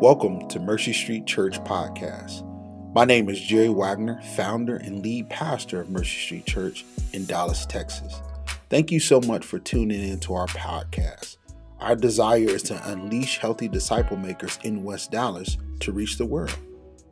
Welcome 0.00 0.46
to 0.48 0.60
Mercy 0.60 0.92
Street 0.92 1.24
Church 1.24 1.58
Podcast. 1.60 2.44
My 2.94 3.06
name 3.06 3.30
is 3.30 3.40
Jerry 3.40 3.70
Wagner, 3.70 4.20
founder 4.36 4.76
and 4.76 5.02
lead 5.02 5.30
pastor 5.30 5.80
of 5.80 5.88
Mercy 5.88 6.18
Street 6.20 6.44
Church 6.44 6.84
in 7.14 7.24
Dallas, 7.24 7.64
Texas. 7.64 8.20
Thank 8.68 8.90
you 8.90 9.00
so 9.00 9.22
much 9.22 9.42
for 9.42 9.58
tuning 9.58 10.06
in 10.06 10.20
to 10.20 10.34
our 10.34 10.48
podcast. 10.48 11.38
Our 11.80 11.96
desire 11.96 12.40
is 12.40 12.62
to 12.64 12.90
unleash 12.92 13.38
healthy 13.38 13.68
disciple 13.68 14.18
makers 14.18 14.58
in 14.64 14.84
West 14.84 15.12
Dallas 15.12 15.56
to 15.80 15.92
reach 15.92 16.18
the 16.18 16.26
world. 16.26 16.54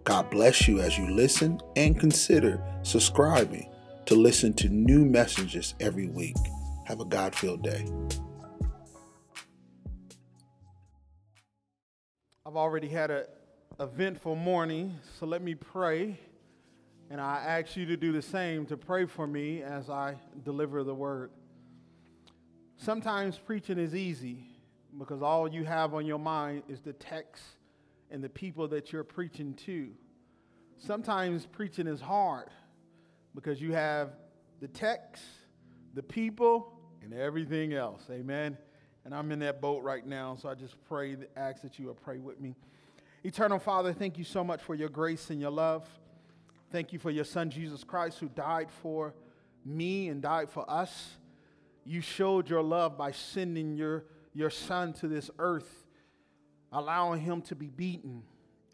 God 0.05 0.29
bless 0.29 0.69
you 0.69 0.81
as 0.81 0.99
you 0.99 1.11
listen 1.11 1.63
and 1.77 1.99
consider 1.99 2.63
subscribing 2.83 3.67
to 4.05 4.15
listen 4.15 4.53
to 4.53 4.69
new 4.69 5.07
messages 5.07 5.75
every 5.81 6.09
week. 6.09 6.37
Have 6.85 7.01
a 7.01 7.07
God 7.07 7.35
filled 7.35 7.63
day. 7.63 7.87
I've 12.47 12.57
already 12.57 12.89
had 12.89 13.11
an 13.11 13.25
eventful 13.81 14.37
morning, 14.37 14.99
so 15.19 15.25
let 15.25 15.41
me 15.41 15.55
pray. 15.55 16.21
And 17.09 17.19
I 17.19 17.37
ask 17.39 17.75
you 17.75 17.87
to 17.87 17.97
do 17.97 18.13
the 18.13 18.21
same 18.21 18.67
to 18.67 18.77
pray 18.77 19.07
for 19.07 19.27
me 19.27 19.63
as 19.63 19.89
I 19.89 20.17
deliver 20.45 20.85
the 20.85 20.95
word. 20.95 21.31
Sometimes 22.77 23.39
preaching 23.39 23.79
is 23.79 23.95
easy 23.95 24.45
because 24.99 25.23
all 25.23 25.49
you 25.49 25.65
have 25.65 25.95
on 25.95 26.05
your 26.05 26.19
mind 26.19 26.65
is 26.69 26.83
the 26.83 26.93
text 26.93 27.43
and 28.11 28.23
the 28.23 28.29
people 28.29 28.69
that 28.69 28.93
you're 28.93 29.05
preaching 29.05 29.55
to. 29.65 29.93
Sometimes 30.77 31.47
preaching 31.47 31.87
is 31.87 32.03
hard 32.03 32.51
because 33.35 33.59
you 33.59 33.73
have 33.73 34.11
the 34.61 34.69
text, 34.69 35.23
the 35.95 36.03
people, 36.03 36.79
and 37.03 37.15
everything 37.15 37.73
else. 37.73 38.03
Amen. 38.11 38.59
And 39.05 39.15
I'm 39.15 39.31
in 39.33 39.39
that 39.41 39.61
boat 39.61 39.83
right 39.83 40.07
now, 40.07 40.37
so 40.41 40.49
I 40.49 40.55
just 40.55 40.77
pray, 40.89 41.17
ask 41.37 41.63
that 41.63 41.79
you 41.79 41.87
will 41.87 41.95
pray 41.95 42.19
with 42.19 42.41
me. 42.41 42.55
Eternal 43.23 43.59
Father, 43.59 43.93
thank 43.93 44.19
you 44.19 44.25
so 44.25 44.43
much 44.43 44.63
for 44.63 44.75
your 44.75 44.89
grace 44.89 45.31
and 45.31 45.41
your 45.41 45.51
love. 45.51 45.87
Thank 46.71 46.93
you 46.93 46.99
for 46.99 47.11
your 47.11 47.25
Son, 47.25 47.51
Jesus 47.51 47.85
Christ, 47.85 48.19
who 48.19 48.29
died 48.29 48.69
for 48.83 49.15
me 49.65 50.09
and 50.09 50.23
died 50.23 50.51
for 50.51 50.69
us. 50.71 51.17
You 51.85 52.01
showed 52.01 52.49
your 52.49 52.63
love 52.63 52.97
by 52.97 53.13
sending 53.13 53.77
your, 53.77 54.05
your 54.35 54.51
Son 54.51 54.93
to 54.95 55.09
this 55.09 55.31
earth, 55.39 55.85
allowing 56.73 57.21
him 57.21 57.43
to 57.43 57.55
be 57.55 57.67
beaten 57.67 58.23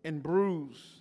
and 0.04 0.22
bruised 0.22 1.00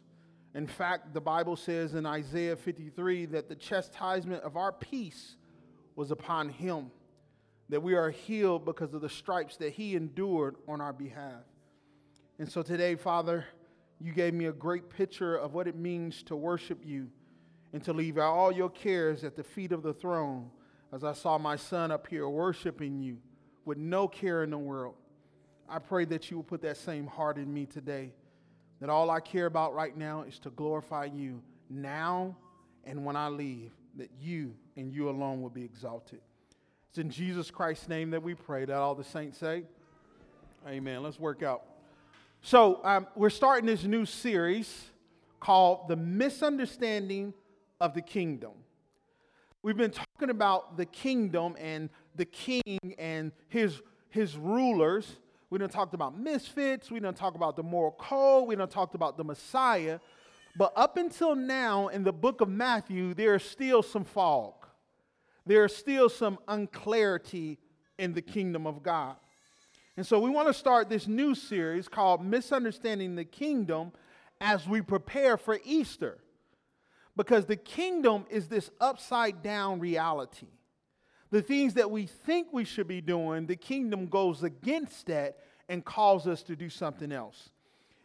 in 0.55 0.67
fact, 0.67 1.13
the 1.13 1.21
Bible 1.21 1.55
says 1.55 1.93
in 1.93 2.05
Isaiah 2.05 2.55
53 2.55 3.27
that 3.27 3.49
the 3.49 3.55
chastisement 3.55 4.43
of 4.43 4.57
our 4.57 4.71
peace 4.71 5.35
was 5.95 6.11
upon 6.11 6.49
him, 6.49 6.91
that 7.69 7.81
we 7.81 7.93
are 7.93 8.09
healed 8.09 8.65
because 8.65 8.93
of 8.93 9.01
the 9.01 9.09
stripes 9.09 9.57
that 9.57 9.73
he 9.73 9.95
endured 9.95 10.55
on 10.67 10.81
our 10.81 10.93
behalf. 10.93 11.43
And 12.39 12.51
so 12.51 12.61
today, 12.61 12.95
Father, 12.95 13.45
you 14.01 14.11
gave 14.11 14.33
me 14.33 14.45
a 14.45 14.51
great 14.51 14.89
picture 14.89 15.35
of 15.35 15.53
what 15.53 15.67
it 15.67 15.75
means 15.75 16.23
to 16.23 16.35
worship 16.35 16.79
you 16.83 17.09
and 17.73 17.83
to 17.83 17.93
leave 17.93 18.17
all 18.17 18.51
your 18.51 18.69
cares 18.69 19.23
at 19.23 19.35
the 19.35 19.43
feet 19.43 19.71
of 19.71 19.83
the 19.83 19.93
throne 19.93 20.49
as 20.91 21.03
I 21.03 21.13
saw 21.13 21.37
my 21.37 21.55
son 21.55 21.91
up 21.91 22.07
here 22.07 22.27
worshiping 22.27 22.99
you 22.99 23.17
with 23.65 23.77
no 23.77 24.07
care 24.07 24.43
in 24.43 24.49
the 24.49 24.57
world. 24.57 24.95
I 25.67 25.77
pray 25.77 26.05
that 26.05 26.31
you 26.31 26.37
will 26.37 26.43
put 26.43 26.61
that 26.63 26.77
same 26.77 27.05
heart 27.05 27.37
in 27.37 27.53
me 27.53 27.67
today 27.67 28.13
that 28.79 28.89
all 28.89 29.11
I 29.11 29.19
care 29.19 29.45
about 29.45 29.75
right 29.75 29.95
now 29.95 30.23
is 30.23 30.39
to 30.39 30.49
glorify 30.49 31.05
you 31.05 31.43
now 31.69 32.35
and 32.85 33.05
when 33.05 33.15
I 33.15 33.27
leave, 33.27 33.71
that 33.97 34.09
you 34.19 34.55
and 34.77 34.91
you 34.91 35.09
alone 35.09 35.41
will 35.41 35.49
be 35.49 35.63
exalted. 35.63 36.21
It's 36.89 36.97
in 36.97 37.09
Jesus 37.09 37.51
Christ's 37.51 37.87
name 37.87 38.11
that 38.11 38.23
we 38.23 38.33
pray. 38.33 38.65
That 38.65 38.77
all 38.77 38.95
the 38.95 39.03
saints 39.03 39.37
say, 39.37 39.63
Amen. 40.67 41.03
Let's 41.03 41.19
work 41.19 41.43
out. 41.43 41.63
So, 42.41 42.81
um, 42.83 43.07
we're 43.15 43.29
starting 43.29 43.65
this 43.65 43.83
new 43.83 44.05
series 44.05 44.85
called 45.39 45.87
The 45.87 45.95
Misunderstanding 45.95 47.33
of 47.79 47.93
the 47.93 48.01
Kingdom. 48.01 48.51
We've 49.61 49.77
been 49.77 49.91
talking 49.91 50.29
about 50.29 50.77
the 50.77 50.85
kingdom 50.85 51.55
and 51.59 51.89
the 52.15 52.25
king 52.25 52.79
and 52.97 53.33
his, 53.49 53.81
his 54.09 54.37
rulers 54.37 55.17
we 55.49 55.57
done 55.57 55.69
talked 55.69 55.93
about 55.93 56.17
misfits. 56.17 56.91
We 56.91 56.99
done 56.99 57.15
talked 57.15 57.35
about 57.35 57.55
the 57.55 57.63
moral 57.63 57.91
code. 57.91 58.47
We 58.47 58.55
done 58.55 58.69
talked 58.69 58.93
about 58.93 59.17
the 59.17 59.23
Messiah. 59.23 59.99
But 60.55 60.73
up 60.75 60.97
until 60.97 61.35
now, 61.35 61.87
in 61.87 62.03
the 62.03 62.13
book 62.13 62.41
of 62.41 62.49
Matthew, 62.49 63.13
there 63.13 63.35
is 63.35 63.43
still 63.43 63.81
some 63.81 64.03
fog. 64.03 64.58
There 65.45 65.65
is 65.65 65.75
still 65.75 66.09
some 66.09 66.39
unclarity 66.47 67.59
in 67.97 68.13
the 68.13 68.21
kingdom 68.21 68.67
of 68.67 68.83
God. 68.83 69.15
And 69.97 70.05
so 70.05 70.19
we 70.19 70.29
want 70.29 70.47
to 70.47 70.53
start 70.53 70.89
this 70.89 71.07
new 71.07 71.35
series 71.35 71.87
called 71.87 72.23
Misunderstanding 72.23 73.15
the 73.15 73.25
Kingdom 73.25 73.91
as 74.39 74.67
we 74.67 74.81
prepare 74.81 75.35
for 75.35 75.59
Easter. 75.65 76.19
Because 77.17 77.45
the 77.45 77.57
kingdom 77.57 78.25
is 78.29 78.47
this 78.47 78.69
upside 78.79 79.43
down 79.43 79.79
reality 79.79 80.47
the 81.31 81.41
things 81.41 81.75
that 81.75 81.91
we 81.91 82.05
think 82.05 82.47
we 82.51 82.65
should 82.65 82.87
be 82.87 83.01
doing, 83.01 83.45
the 83.45 83.55
kingdom 83.55 84.07
goes 84.07 84.43
against 84.43 85.07
that 85.07 85.37
and 85.67 85.85
calls 85.85 86.25
us 86.25 86.41
to 86.43 86.55
do 86.55 86.69
something 86.69 87.11
else. 87.11 87.49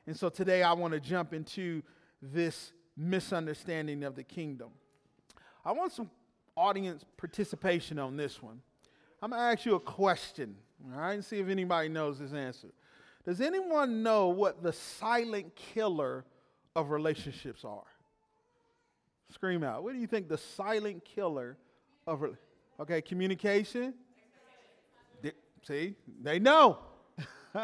And 0.07 0.17
so 0.17 0.29
today 0.29 0.63
I 0.63 0.75
want 0.75 0.93
to 0.93 1.01
jump 1.01 1.33
into 1.33 1.83
this 2.21 2.73
misunderstanding 2.97 4.05
of 4.05 4.15
the 4.15 4.23
kingdom. 4.23 4.69
I 5.65 5.73
want 5.73 5.93
some 5.93 6.11
audience 6.57 7.05
participation 7.17 7.99
on 7.99 8.17
this 8.17 8.43
one. 8.43 8.61
I'm 9.23 9.31
going 9.31 9.41
to 9.41 9.47
ask 9.47 9.65
you 9.65 9.75
a 9.75 9.81
question, 9.81 10.55
all 10.93 11.01
right, 11.01 11.15
and 11.15 11.25
see 11.25 11.39
if 11.39 11.49
anybody 11.49 11.89
knows 11.89 12.19
this 12.19 12.33
answer. 12.33 12.69
Does 13.25 13.41
anyone 13.41 14.03
know 14.03 14.29
what 14.29 14.63
the 14.63 14.73
silent 14.73 15.55
killer 15.57 16.25
of 16.77 16.91
relationships 16.91 17.65
are? 17.65 17.83
Scream 19.33 19.65
out. 19.65 19.83
What 19.83 19.95
do 19.95 19.99
you 19.99 20.07
think 20.07 20.29
the 20.29 20.39
silent 20.39 21.05
killer 21.05 21.57
of 22.07 22.21
relationships 22.21 22.41
Okay, 22.81 23.01
communication. 23.01 23.95
see, 25.63 25.95
they 26.23 26.39
know. 26.41 26.79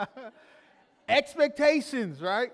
Expectations, 1.09 2.21
right? 2.23 2.53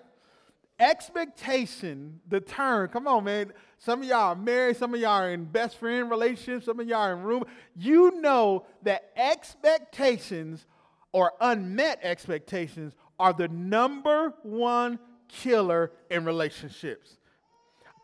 Expectation, 0.79 2.21
the 2.29 2.41
term, 2.41 2.89
come 2.89 3.07
on, 3.07 3.25
man. 3.25 3.53
Some 3.79 4.03
of 4.03 4.09
y'all 4.09 4.33
are 4.33 4.37
married, 4.37 4.77
some 4.77 4.93
of 4.93 5.01
y'all 5.01 5.23
are 5.23 5.31
in 5.31 5.45
best 5.45 5.79
friend 5.79 6.11
relationships, 6.11 6.67
some 6.67 6.81
of 6.81 6.87
y'all 6.87 6.99
are 6.99 7.13
in 7.15 7.23
room. 7.23 7.45
You 7.75 8.21
know 8.21 8.67
that 8.83 9.11
expectations 9.17 10.67
or 11.13 11.33
unmet 11.41 12.01
expectations 12.03 12.95
are 13.19 13.33
the 13.33 13.49
number 13.49 14.35
one 14.43 14.99
killer 15.29 15.93
in 16.11 16.25
relationships. 16.25 17.17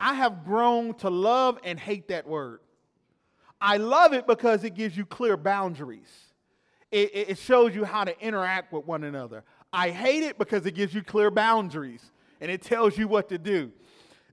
I 0.00 0.14
have 0.14 0.44
grown 0.44 0.94
to 0.94 1.10
love 1.10 1.58
and 1.62 1.78
hate 1.78 2.08
that 2.08 2.26
word. 2.26 2.60
I 3.60 3.76
love 3.76 4.14
it 4.14 4.26
because 4.26 4.64
it 4.64 4.74
gives 4.74 4.96
you 4.96 5.04
clear 5.04 5.36
boundaries. 5.36 6.10
It, 6.90 7.10
it, 7.14 7.38
shows 7.38 7.74
you 7.74 7.84
how 7.84 8.04
to 8.04 8.18
interact 8.20 8.72
with 8.72 8.84
one 8.84 9.04
another. 9.04 9.44
I 9.72 9.90
hate 9.90 10.24
it 10.24 10.36
because 10.36 10.66
it 10.66 10.74
gives 10.74 10.92
you 10.94 11.02
clear 11.02 11.30
boundaries 11.30 12.12
and 12.42 12.50
it 12.50 12.60
tells 12.60 12.98
you 12.98 13.06
what 13.06 13.28
to 13.28 13.38
do. 13.38 13.70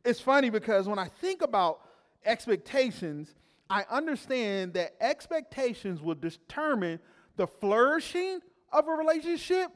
It's 0.03 0.20
funny 0.20 0.50
because 0.50 0.88
when 0.88 0.97
I 0.97 1.08
think 1.08 1.44
about 1.44 1.81
expectations, 2.25 3.36
I 3.70 3.86
understand 3.90 4.74
that 4.74 4.96
expectations 5.00 6.02
will 6.02 6.16
determine 6.16 7.00
the 7.38 7.46
flourishing 7.46 8.40
of 8.74 8.88
a 8.88 8.92
relationship 8.92 9.69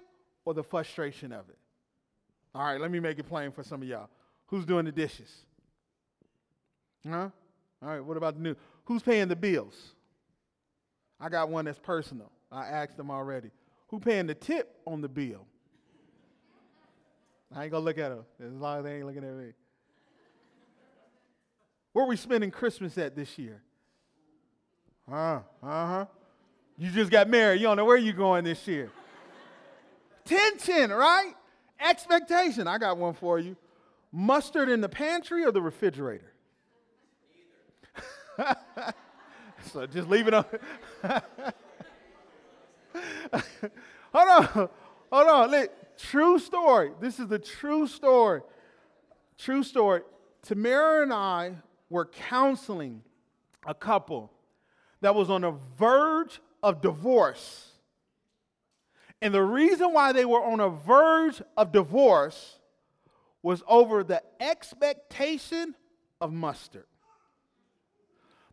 or 0.45 0.55
the 0.55 0.63
frustration 0.63 1.31
of 1.31 1.47
it. 1.47 1.57
All 2.55 2.63
right, 2.63 2.81
let 2.81 2.89
me 2.89 2.99
make 2.99 3.19
it 3.19 3.27
plain 3.27 3.51
for 3.51 3.63
some 3.63 3.83
of 3.83 3.87
y'all. 3.87 4.09
Who's 4.47 4.65
doing 4.65 4.85
the 4.85 4.91
dishes? 4.91 5.31
Huh? 7.07 7.29
All 7.83 7.89
right, 7.89 8.03
what 8.03 8.17
about 8.17 8.35
the 8.35 8.41
new? 8.41 8.55
Who's 8.85 9.03
paying 9.03 9.27
the 9.27 9.35
bills? 9.35 9.93
I 11.19 11.29
got 11.29 11.49
one 11.49 11.65
that's 11.65 11.79
personal. 11.79 12.31
I 12.51 12.65
asked 12.65 12.97
them 12.97 13.11
already. 13.11 13.51
Who 13.89 13.99
paying 13.99 14.25
the 14.25 14.35
tip 14.35 14.75
on 14.87 15.01
the 15.01 15.09
bill? 15.09 15.45
I 17.55 17.63
ain't 17.63 17.71
gonna 17.71 17.85
look 17.85 17.97
at 17.97 18.09
them 18.09 18.25
as 18.43 18.53
long 18.53 18.79
as 18.79 18.83
they 18.83 18.95
ain't 18.97 19.05
looking 19.05 19.23
at 19.23 19.33
me. 19.33 19.51
Where 21.93 22.05
we 22.05 22.17
spending 22.17 22.49
Christmas 22.49 22.97
at 22.97 23.15
this 23.15 23.37
year? 23.37 23.61
Uh, 25.11 25.39
uh-huh. 25.61 26.05
You 26.77 26.89
just 26.89 27.11
got 27.11 27.29
married. 27.29 27.61
You 27.61 27.67
don't 27.67 27.77
know 27.77 27.85
where 27.85 27.97
you 27.97 28.13
going 28.13 28.43
this 28.43 28.67
year. 28.67 28.89
Tension, 30.25 30.91
right? 30.91 31.33
Expectation. 31.79 32.67
I 32.67 32.79
got 32.79 32.97
one 32.97 33.13
for 33.13 33.37
you. 33.37 33.55
Mustard 34.11 34.69
in 34.69 34.81
the 34.81 34.89
pantry 34.89 35.45
or 35.45 35.51
the 35.51 35.61
refrigerator? 35.61 36.31
so 39.71 39.85
just 39.85 40.09
leave 40.09 40.27
it 40.27 40.33
on. 40.33 40.45
hold 44.13 44.29
on. 44.29 44.69
Hold 45.11 45.27
on. 45.27 45.51
Look, 45.51 45.71
true 45.97 46.39
story. 46.39 46.91
This 46.99 47.19
is 47.19 47.27
the 47.27 47.39
true 47.39 47.87
story. 47.87 48.41
True 49.37 49.63
story. 49.63 50.01
Tamara 50.41 51.03
and 51.03 51.13
I 51.13 51.55
were 51.89 52.05
counseling 52.05 53.01
a 53.65 53.73
couple 53.73 54.31
that 55.01 55.15
was 55.15 55.29
on 55.29 55.41
the 55.41 55.53
verge 55.77 56.41
of 56.61 56.81
divorce. 56.81 57.71
And 59.21 59.33
the 59.33 59.43
reason 59.43 59.93
why 59.93 60.11
they 60.11 60.25
were 60.25 60.43
on 60.43 60.59
a 60.59 60.69
verge 60.69 61.41
of 61.55 61.71
divorce 61.71 62.59
was 63.41 63.63
over 63.67 64.03
the 64.03 64.21
expectation 64.39 65.75
of 66.19 66.33
mustard. 66.33 66.85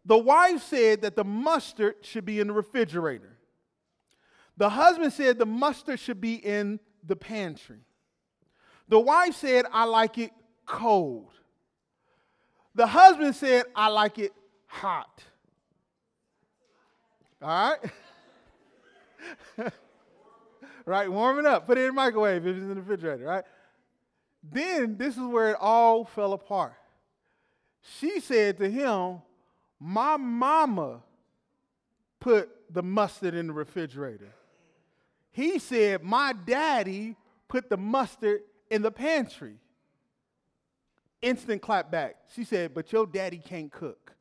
The 0.05 0.19
wife 0.19 0.63
said 0.63 1.03
that 1.03 1.17
the 1.17 1.25
mustard 1.25 1.97
should 2.03 2.25
be 2.25 2.41
in 2.41 2.49
the 2.49 2.53
refrigerator. 2.53 3.37
The 4.57 4.71
husband 4.71 5.13
said 5.13 5.39
the 5.39 5.47
mustard 5.47 6.01
should 6.01 6.21
be 6.21 6.35
in 6.35 6.81
the 7.07 7.17
pantry. 7.17 7.81
The 8.89 8.99
wife 8.99 9.37
said, 9.37 9.67
I 9.73 9.85
like 9.85 10.19
it 10.19 10.33
cold. 10.67 11.31
The 12.75 12.87
husband 12.87 13.35
said, 13.35 13.65
I 13.75 13.89
like 13.89 14.19
it 14.19 14.33
hot. 14.67 15.23
All 17.43 17.49
right? 17.49 17.79
right, 20.85 21.11
warm 21.11 21.39
it 21.39 21.47
up. 21.47 21.67
Put 21.67 21.79
it 21.79 21.83
in 21.83 21.87
the 21.89 21.93
microwave 21.93 22.47
if 22.47 22.57
it's 22.57 22.63
in 22.63 22.69
the 22.69 22.75
refrigerator, 22.77 23.25
right? 23.25 23.45
Then 24.43 24.97
this 24.97 25.17
is 25.17 25.23
where 25.23 25.51
it 25.51 25.57
all 25.61 26.05
fell 26.05 26.33
apart. 26.33 26.75
She 27.99 28.21
said 28.21 28.59
to 28.59 28.71
him, 28.71 29.23
My 29.79 30.17
mama 30.17 31.03
put 32.19 32.51
the 32.73 32.83
mustard 32.83 33.35
in 33.35 33.47
the 33.49 33.53
refrigerator. 33.53 34.33
He 35.33 35.59
said, 35.59 36.03
My 36.03 36.33
daddy 36.33 37.17
put 37.49 37.69
the 37.71 37.77
mustard 37.77 38.41
in 38.71 38.83
the 38.83 38.91
pantry. 38.91 39.57
Instant 41.23 41.61
clap 41.63 41.91
back. 41.91 42.17
She 42.35 42.45
said, 42.45 42.73
But 42.75 42.93
your 42.93 43.07
daddy 43.07 43.39
can't 43.39 43.71
cook. 43.71 44.13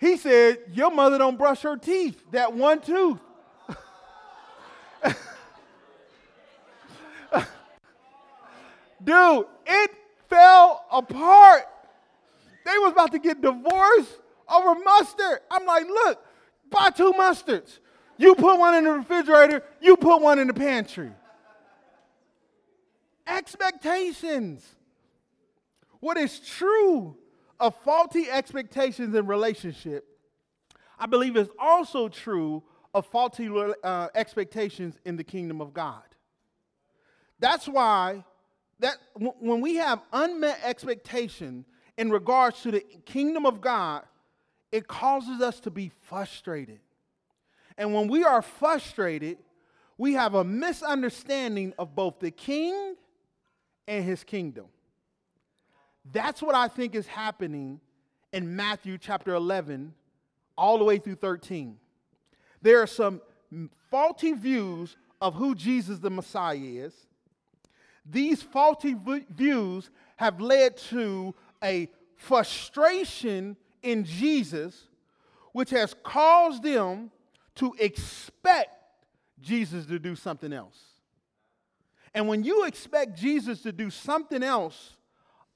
he 0.00 0.16
said, 0.16 0.58
Your 0.72 0.90
mother 0.90 1.18
don't 1.18 1.36
brush 1.38 1.60
her 1.62 1.76
teeth, 1.76 2.20
that 2.32 2.52
one 2.52 2.80
tooth. 2.80 3.20
Dude, 9.04 9.46
it 9.66 9.90
fell 10.28 10.84
apart. 10.90 11.64
They 12.64 12.78
was 12.78 12.92
about 12.92 13.12
to 13.12 13.18
get 13.18 13.40
divorced 13.42 14.18
over 14.48 14.78
mustard. 14.80 15.40
I'm 15.50 15.66
like, 15.66 15.86
look, 15.86 16.24
buy 16.70 16.90
two 16.90 17.12
mustards. 17.12 17.78
You 18.18 18.34
put 18.34 18.58
one 18.58 18.74
in 18.74 18.84
the 18.84 18.92
refrigerator, 18.92 19.62
you 19.80 19.96
put 19.96 20.20
one 20.20 20.38
in 20.38 20.46
the 20.46 20.54
pantry. 20.54 21.10
Expectations. 23.26 24.64
What 26.00 26.16
is 26.16 26.40
true 26.40 27.16
of 27.60 27.76
faulty 27.76 28.28
expectations 28.28 29.14
in 29.14 29.26
relationship, 29.26 30.04
I 30.98 31.06
believe 31.06 31.36
is 31.36 31.48
also 31.58 32.08
true 32.08 32.62
of 32.92 33.06
faulty 33.06 33.48
uh, 33.82 34.08
expectations 34.14 34.98
in 35.04 35.16
the 35.16 35.24
kingdom 35.24 35.60
of 35.60 35.72
God. 35.72 36.02
That's 37.38 37.66
why 37.66 38.24
that 38.80 38.96
when 39.14 39.60
we 39.60 39.76
have 39.76 40.00
unmet 40.12 40.60
expectation 40.64 41.64
in 41.96 42.10
regards 42.10 42.62
to 42.62 42.72
the 42.72 42.80
kingdom 43.06 43.46
of 43.46 43.60
God, 43.60 44.02
it 44.72 44.88
causes 44.88 45.40
us 45.42 45.60
to 45.60 45.70
be 45.70 45.92
frustrated. 46.06 46.80
And 47.76 47.94
when 47.94 48.08
we 48.08 48.24
are 48.24 48.42
frustrated, 48.42 49.38
we 49.98 50.14
have 50.14 50.34
a 50.34 50.42
misunderstanding 50.42 51.74
of 51.78 51.94
both 51.94 52.18
the 52.18 52.30
king 52.30 52.96
and 53.86 54.04
his 54.04 54.24
kingdom. 54.24 54.66
That's 56.10 56.42
what 56.42 56.54
I 56.54 56.68
think 56.68 56.94
is 56.94 57.06
happening 57.06 57.80
in 58.32 58.56
Matthew 58.56 58.98
chapter 58.98 59.34
11, 59.34 59.94
all 60.56 60.78
the 60.78 60.84
way 60.84 60.98
through 60.98 61.16
13. 61.16 61.76
There 62.62 62.80
are 62.80 62.86
some 62.86 63.20
faulty 63.90 64.32
views 64.32 64.96
of 65.20 65.34
who 65.34 65.54
Jesus 65.54 65.98
the 65.98 66.10
Messiah 66.10 66.56
is. 66.56 66.94
These 68.04 68.42
faulty 68.42 68.94
v- 68.94 69.26
views 69.30 69.90
have 70.16 70.40
led 70.40 70.76
to 70.88 71.34
a 71.62 71.88
frustration 72.16 73.56
in 73.82 74.04
Jesus, 74.04 74.88
which 75.52 75.70
has 75.70 75.94
caused 76.02 76.62
them 76.62 77.10
to 77.56 77.74
expect 77.78 78.70
Jesus 79.40 79.86
to 79.86 79.98
do 79.98 80.14
something 80.16 80.52
else. 80.52 80.78
And 82.14 82.28
when 82.28 82.44
you 82.44 82.64
expect 82.64 83.16
Jesus 83.16 83.62
to 83.62 83.72
do 83.72 83.90
something 83.90 84.42
else 84.42 84.96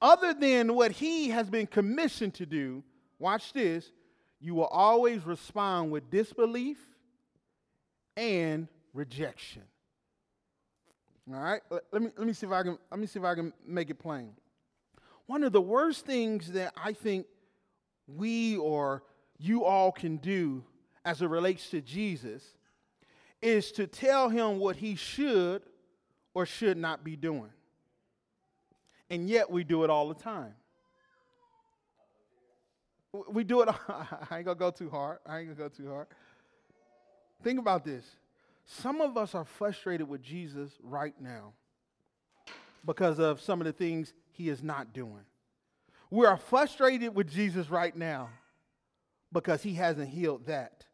other 0.00 0.34
than 0.34 0.74
what 0.74 0.92
he 0.92 1.28
has 1.30 1.48
been 1.48 1.66
commissioned 1.66 2.34
to 2.34 2.46
do, 2.46 2.82
watch 3.18 3.52
this, 3.52 3.90
you 4.40 4.54
will 4.54 4.66
always 4.66 5.24
respond 5.24 5.90
with 5.90 6.10
disbelief 6.10 6.78
and 8.16 8.68
rejection. 8.92 9.62
All 11.32 11.40
right? 11.40 11.60
Let 11.70 12.02
me, 12.02 12.10
let 12.16 12.26
me 12.26 12.32
see 12.32 12.46
if 12.46 12.52
I 12.52 12.62
can 12.62 12.78
let 12.90 13.00
me 13.00 13.06
see 13.06 13.18
if 13.18 13.24
I 13.24 13.34
can 13.34 13.52
make 13.66 13.90
it 13.90 13.98
plain. 13.98 14.32
One 15.26 15.42
of 15.42 15.52
the 15.52 15.60
worst 15.60 16.06
things 16.06 16.52
that 16.52 16.72
I 16.76 16.92
think 16.92 17.26
we 18.06 18.56
or 18.56 19.02
you 19.38 19.64
all 19.64 19.92
can 19.92 20.16
do 20.16 20.64
as 21.04 21.22
it 21.22 21.28
relates 21.28 21.70
to 21.70 21.80
Jesus 21.80 22.42
is 23.42 23.70
to 23.72 23.86
tell 23.86 24.28
him 24.28 24.58
what 24.58 24.76
he 24.76 24.94
should 24.94 25.62
or 26.34 26.46
should 26.46 26.76
not 26.76 27.04
be 27.04 27.16
doing. 27.16 27.50
And 29.10 29.28
yet 29.28 29.50
we 29.50 29.64
do 29.64 29.84
it 29.84 29.90
all 29.90 30.08
the 30.08 30.14
time. 30.14 30.54
We 33.30 33.44
do 33.44 33.62
it, 33.62 33.68
I 33.88 34.36
ain't 34.36 34.44
gonna 34.44 34.54
go 34.54 34.70
too 34.70 34.90
hard. 34.90 35.18
I 35.24 35.38
ain't 35.38 35.48
gonna 35.48 35.68
go 35.68 35.74
too 35.74 35.88
hard. 35.88 36.08
Think 37.42 37.58
about 37.58 37.84
this. 37.84 38.04
Some 38.64 39.00
of 39.00 39.16
us 39.16 39.34
are 39.34 39.44
frustrated 39.44 40.08
with 40.08 40.22
Jesus 40.22 40.72
right 40.82 41.14
now 41.20 41.52
because 42.84 43.18
of 43.18 43.40
some 43.40 43.60
of 43.60 43.64
the 43.64 43.72
things 43.72 44.12
he 44.32 44.48
is 44.48 44.62
not 44.62 44.92
doing. 44.92 45.24
We 46.10 46.26
are 46.26 46.36
frustrated 46.36 47.14
with 47.14 47.30
Jesus 47.30 47.68
right 47.68 47.94
now 47.96 48.30
because 49.32 49.62
he 49.62 49.74
hasn't 49.74 50.08
healed 50.08 50.46
that. 50.46 50.84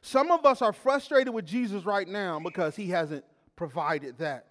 Some 0.00 0.30
of 0.30 0.44
us 0.44 0.62
are 0.62 0.72
frustrated 0.72 1.32
with 1.32 1.46
Jesus 1.46 1.84
right 1.84 2.06
now 2.06 2.38
because 2.38 2.76
he 2.76 2.88
hasn't 2.88 3.24
provided 3.56 4.18
that. 4.18 4.46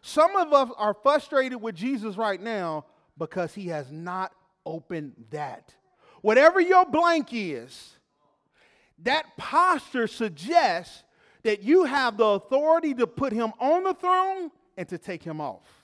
Some 0.00 0.36
of 0.36 0.52
us 0.52 0.70
are 0.76 0.94
frustrated 0.94 1.60
with 1.60 1.74
Jesus 1.74 2.16
right 2.16 2.40
now 2.40 2.84
because 3.18 3.54
he 3.54 3.68
has 3.68 3.90
not 3.90 4.32
opened 4.64 5.14
that. 5.30 5.74
Whatever 6.22 6.60
your 6.60 6.84
blank 6.84 7.28
is, 7.32 7.96
that 9.00 9.36
posture 9.36 10.06
suggests 10.06 11.02
that 11.42 11.62
you 11.62 11.84
have 11.84 12.16
the 12.16 12.24
authority 12.24 12.94
to 12.94 13.06
put 13.06 13.32
him 13.32 13.52
on 13.58 13.84
the 13.84 13.94
throne 13.94 14.50
and 14.76 14.88
to 14.88 14.98
take 14.98 15.22
him 15.22 15.40
off. 15.40 15.75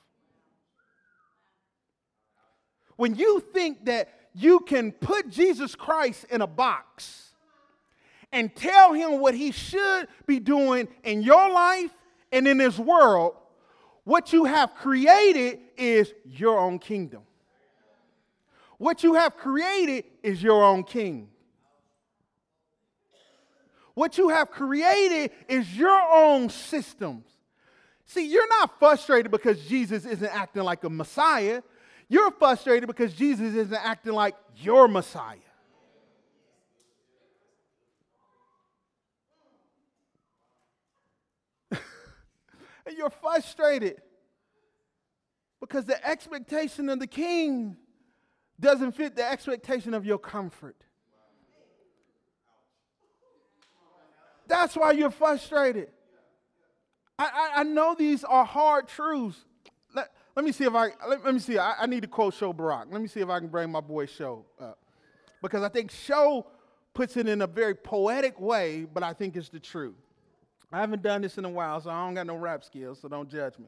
When 2.96 3.14
you 3.14 3.40
think 3.40 3.86
that 3.86 4.08
you 4.34 4.60
can 4.60 4.92
put 4.92 5.28
Jesus 5.28 5.74
Christ 5.74 6.26
in 6.30 6.40
a 6.40 6.46
box 6.46 7.32
and 8.32 8.54
tell 8.54 8.92
him 8.92 9.20
what 9.20 9.34
he 9.34 9.52
should 9.52 10.08
be 10.26 10.40
doing 10.40 10.88
in 11.04 11.22
your 11.22 11.50
life 11.50 11.90
and 12.30 12.48
in 12.48 12.58
this 12.58 12.78
world, 12.78 13.34
what 14.04 14.32
you 14.32 14.44
have 14.44 14.74
created 14.74 15.60
is 15.76 16.12
your 16.24 16.58
own 16.58 16.78
kingdom. 16.78 17.22
What 18.78 19.04
you 19.04 19.14
have 19.14 19.36
created 19.36 20.04
is 20.22 20.42
your 20.42 20.64
own 20.64 20.82
king. 20.82 21.28
What 23.94 24.18
you 24.18 24.30
have 24.30 24.50
created 24.50 25.30
is 25.48 25.76
your 25.76 26.00
own 26.12 26.48
systems. 26.48 27.26
See, 28.06 28.26
you're 28.26 28.48
not 28.48 28.78
frustrated 28.78 29.30
because 29.30 29.64
Jesus 29.66 30.04
isn't 30.04 30.34
acting 30.34 30.62
like 30.64 30.82
a 30.84 30.90
Messiah. 30.90 31.62
You're 32.12 32.30
frustrated 32.32 32.86
because 32.86 33.14
Jesus 33.14 33.54
isn't 33.54 33.72
acting 33.72 34.12
like 34.12 34.34
your 34.56 34.86
Messiah. 34.86 35.38
and 41.70 41.80
you're 42.98 43.08
frustrated 43.08 44.02
because 45.58 45.86
the 45.86 46.06
expectation 46.06 46.90
of 46.90 47.00
the 47.00 47.06
king 47.06 47.78
doesn't 48.60 48.92
fit 48.92 49.16
the 49.16 49.24
expectation 49.24 49.94
of 49.94 50.04
your 50.04 50.18
comfort. 50.18 50.76
That's 54.48 54.76
why 54.76 54.90
you're 54.90 55.10
frustrated. 55.10 55.88
I, 57.18 57.24
I, 57.24 57.60
I 57.60 57.62
know 57.62 57.94
these 57.98 58.22
are 58.22 58.44
hard 58.44 58.88
truths. 58.88 59.42
Let, 60.34 60.44
me 60.44 60.52
see 60.52 60.64
if 60.64 60.74
I 60.74 60.88
let, 61.06 61.24
let 61.24 61.34
me 61.34 61.40
see. 61.40 61.58
I, 61.58 61.74
I, 61.80 61.86
need 61.86 62.02
to 62.02 62.08
quote 62.08 62.34
Sho 62.34 62.52
Baraka. 62.52 62.88
Let 62.90 63.02
me 63.02 63.08
see 63.08 63.20
if 63.20 63.28
I 63.28 63.38
can 63.38 63.48
bring 63.48 63.70
my 63.70 63.80
boy 63.80 64.06
Sho 64.06 64.44
up. 64.60 64.78
Because 65.42 65.62
I 65.62 65.68
think 65.68 65.90
Sho 65.90 66.46
puts 66.94 67.16
it 67.16 67.28
in 67.28 67.42
a 67.42 67.46
very 67.46 67.74
poetic 67.74 68.40
way, 68.40 68.86
but 68.92 69.02
I 69.02 69.12
think 69.12 69.36
it's 69.36 69.48
the 69.48 69.60
truth. 69.60 69.96
I 70.72 70.80
haven't 70.80 71.02
done 71.02 71.20
this 71.20 71.36
in 71.36 71.44
a 71.44 71.50
while, 71.50 71.80
so 71.80 71.90
I 71.90 72.06
don't 72.06 72.14
got 72.14 72.26
no 72.26 72.36
rap 72.36 72.64
skills, 72.64 73.00
so 73.00 73.08
don't 73.08 73.28
judge 73.28 73.58
me. 73.58 73.66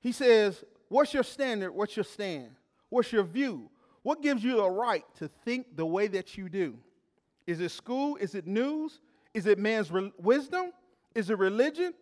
He 0.00 0.12
says, 0.12 0.64
What's 0.88 1.14
your 1.14 1.22
standard? 1.22 1.72
What's 1.72 1.96
your 1.96 2.04
stand? 2.04 2.50
What's 2.90 3.10
your 3.10 3.24
view? 3.24 3.70
What 4.02 4.20
gives 4.20 4.44
you 4.44 4.60
a 4.60 4.70
right 4.70 5.04
to 5.18 5.28
think 5.44 5.76
the 5.76 5.86
way 5.86 6.08
that 6.08 6.36
you 6.36 6.50
do? 6.50 6.76
Is 7.46 7.60
it 7.60 7.70
school? 7.70 8.16
Is 8.16 8.34
it 8.34 8.46
news? 8.46 9.00
Is 9.32 9.46
it 9.46 9.58
man's 9.58 9.90
re- 9.90 10.12
wisdom? 10.18 10.72
Is 11.14 11.30
it 11.30 11.38
religion? 11.38 11.94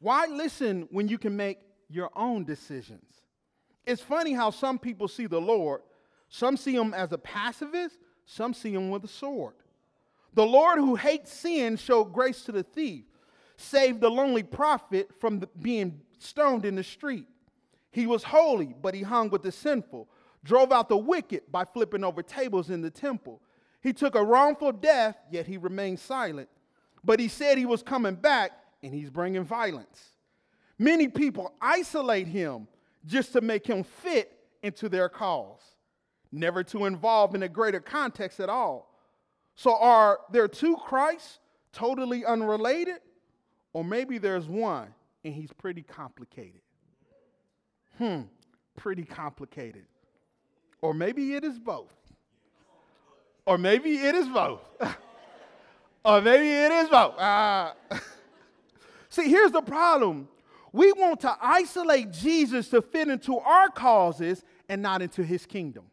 Why 0.00 0.26
listen 0.26 0.88
when 0.90 1.06
you 1.08 1.18
can 1.18 1.36
make 1.36 1.58
your 1.94 2.10
own 2.16 2.44
decisions? 2.44 3.22
It's 3.86 4.02
funny 4.02 4.32
how 4.32 4.50
some 4.50 4.78
people 4.78 5.08
see 5.08 5.26
the 5.26 5.40
Lord. 5.40 5.82
Some 6.28 6.56
see 6.56 6.74
him 6.74 6.94
as 6.94 7.12
a 7.12 7.18
pacifist, 7.18 7.96
some 8.26 8.54
see 8.54 8.74
him 8.74 8.90
with 8.90 9.04
a 9.04 9.08
sword. 9.08 9.54
The 10.32 10.44
Lord 10.44 10.78
who 10.78 10.96
hates 10.96 11.32
sin 11.32 11.76
showed 11.76 12.12
grace 12.12 12.42
to 12.44 12.52
the 12.52 12.62
thief, 12.62 13.04
saved 13.56 14.00
the 14.00 14.10
lonely 14.10 14.42
prophet 14.42 15.10
from 15.20 15.40
the, 15.40 15.48
being 15.60 16.00
stoned 16.18 16.64
in 16.64 16.74
the 16.74 16.82
street. 16.82 17.28
He 17.92 18.06
was 18.06 18.24
holy, 18.24 18.74
but 18.82 18.94
he 18.94 19.02
hung 19.02 19.30
with 19.30 19.42
the 19.42 19.52
sinful, 19.52 20.08
drove 20.42 20.72
out 20.72 20.88
the 20.88 20.96
wicked 20.96 21.42
by 21.52 21.64
flipping 21.64 22.02
over 22.02 22.22
tables 22.22 22.70
in 22.70 22.80
the 22.80 22.90
temple. 22.90 23.40
He 23.80 23.92
took 23.92 24.16
a 24.16 24.24
wrongful 24.24 24.72
death, 24.72 25.16
yet 25.30 25.46
he 25.46 25.56
remained 25.56 26.00
silent. 26.00 26.48
But 27.04 27.20
he 27.20 27.28
said 27.28 27.58
he 27.58 27.66
was 27.66 27.82
coming 27.82 28.16
back, 28.16 28.52
and 28.82 28.92
he's 28.92 29.10
bringing 29.10 29.44
violence. 29.44 30.13
Many 30.78 31.08
people 31.08 31.52
isolate 31.60 32.26
him 32.26 32.66
just 33.06 33.32
to 33.32 33.40
make 33.40 33.66
him 33.66 33.84
fit 33.84 34.32
into 34.62 34.88
their 34.88 35.08
cause, 35.08 35.60
never 36.32 36.64
to 36.64 36.86
involve 36.86 37.34
in 37.34 37.42
a 37.42 37.48
greater 37.48 37.80
context 37.80 38.40
at 38.40 38.48
all. 38.48 38.90
So, 39.56 39.76
are 39.76 40.20
there 40.32 40.48
two 40.48 40.76
Christs 40.76 41.38
totally 41.72 42.24
unrelated? 42.24 42.98
Or 43.72 43.84
maybe 43.84 44.18
there's 44.18 44.46
one 44.46 44.94
and 45.24 45.34
he's 45.34 45.52
pretty 45.52 45.82
complicated. 45.82 46.60
Hmm, 47.98 48.22
pretty 48.76 49.04
complicated. 49.04 49.86
Or 50.82 50.92
maybe 50.92 51.34
it 51.34 51.44
is 51.44 51.58
both. 51.58 51.94
Or 53.46 53.58
maybe 53.58 53.96
it 53.96 54.14
is 54.14 54.28
both. 54.28 54.62
or 56.04 56.20
maybe 56.20 56.50
it 56.50 56.72
is 56.72 56.88
both. 56.88 57.18
Uh, 57.18 57.72
see, 59.08 59.28
here's 59.28 59.52
the 59.52 59.62
problem. 59.62 60.28
We 60.74 60.90
want 60.90 61.20
to 61.20 61.32
isolate 61.40 62.10
Jesus 62.10 62.68
to 62.70 62.82
fit 62.82 63.06
into 63.06 63.38
our 63.38 63.68
causes 63.68 64.42
and 64.68 64.82
not 64.82 65.02
into 65.02 65.22
his 65.22 65.46
kingdom. 65.46 65.84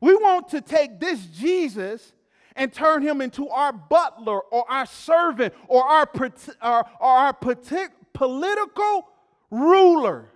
We 0.00 0.16
want 0.16 0.48
to 0.48 0.60
take 0.60 0.98
this 0.98 1.24
Jesus 1.26 2.12
and 2.56 2.72
turn 2.72 3.02
him 3.02 3.20
into 3.20 3.48
our 3.48 3.72
butler 3.72 4.40
or 4.40 4.68
our 4.68 4.84
servant 4.84 5.54
or 5.68 5.84
our, 5.84 6.10
or, 6.60 6.88
our 7.00 7.32
political 7.32 9.06
ruler 9.48 10.28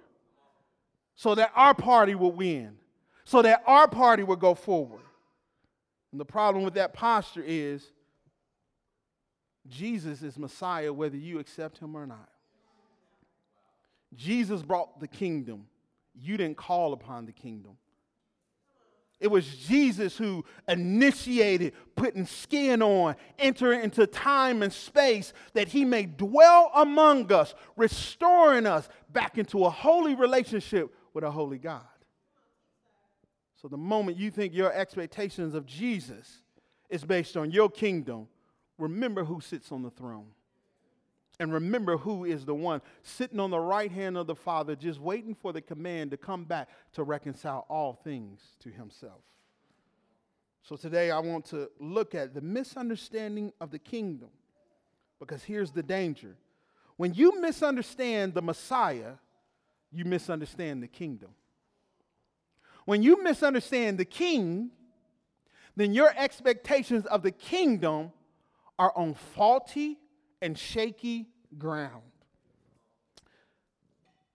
so 1.16 1.34
that 1.34 1.50
our 1.56 1.74
party 1.74 2.14
will 2.14 2.30
win, 2.30 2.76
so 3.24 3.42
that 3.42 3.64
our 3.66 3.88
party 3.88 4.22
will 4.22 4.36
go 4.36 4.54
forward. 4.54 5.02
And 6.12 6.20
the 6.20 6.24
problem 6.24 6.62
with 6.62 6.74
that 6.74 6.94
posture 6.94 7.42
is 7.44 7.90
Jesus 9.66 10.22
is 10.22 10.38
Messiah 10.38 10.92
whether 10.92 11.16
you 11.16 11.40
accept 11.40 11.78
him 11.78 11.96
or 11.96 12.06
not. 12.06 12.28
Jesus 14.16 14.62
brought 14.62 15.00
the 15.00 15.09
kingdom. 15.09 15.66
You 16.14 16.37
didn't 16.37 16.56
call 16.56 16.92
upon 16.92 17.26
the 17.26 17.33
kingdom. 17.33 17.76
It 19.21 19.28
was 19.28 19.47
Jesus 19.56 20.16
who 20.16 20.44
initiated 20.68 21.73
putting 21.94 22.26
skin 22.26 22.83
on, 22.83 23.16
entering 23.38 23.83
into 23.83 24.06
time 24.06 24.62
and 24.62 24.73
space 24.73 25.33
that 25.54 25.68
he 25.68 25.85
may 25.85 26.04
dwell 26.04 26.71
among 26.75 27.33
us, 27.33 27.54
restoring 27.76 28.66
us 28.66 28.88
back 29.12 29.38
into 29.38 29.64
a 29.64 29.71
holy 29.71 30.14
relationship 30.14 30.94
with 31.14 31.25
a 31.25 31.30
holy 31.30 31.59
God. 31.59 31.83
So 33.62 33.68
the 33.68 33.78
moment 33.78 34.18
you 34.18 34.30
think 34.30 34.52
your 34.52 34.73
expectations 34.73 35.54
of 35.54 35.64
Jesus 35.64 36.42
is 36.90 37.02
based 37.02 37.37
on 37.37 37.50
your 37.50 37.71
kingdom, 37.71 38.28
remember 38.76 39.25
who 39.25 39.40
sits 39.40 39.73
on 39.73 39.83
the 39.83 39.90
throne. 39.90 40.26
And 41.41 41.53
remember 41.53 41.97
who 41.97 42.25
is 42.25 42.45
the 42.45 42.55
one 42.55 42.81
sitting 43.03 43.41
on 43.41 43.50
the 43.50 43.59
right 43.59 43.91
hand 43.91 44.17
of 44.17 44.26
the 44.26 44.37
Father, 44.37 44.76
just 44.76 45.00
waiting 45.00 45.35
for 45.35 45.53
the 45.53 45.61
command 45.61 46.12
to 46.12 46.17
come 46.17 46.45
back 46.45 46.69
to 46.93 47.03
reconcile 47.03 47.67
all 47.69 47.95
things 47.95 48.41
to 48.61 48.71
himself. 48.71 49.21
So 50.62 50.76
today 50.76 51.11
I 51.11 51.19
want 51.19 51.45
to 51.47 51.71
look 51.81 52.14
at 52.14 52.35
the 52.35 52.41
misunderstanding 52.41 53.53
of 53.61 53.71
the 53.71 53.79
kingdom. 53.79 54.31
Because 55.19 55.43
here's 55.43 55.73
the 55.73 55.83
danger 55.83 56.37
when 56.97 57.12
you 57.14 57.41
misunderstand 57.41 58.35
the 58.35 58.43
Messiah, 58.43 59.14
you 59.91 60.05
misunderstand 60.05 60.83
the 60.83 60.88
kingdom. 60.88 61.31
When 62.85 63.03
you 63.03 63.23
misunderstand 63.23 63.99
the 63.99 64.05
king, 64.05 64.71
then 65.75 65.93
your 65.93 66.12
expectations 66.17 67.07
of 67.07 67.23
the 67.23 67.33
kingdom 67.33 68.12
are 68.79 68.93
on 68.95 69.14
faulty 69.14 69.99
and 70.44 70.58
shaky 70.58 71.26
ground. 71.56 72.02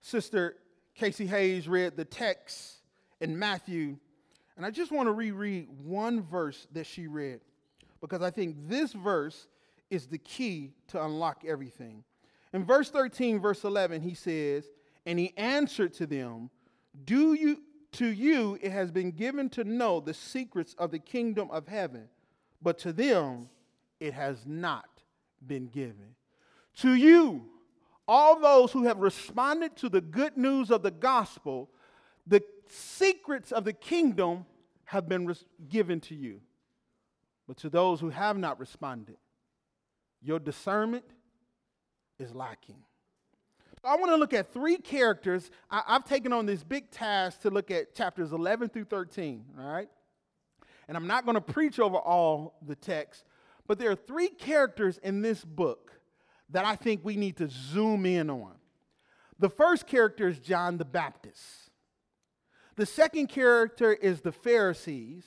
Sister 0.02 0.56
Casey 0.96 1.28
Hayes 1.28 1.68
read 1.68 1.96
the 1.96 2.04
text 2.04 2.78
in 3.22 3.38
Matthew, 3.38 3.96
and 4.58 4.66
I 4.66 4.72
just 4.72 4.92
want 4.92 5.06
to 5.06 5.12
reread 5.12 5.68
one 5.84 6.24
verse 6.24 6.66
that 6.72 6.88
she 6.88 7.06
read 7.06 7.42
because 8.02 8.24
I 8.24 8.32
think 8.32 8.56
this 8.68 8.92
verse 8.92 9.48
is 9.92 10.08
the 10.08 10.18
key 10.18 10.74
to 10.88 11.04
unlock 11.04 11.44
everything. 11.48 12.04
In 12.54 12.66
verse 12.66 12.90
13, 12.90 13.40
verse 13.40 13.64
11, 13.64 14.02
he 14.02 14.16
says, 14.16 14.68
And 15.06 15.20
he 15.20 15.32
answered 15.38 15.94
to 15.96 16.08
them, 16.08 16.50
Do 17.06 17.36
you 17.36 17.62
to 17.92 18.08
you 18.08 18.58
it 18.64 18.72
has 18.72 18.90
been 18.90 19.12
given 19.12 19.48
to 19.50 19.64
know 19.64 20.00
the 20.00 20.16
secrets 20.16 20.74
of 20.80 20.90
the 20.90 21.00
kingdom 21.00 21.52
of 21.52 21.68
heaven, 21.68 22.10
but 22.64 22.80
to 22.80 22.94
them 22.94 23.48
it 24.00 24.16
has 24.16 24.44
not 24.48 24.89
been 25.46 25.68
given. 25.68 26.16
To 26.78 26.94
you, 26.94 27.46
all 28.08 28.40
those 28.40 28.72
who 28.72 28.84
have 28.84 28.98
responded 28.98 29.76
to 29.78 29.90
the 29.90 30.02
good 30.02 30.38
news 30.38 30.72
of 30.72 30.82
the 30.82 30.92
gospel, 30.92 31.70
the 32.26 32.42
secrets 32.68 33.52
of 33.52 33.66
the 33.66 33.74
kingdom 33.74 34.46
have 34.86 35.08
been 35.08 35.28
res- 35.28 35.46
given 35.68 36.00
to 36.02 36.16
you. 36.16 36.42
But 37.48 37.58
to 37.58 37.70
those 37.70 38.00
who 38.00 38.10
have 38.10 38.38
not 38.38 38.60
responded, 38.60 39.18
your 40.22 40.40
discernment 40.40 41.06
is 42.18 42.34
lacking. 42.36 42.84
I 43.84 43.96
want 43.96 44.12
to 44.12 44.18
look 44.18 44.34
at 44.34 44.52
three 44.52 44.78
characters. 44.78 45.50
I, 45.72 45.84
have 45.88 46.06
taken 46.06 46.34
on 46.34 46.46
this 46.46 46.64
big 46.64 46.92
task 46.92 47.42
to 47.42 47.50
look 47.50 47.72
at 47.72 47.96
chapters 47.96 48.34
11 48.34 48.70
through 48.70 48.86
13, 48.86 49.46
all 49.60 49.66
right? 49.66 49.90
And 50.88 50.98
I'm 50.98 51.08
not 51.08 51.26
going 51.26 51.36
to 51.36 51.42
preach 51.42 51.80
over 51.80 51.98
all 51.98 52.58
the 52.66 52.76
text, 52.76 53.24
but 53.70 53.78
there 53.78 53.92
are 53.92 53.96
three 53.96 54.30
characters 54.30 54.98
in 55.04 55.22
this 55.22 55.46
book 55.46 55.92
that 56.50 56.66
I 56.66 56.76
think 56.76 57.02
we 57.04 57.16
need 57.16 57.38
to 57.38 57.48
zoom 57.48 58.04
in 58.04 58.32
on. 58.32 58.56
The 59.38 59.52
first 59.52 59.86
character 59.86 60.28
is 60.28 60.40
John 60.40 60.80
the 60.80 60.86
Baptist. 60.86 61.70
The 62.78 62.88
second 62.88 63.28
character 63.28 63.94
is 63.94 64.22
the 64.22 64.32
Pharisees. 64.32 65.24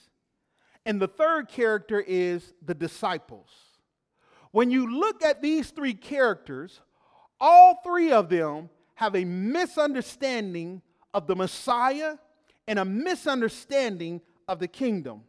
And 0.84 1.00
the 1.00 1.06
third 1.06 1.50
character 1.50 2.00
is 2.04 2.52
the 2.60 2.74
disciples. 2.74 3.48
When 4.50 4.72
you 4.72 4.98
look 4.98 5.22
at 5.22 5.40
these 5.40 5.70
three 5.70 5.94
characters, 5.94 6.80
all 7.40 7.80
three 7.84 8.10
of 8.10 8.28
them 8.28 8.70
have 8.96 9.14
a 9.14 9.24
misunderstanding 9.24 10.82
of 11.14 11.28
the 11.28 11.36
Messiah 11.36 12.16
and 12.66 12.80
a 12.80 12.84
misunderstanding 12.84 14.20
of 14.48 14.58
the 14.58 14.66
kingdom. 14.66 15.22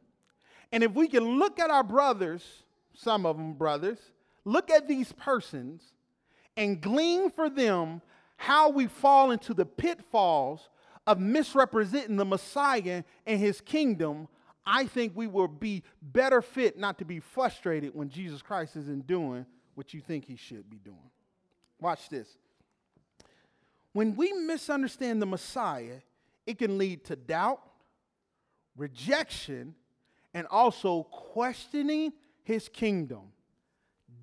And 0.72 0.82
if 0.82 0.94
we 0.94 1.08
can 1.08 1.38
look 1.38 1.60
at 1.60 1.70
our 1.70 1.84
brothers 1.84 2.64
some 2.94 3.26
of 3.26 3.38
them 3.38 3.54
brothers, 3.54 4.00
look 4.46 4.70
at 4.70 4.88
these 4.88 5.12
persons 5.14 5.84
and 6.56 6.82
glean 6.82 7.30
for 7.30 7.50
them 7.50 8.02
how 8.38 8.70
we 8.70 8.88
fall 8.88 9.32
into 9.32 9.54
the 9.54 9.66
pitfalls 9.66 10.70
of 11.08 11.20
misrepresenting 11.20 12.18
the 12.18 12.26
Messiah 12.26 13.04
and 13.26 13.40
his 13.40 13.62
kingdom, 13.62 14.28
I 14.66 14.86
think 14.86 15.14
we 15.16 15.28
will 15.28 15.48
be 15.48 15.84
better 16.02 16.42
fit 16.42 16.78
not 16.78 16.98
to 17.00 17.06
be 17.06 17.20
frustrated 17.20 17.94
when 17.94 18.10
Jesus 18.10 18.42
Christ 18.42 18.76
isn't 18.76 19.08
doing 19.08 19.46
what 19.76 19.94
you 19.94 20.02
think 20.02 20.26
he 20.26 20.36
should 20.36 20.70
be 20.70 20.78
doing. 20.78 21.10
Watch 21.80 22.10
this. 22.10 22.38
When 23.92 24.16
we 24.16 24.32
misunderstand 24.34 25.22
the 25.22 25.26
Messiah, 25.26 25.98
it 26.46 26.58
can 26.58 26.78
lead 26.78 27.06
to 27.06 27.16
doubt, 27.16 27.62
rejection, 28.76 29.76
and 30.34 30.48
also 30.48 31.04
questioning 31.04 32.14
his 32.44 32.70
kingdom. 32.70 33.32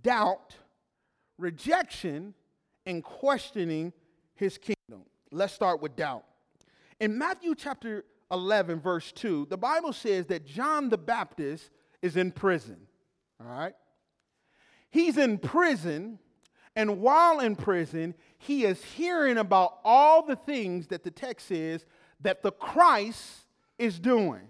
Doubt, 0.03 0.55
rejection, 1.39 2.35
and 2.87 3.03
questioning 3.03 3.93
his 4.35 4.59
kingdom. 4.59 5.05
Let's 5.33 5.53
start 5.53 5.83
with 5.83 5.97
doubt. 5.97 6.25
In 6.99 7.17
Matthew 7.17 7.55
chapter 7.55 8.05
11, 8.31 8.81
verse 8.81 9.13
2, 9.13 9.47
the 9.51 9.57
Bible 9.57 9.93
says 9.93 10.27
that 10.27 10.47
John 10.47 10.89
the 10.89 10.99
Baptist 10.99 11.71
is 12.03 12.17
in 12.17 12.33
prison. 12.33 12.77
All 13.41 13.47
right? 13.47 13.75
He's 14.91 15.17
in 15.17 15.39
prison, 15.39 16.19
and 16.75 17.01
while 17.01 17.41
in 17.41 17.57
prison, 17.57 18.15
he 18.39 18.65
is 18.65 18.83
hearing 18.83 19.39
about 19.39 19.79
all 19.85 20.25
the 20.25 20.37
things 20.37 20.89
that 20.89 21.05
the 21.05 21.11
text 21.11 21.49
says 21.49 21.85
that 22.21 22.43
the 22.43 22.53
Christ 22.53 23.47
is 23.79 23.99
doing. 23.99 24.43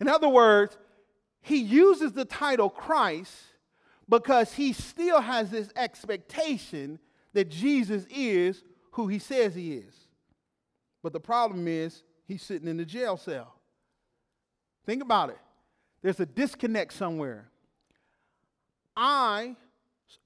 In 0.00 0.08
other 0.08 0.28
words, 0.28 0.76
he 1.48 1.58
uses 1.58 2.12
the 2.12 2.24
title 2.24 2.70
Christ, 2.70 3.34
because 4.08 4.52
he 4.52 4.72
still 4.72 5.20
has 5.20 5.50
this 5.50 5.70
expectation 5.76 6.98
that 7.32 7.50
Jesus 7.50 8.06
is 8.10 8.62
who 8.92 9.06
he 9.06 9.18
says 9.18 9.54
he 9.54 9.74
is. 9.74 9.94
But 11.02 11.12
the 11.12 11.20
problem 11.20 11.68
is, 11.68 12.02
he's 12.26 12.42
sitting 12.42 12.68
in 12.68 12.76
the 12.76 12.84
jail 12.84 13.16
cell. 13.16 13.54
Think 14.86 15.02
about 15.02 15.30
it. 15.30 15.38
There's 16.02 16.20
a 16.20 16.26
disconnect 16.26 16.92
somewhere. 16.92 17.50
I 18.96 19.56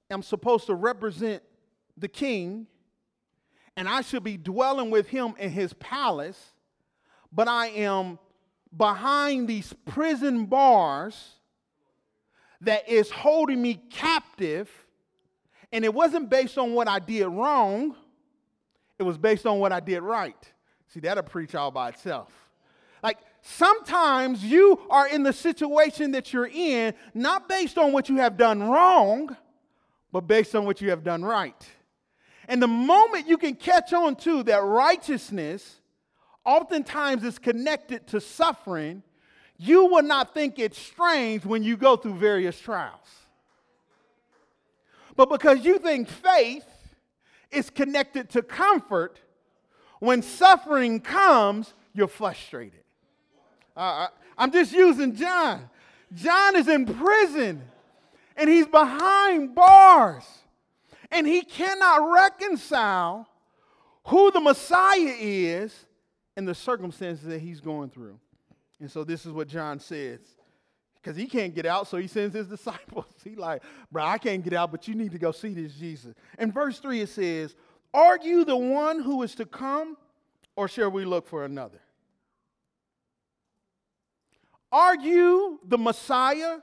am 0.09 0.23
supposed 0.23 0.67
to 0.67 0.75
represent 0.75 1.43
the 1.97 2.07
king, 2.07 2.67
and 3.75 3.87
I 3.87 4.01
should 4.01 4.23
be 4.23 4.37
dwelling 4.37 4.89
with 4.89 5.07
him 5.07 5.35
in 5.37 5.51
his 5.51 5.73
palace, 5.73 6.53
but 7.31 7.47
I 7.47 7.67
am 7.67 8.17
behind 8.75 9.47
these 9.47 9.73
prison 9.85 10.45
bars 10.45 11.35
that 12.61 12.87
is 12.87 13.09
holding 13.09 13.61
me 13.61 13.81
captive. 13.89 14.69
And 15.71 15.83
it 15.83 15.93
wasn't 15.93 16.29
based 16.29 16.57
on 16.57 16.73
what 16.73 16.87
I 16.87 16.99
did 16.99 17.27
wrong, 17.27 17.95
it 18.99 19.03
was 19.03 19.17
based 19.17 19.45
on 19.45 19.59
what 19.59 19.71
I 19.71 19.79
did 19.79 20.01
right. 20.01 20.37
See, 20.87 20.99
that'll 20.99 21.23
preach 21.23 21.55
all 21.55 21.71
by 21.71 21.89
itself. 21.89 22.31
Like 23.01 23.17
sometimes 23.41 24.43
you 24.43 24.79
are 24.89 25.07
in 25.07 25.23
the 25.23 25.33
situation 25.33 26.11
that 26.11 26.31
you're 26.31 26.49
in, 26.51 26.93
not 27.13 27.49
based 27.49 27.77
on 27.77 27.91
what 27.91 28.07
you 28.07 28.17
have 28.17 28.37
done 28.37 28.63
wrong, 28.63 29.35
but 30.11 30.21
based 30.21 30.55
on 30.55 30.65
what 30.65 30.79
you 30.79 30.91
have 30.91 31.03
done 31.03 31.25
right. 31.25 31.67
And 32.47 32.61
the 32.61 32.67
moment 32.67 33.27
you 33.27 33.37
can 33.37 33.55
catch 33.55 33.93
on 33.93 34.15
to 34.17 34.43
that 34.43 34.63
righteousness 34.63 35.81
oftentimes 36.45 37.23
is 37.23 37.39
connected 37.39 38.07
to 38.07 38.21
suffering, 38.21 39.03
you 39.57 39.85
will 39.85 40.03
not 40.03 40.33
think 40.33 40.59
it's 40.59 40.77
strange 40.77 41.45
when 41.45 41.63
you 41.63 41.77
go 41.77 41.95
through 41.95 42.15
various 42.15 42.59
trials. 42.59 43.07
But 45.15 45.29
because 45.29 45.63
you 45.63 45.77
think 45.77 46.07
faith 46.07 46.65
is 47.51 47.69
connected 47.69 48.29
to 48.31 48.41
comfort, 48.41 49.19
when 49.99 50.21
suffering 50.21 50.99
comes, 50.99 51.73
you're 51.93 52.07
frustrated. 52.07 52.83
Uh, 53.75 54.07
I'm 54.37 54.51
just 54.51 54.73
using 54.73 55.15
John. 55.15 55.69
John 56.13 56.55
is 56.55 56.67
in 56.67 56.85
prison 56.85 57.61
and 58.35 58.49
he's 58.49 58.67
behind 58.67 59.55
bars 59.55 60.23
and 61.11 61.27
he 61.27 61.43
cannot 61.43 62.11
reconcile 62.11 63.27
who 64.05 64.31
the 64.31 64.41
Messiah 64.41 65.15
is 65.19 65.85
and 66.35 66.47
the 66.47 66.55
circumstances 66.55 67.25
that 67.25 67.39
he's 67.39 67.59
going 67.59 67.89
through. 67.89 68.19
And 68.79 68.91
so 68.91 69.03
this 69.03 69.25
is 69.25 69.31
what 69.31 69.47
John 69.47 69.79
says. 69.79 70.19
Because 70.95 71.17
he 71.17 71.25
can't 71.27 71.53
get 71.53 71.65
out, 71.65 71.87
so 71.87 71.97
he 71.97 72.07
sends 72.07 72.33
his 72.33 72.47
disciples. 72.49 73.05
He 73.23 73.35
like, 73.35 73.61
bro, 73.91 74.03
I 74.03 74.17
can't 74.17 74.43
get 74.43 74.53
out, 74.53 74.71
but 74.71 74.87
you 74.87 74.95
need 74.95 75.11
to 75.11 75.19
go 75.19 75.31
see 75.31 75.53
this 75.53 75.73
Jesus. 75.73 76.13
In 76.39 76.51
verse 76.51 76.79
3, 76.79 77.01
it 77.01 77.09
says, 77.09 77.55
Are 77.93 78.17
you 78.17 78.45
the 78.45 78.57
one 78.57 79.01
who 79.01 79.21
is 79.23 79.35
to 79.35 79.45
come, 79.45 79.97
or 80.55 80.67
shall 80.67 80.91
we 80.91 81.05
look 81.05 81.27
for 81.27 81.45
another? 81.45 81.79
Are 84.71 84.95
you 84.95 85.59
the 85.65 85.77
Messiah? 85.77 86.59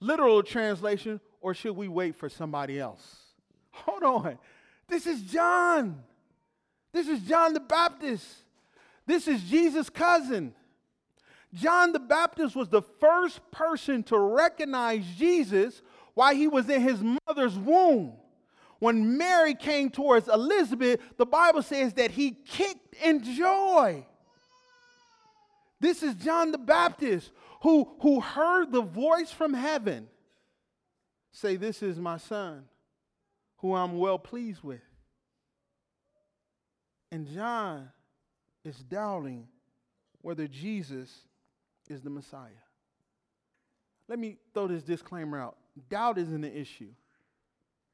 Literal 0.00 0.42
translation, 0.42 1.20
or 1.40 1.54
should 1.54 1.76
we 1.76 1.88
wait 1.88 2.14
for 2.14 2.28
somebody 2.28 2.78
else? 2.78 3.16
Hold 3.70 4.02
on. 4.02 4.38
This 4.88 5.06
is 5.06 5.22
John. 5.22 6.02
This 6.92 7.08
is 7.08 7.20
John 7.20 7.54
the 7.54 7.60
Baptist. 7.60 8.26
This 9.06 9.28
is 9.28 9.42
Jesus' 9.42 9.90
cousin. 9.90 10.54
John 11.54 11.92
the 11.92 11.98
Baptist 11.98 12.54
was 12.54 12.68
the 12.68 12.82
first 12.82 13.40
person 13.50 14.02
to 14.04 14.18
recognize 14.18 15.04
Jesus 15.16 15.82
while 16.14 16.34
he 16.34 16.46
was 16.46 16.68
in 16.68 16.82
his 16.82 17.02
mother's 17.26 17.56
womb. 17.56 18.12
When 18.80 19.16
Mary 19.16 19.54
came 19.54 19.90
towards 19.90 20.28
Elizabeth, 20.28 21.00
the 21.16 21.26
Bible 21.26 21.62
says 21.62 21.94
that 21.94 22.10
he 22.10 22.32
kicked 22.32 22.94
in 23.02 23.24
joy. 23.24 24.06
This 25.80 26.02
is 26.02 26.14
John 26.14 26.52
the 26.52 26.58
Baptist 26.58 27.30
who, 27.62 27.88
who 28.00 28.20
heard 28.20 28.70
the 28.70 28.82
voice 28.82 29.30
from 29.30 29.54
heaven 29.54 30.08
say, 31.32 31.56
This 31.56 31.82
is 31.82 31.98
my 31.98 32.18
son, 32.18 32.64
who 33.58 33.74
I'm 33.74 33.98
well 33.98 34.18
pleased 34.18 34.62
with. 34.62 34.80
And 37.10 37.26
John 37.26 37.88
is 38.64 38.76
doubting 38.76 39.46
whether 40.22 40.46
Jesus 40.46 41.10
is 41.88 42.02
the 42.02 42.10
Messiah. 42.10 42.50
Let 44.08 44.18
me 44.18 44.36
throw 44.54 44.66
this 44.66 44.82
disclaimer 44.82 45.40
out 45.40 45.56
doubt 45.88 46.18
isn't 46.18 46.44
an 46.44 46.52
issue. 46.52 46.90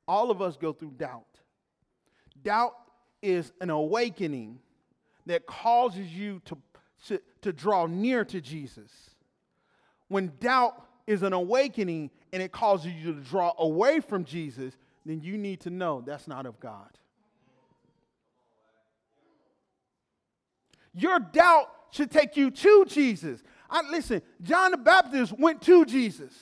All 0.09 0.31
of 0.31 0.41
us 0.41 0.57
go 0.57 0.73
through 0.73 0.93
doubt. 0.93 1.27
Doubt 2.43 2.75
is 3.23 3.53
an 3.61 3.71
awakening 3.71 4.59
that 5.27 5.47
causes 5.47 6.07
you 6.07 6.41
to, 6.47 6.59
to, 7.07 7.21
to 7.43 7.53
draw 7.53 7.87
near 7.87 8.25
to 8.27 8.41
Jesus. 8.41 8.91
When 10.09 10.33
doubt 10.41 10.87
is 11.07 11.23
an 11.23 11.33
awakening 11.33 12.11
and 12.33 12.43
it 12.43 12.53
causes 12.53 12.93
you 12.93 13.15
to 13.15 13.21
draw 13.21 13.53
away 13.59 14.01
from 14.01 14.25
Jesus, 14.25 14.77
then 15.07 15.21
you 15.21 15.39
need 15.39 15.61
to 15.61 15.71
know 15.71 16.03
that's 16.05 16.29
not 16.29 16.47
of 16.47 16.61
God. 16.61 16.91
Your 20.95 21.19
doubt 21.19 21.71
should 21.91 22.11
take 22.11 22.37
you 22.37 22.51
to 22.51 22.85
Jesus. 22.87 23.43
I, 23.69 23.83
listen, 23.91 24.23
John 24.43 24.71
the 24.71 24.77
Baptist 24.77 25.33
went 25.39 25.63
to 25.63 25.85
Jesus. 25.85 26.33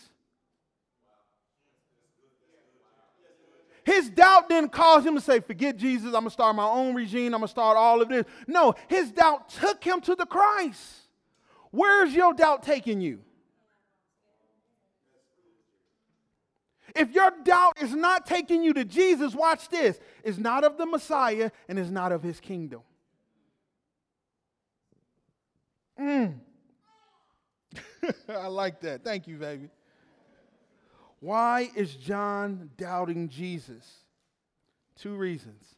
His 3.85 4.11
doubt 4.11 4.49
didn't 4.49 4.71
cause 4.71 5.05
him 5.05 5.15
to 5.15 5.21
say, 5.21 5.41
Forget 5.41 5.77
Jesus, 5.77 6.07
I'm 6.07 6.13
going 6.13 6.25
to 6.25 6.31
start 6.31 6.55
my 6.55 6.65
own 6.65 6.95
regime, 6.95 7.35
I'm 7.35 7.41
going 7.41 7.43
to 7.43 7.49
start 7.49 7.77
all 7.77 8.01
of 8.01 8.09
this. 8.09 8.25
No, 8.47 8.75
his 8.89 9.11
doubt 9.11 9.49
took 9.49 9.83
him 9.83 10.01
to 10.03 10.15
the 10.15 10.27
Christ. 10.27 10.81
Where's 11.71 12.15
your 12.15 12.33
doubt 12.35 12.63
taking 12.63 13.01
you? 13.01 13.21
If 16.95 17.13
your 17.13 17.33
doubt 17.43 17.81
is 17.81 17.95
not 17.95 18.27
taking 18.27 18.63
you 18.63 18.75
to 18.75 18.85
Jesus, 18.85 19.35
watch 19.35 19.69
this. 19.71 19.99
It's 20.23 20.39
not 20.39 20.63
of 20.63 20.77
the 20.77 20.85
Messiah 20.85 21.51
and 21.69 21.79
it's 21.79 21.91
not 21.91 22.13
of 22.13 22.23
his 22.23 22.39
kingdom. 22.39 22.83
Mm. 26.01 26.35
I 28.29 28.47
like 28.47 28.81
that. 28.81 29.05
Thank 29.05 29.27
you, 29.27 29.37
baby. 29.37 29.69
Why 31.21 31.71
is 31.77 31.95
John 31.95 32.71
doubting 32.77 33.29
Jesus? 33.29 33.85
Two 34.97 35.17
reasons 35.17 35.77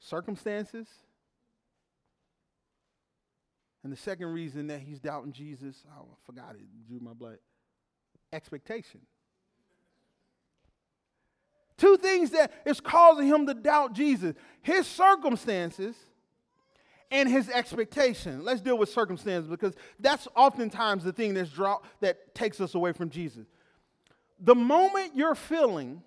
circumstances. 0.00 0.88
And 3.82 3.92
the 3.92 3.96
second 3.96 4.26
reason 4.28 4.66
that 4.66 4.80
he's 4.80 5.00
doubting 5.00 5.32
Jesus, 5.32 5.84
oh, 5.96 6.06
I 6.10 6.26
forgot 6.26 6.54
it, 6.54 6.62
drew 6.86 7.00
my 7.00 7.12
blood. 7.12 7.38
Expectation. 8.32 9.00
Two 11.78 11.96
things 11.96 12.30
that 12.30 12.52
is 12.66 12.80
causing 12.80 13.26
him 13.26 13.46
to 13.46 13.54
doubt 13.54 13.94
Jesus 13.94 14.34
his 14.62 14.86
circumstances 14.86 15.96
and 17.10 17.28
his 17.28 17.48
expectation. 17.48 18.44
Let's 18.44 18.60
deal 18.60 18.78
with 18.78 18.88
circumstances 18.88 19.48
because 19.48 19.74
that's 19.98 20.28
oftentimes 20.36 21.04
the 21.04 21.12
thing 21.12 21.34
that's 21.34 21.50
draw, 21.50 21.78
that 22.00 22.34
takes 22.34 22.60
us 22.60 22.74
away 22.74 22.92
from 22.92 23.10
Jesus. 23.10 23.46
The 24.38 24.54
moment 24.54 25.16
your 25.16 25.34
feelings 25.34 26.02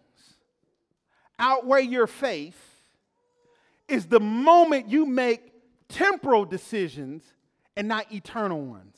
outweigh 1.38 1.84
your 1.84 2.08
faith 2.08 2.60
is 3.88 4.06
the 4.08 4.20
moment 4.20 4.88
you 4.88 5.06
make 5.06 5.52
temporal 5.89 6.46
decisions 6.46 7.24
and 7.76 7.88
not 7.88 8.12
eternal 8.12 8.62
ones. 8.62 8.98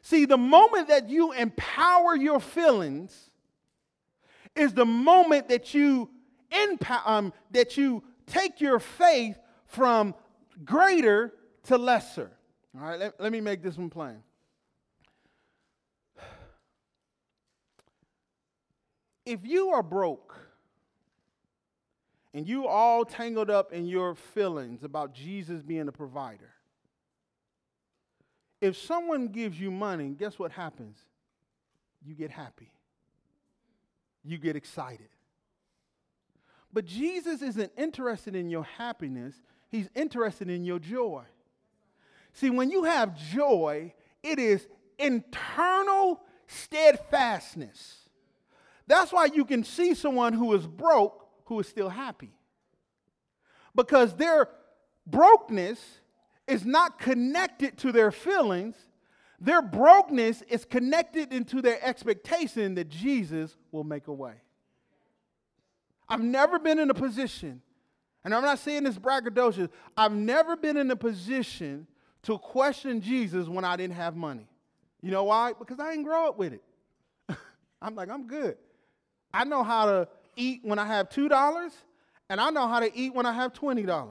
See, 0.00 0.24
the 0.24 0.38
moment 0.38 0.88
that 0.88 1.08
you 1.08 1.32
empower 1.32 2.16
your 2.16 2.40
feelings 2.40 3.30
is 4.56 4.72
the 4.74 4.86
moment 4.86 5.48
that 5.48 5.74
you 5.74 6.10
empower, 6.50 7.02
um, 7.04 7.32
that 7.52 7.76
you 7.76 8.02
take 8.26 8.60
your 8.60 8.80
faith 8.80 9.38
from 9.66 10.14
greater 10.64 11.32
to 11.64 11.78
lesser. 11.78 12.30
All 12.74 12.86
right, 12.86 12.98
let, 12.98 13.20
let 13.20 13.32
me 13.32 13.40
make 13.40 13.62
this 13.62 13.76
one 13.76 13.90
plain. 13.90 14.22
If 19.24 19.40
you 19.44 19.70
are 19.70 19.82
broke 19.82 20.34
and 22.34 22.48
you 22.48 22.66
all 22.66 23.04
tangled 23.04 23.50
up 23.50 23.72
in 23.72 23.86
your 23.86 24.14
feelings 24.14 24.82
about 24.82 25.14
Jesus 25.14 25.62
being 25.62 25.86
a 25.86 25.92
provider, 25.92 26.50
if 28.60 28.76
someone 28.76 29.28
gives 29.28 29.60
you 29.60 29.70
money, 29.70 30.10
guess 30.10 30.38
what 30.38 30.52
happens? 30.52 30.96
You 32.04 32.14
get 32.14 32.30
happy. 32.30 32.70
You 34.24 34.38
get 34.38 34.56
excited. 34.56 35.08
But 36.72 36.84
Jesus 36.84 37.42
isn't 37.42 37.72
interested 37.76 38.34
in 38.34 38.48
your 38.48 38.64
happiness, 38.64 39.34
He's 39.72 39.88
interested 39.94 40.48
in 40.48 40.64
your 40.64 40.78
joy. 40.78 41.24
See, 42.34 42.50
when 42.50 42.70
you 42.70 42.84
have 42.84 43.16
joy, 43.32 43.94
it 44.22 44.38
is 44.38 44.68
internal 44.98 46.20
steadfastness. 46.46 47.96
That's 48.86 49.12
why 49.12 49.30
you 49.34 49.44
can 49.44 49.64
see 49.64 49.94
someone 49.94 50.34
who 50.34 50.52
is 50.52 50.66
broke 50.66 51.26
who 51.46 51.58
is 51.60 51.68
still 51.68 51.88
happy. 51.88 52.30
Because 53.74 54.14
their 54.14 54.48
brokenness 55.06 55.78
is 56.46 56.64
not 56.64 56.98
connected 56.98 57.78
to 57.78 57.92
their 57.92 58.12
feelings, 58.12 58.76
their 59.40 59.62
brokenness 59.62 60.42
is 60.42 60.64
connected 60.64 61.32
into 61.32 61.62
their 61.62 61.78
expectation 61.82 62.74
that 62.74 62.88
Jesus 62.88 63.56
will 63.70 63.84
make 63.84 64.06
a 64.06 64.12
way. 64.12 64.34
I've 66.08 66.22
never 66.22 66.58
been 66.58 66.78
in 66.78 66.90
a 66.90 66.94
position, 66.94 67.62
and 68.24 68.34
I'm 68.34 68.42
not 68.42 68.58
saying 68.58 68.84
this 68.84 68.96
braggadocious, 68.96 69.68
I've 69.96 70.12
never 70.12 70.56
been 70.56 70.76
in 70.76 70.90
a 70.90 70.96
position 70.96 71.86
to 72.22 72.38
question 72.38 73.00
Jesus 73.00 73.48
when 73.48 73.64
I 73.64 73.76
didn't 73.76 73.94
have 73.94 74.14
money. 74.14 74.46
You 75.00 75.10
know 75.10 75.24
why? 75.24 75.52
Because 75.58 75.80
I 75.80 75.90
didn't 75.90 76.04
grow 76.04 76.28
up 76.28 76.38
with 76.38 76.52
it. 76.52 76.62
I'm 77.82 77.96
like, 77.96 78.08
I'm 78.08 78.26
good. 78.26 78.56
I 79.34 79.44
know 79.44 79.64
how 79.64 79.86
to 79.86 80.08
eat 80.36 80.60
when 80.62 80.78
I 80.78 80.86
have 80.86 81.08
$2, 81.08 81.72
and 82.30 82.40
I 82.40 82.50
know 82.50 82.68
how 82.68 82.80
to 82.80 82.96
eat 82.96 83.12
when 83.14 83.26
I 83.26 83.32
have 83.32 83.52
$20. 83.52 84.10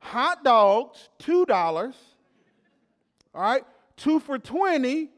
Hot 0.00 0.44
dogs, 0.44 1.10
$2. 1.20 1.94
All 3.34 3.42
right? 3.42 3.64
Two 3.96 4.20
for 4.20 4.38
20. 4.38 5.10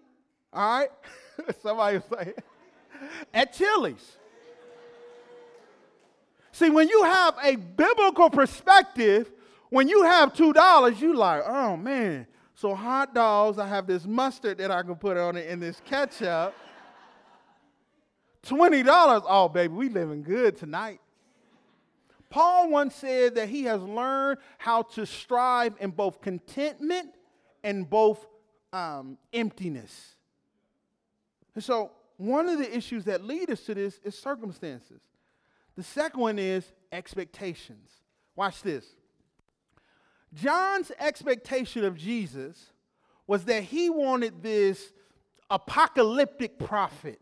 All 0.52 0.78
right? 0.78 0.88
Somebody 1.62 1.98
was 1.98 2.04
saying. 2.18 2.35
At 3.35 3.52
Chili's. 3.52 4.16
See, 6.61 6.68
when 6.68 6.90
you 6.90 7.05
have 7.05 7.37
a 7.42 7.57
biblical 7.57 8.29
perspective, 8.29 9.33
when 9.70 9.88
you 9.88 10.03
have 10.03 10.35
$2, 10.35 11.01
you 11.01 11.16
like, 11.16 11.42
oh 11.46 11.75
man. 11.75 12.27
So 12.55 12.75
hot 12.75 13.14
dogs, 13.14 13.59
I 13.59 13.66
have 13.66 13.87
this 13.87 14.05
mustard 14.05 14.59
that 14.59 14.70
I 14.70 14.83
can 14.83 14.96
put 14.96 15.16
on 15.16 15.38
it 15.38 15.49
and 15.49 15.62
this 15.62 15.81
ketchup. 15.87 16.55
$20, 18.42 19.23
oh 19.27 19.49
baby, 19.49 19.73
we 19.73 19.88
living 19.88 20.23
good 20.23 20.59
tonight. 20.59 21.01
Paul 22.29 22.68
once 22.68 22.94
said 22.94 23.37
that 23.37 23.49
he 23.49 23.64
has 23.64 23.81
learned 23.81 24.38
how 24.59 24.83
to 24.83 25.07
strive 25.07 25.73
in 25.81 25.92
both 25.92 26.20
contentment 26.20 27.14
and 27.64 27.88
both 27.88 28.27
um, 28.75 29.16
emptiness. 29.33 30.14
And 31.55 31.64
so, 31.64 31.92
one 32.18 32.51
of 32.51 32.59
the 32.59 32.77
issues 32.77 33.05
that 33.07 33.25
lead 33.25 33.49
us 33.49 33.62
to 33.62 33.75
this 33.75 33.99
is 34.05 34.14
circumstances. 34.14 35.01
The 35.80 35.84
second 35.84 36.20
one 36.20 36.38
is 36.38 36.70
expectations. 36.92 37.88
Watch 38.36 38.60
this. 38.60 38.84
John's 40.34 40.92
expectation 40.98 41.86
of 41.86 41.96
Jesus 41.96 42.66
was 43.26 43.46
that 43.46 43.62
he 43.62 43.88
wanted 43.88 44.42
this 44.42 44.92
apocalyptic 45.48 46.58
prophet. 46.58 47.18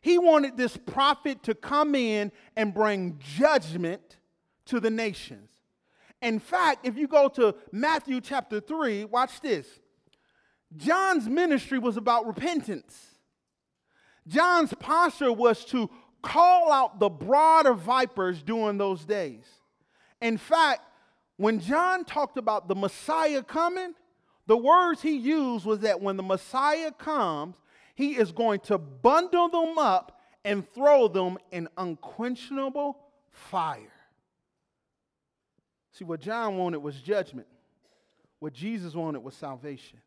He 0.00 0.16
wanted 0.16 0.56
this 0.56 0.76
prophet 0.76 1.42
to 1.42 1.56
come 1.56 1.96
in 1.96 2.30
and 2.54 2.72
bring 2.72 3.18
judgment 3.18 4.18
to 4.66 4.78
the 4.78 4.90
nations. 4.90 5.50
In 6.22 6.38
fact, 6.38 6.86
if 6.86 6.96
you 6.96 7.08
go 7.08 7.26
to 7.30 7.56
Matthew 7.72 8.20
chapter 8.20 8.60
3, 8.60 9.06
watch 9.06 9.40
this. 9.40 9.66
John's 10.76 11.28
ministry 11.28 11.80
was 11.80 11.96
about 11.96 12.28
repentance. 12.28 12.96
John's 14.28 14.72
posture 14.74 15.32
was 15.32 15.64
to 15.64 15.90
call 16.26 16.72
out 16.72 16.98
the 16.98 17.08
brood 17.08 17.66
of 17.66 17.78
vipers 17.78 18.42
during 18.42 18.78
those 18.78 19.04
days. 19.04 19.44
In 20.20 20.36
fact, 20.36 20.80
when 21.36 21.60
John 21.60 22.04
talked 22.04 22.36
about 22.36 22.66
the 22.66 22.74
Messiah 22.74 23.42
coming, 23.42 23.94
the 24.46 24.56
words 24.56 25.02
he 25.02 25.16
used 25.16 25.64
was 25.64 25.80
that 25.80 26.00
when 26.00 26.16
the 26.16 26.24
Messiah 26.24 26.90
comes, 26.90 27.56
he 27.94 28.16
is 28.16 28.32
going 28.32 28.60
to 28.60 28.76
bundle 28.76 29.48
them 29.48 29.78
up 29.78 30.20
and 30.44 30.68
throw 30.74 31.06
them 31.06 31.38
in 31.52 31.68
unquenchable 31.76 32.98
fire. 33.30 33.92
See, 35.92 36.04
what 36.04 36.20
John 36.20 36.56
wanted 36.56 36.78
was 36.78 36.96
judgment, 36.96 37.46
what 38.40 38.52
Jesus 38.52 38.94
wanted 38.94 39.20
was 39.20 39.34
salvation. 39.34 40.00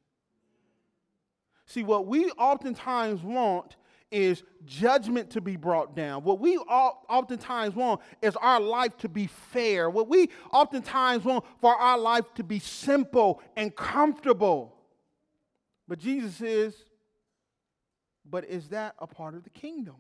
See, 1.66 1.84
what 1.84 2.08
we 2.08 2.30
oftentimes 2.32 3.24
want 3.24 3.76
is 4.12 4.44
judgment 4.66 5.30
to 5.32 5.42
be 5.42 5.56
brought 5.56 5.96
down. 5.96 6.24
What 6.24 6.40
we 6.40 6.58
oftentimes 6.58 7.76
want 7.76 8.02
is 8.22 8.36
our 8.38 8.60
life 8.60 8.98
to 8.98 9.10
be 9.10 9.28
fair. 9.28 9.90
What 9.90 10.08
we 10.08 10.30
oftentimes 10.52 11.24
want 11.24 11.46
for 11.62 11.76
our 11.76 11.98
life 11.98 12.26
to 12.36 12.44
be 12.44 12.60
simple 12.60 13.42
and 13.56 13.76
comfortable. 13.76 14.76
But 15.88 16.00
Jesus 16.00 16.36
says, 16.36 16.76
but 18.30 18.46
is 18.46 18.70
that 18.70 18.96
a 19.00 19.08
part 19.08 19.36
of 19.36 19.44
the 19.44 19.50
kingdom? 19.50 19.96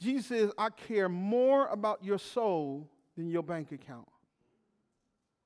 Jesus 0.00 0.26
says, 0.26 0.50
I 0.58 0.70
care 0.70 1.08
more 1.08 1.68
about 1.68 2.02
your 2.02 2.18
soul 2.18 2.90
than 3.16 3.30
your 3.30 3.42
bank 3.42 3.70
account. 3.70 4.08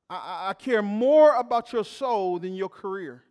I, 0.08 0.48
I 0.50 0.54
care 0.54 0.82
more 0.82 1.34
about 1.34 1.72
your 1.72 1.84
soul 1.84 2.38
than 2.38 2.54
your 2.54 2.68
career. 2.68 3.22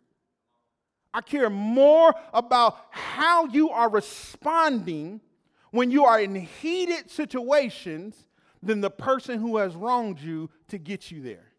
I 1.16 1.22
care 1.22 1.48
more 1.48 2.14
about 2.34 2.76
how 2.90 3.46
you 3.46 3.70
are 3.70 3.88
responding 3.88 5.22
when 5.70 5.90
you 5.90 6.04
are 6.04 6.20
in 6.20 6.34
heated 6.34 7.10
situations 7.10 8.28
than 8.62 8.82
the 8.82 8.90
person 8.90 9.40
who 9.40 9.56
has 9.56 9.74
wronged 9.74 10.20
you 10.20 10.50
to 10.68 10.76
get 10.76 11.10
you 11.10 11.22
there. 11.22 11.52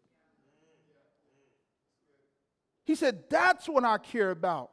He 2.85 2.93
said, 2.93 3.23
That's 3.31 3.67
what 3.67 3.83
I 3.83 3.97
care 3.97 4.29
about. 4.29 4.69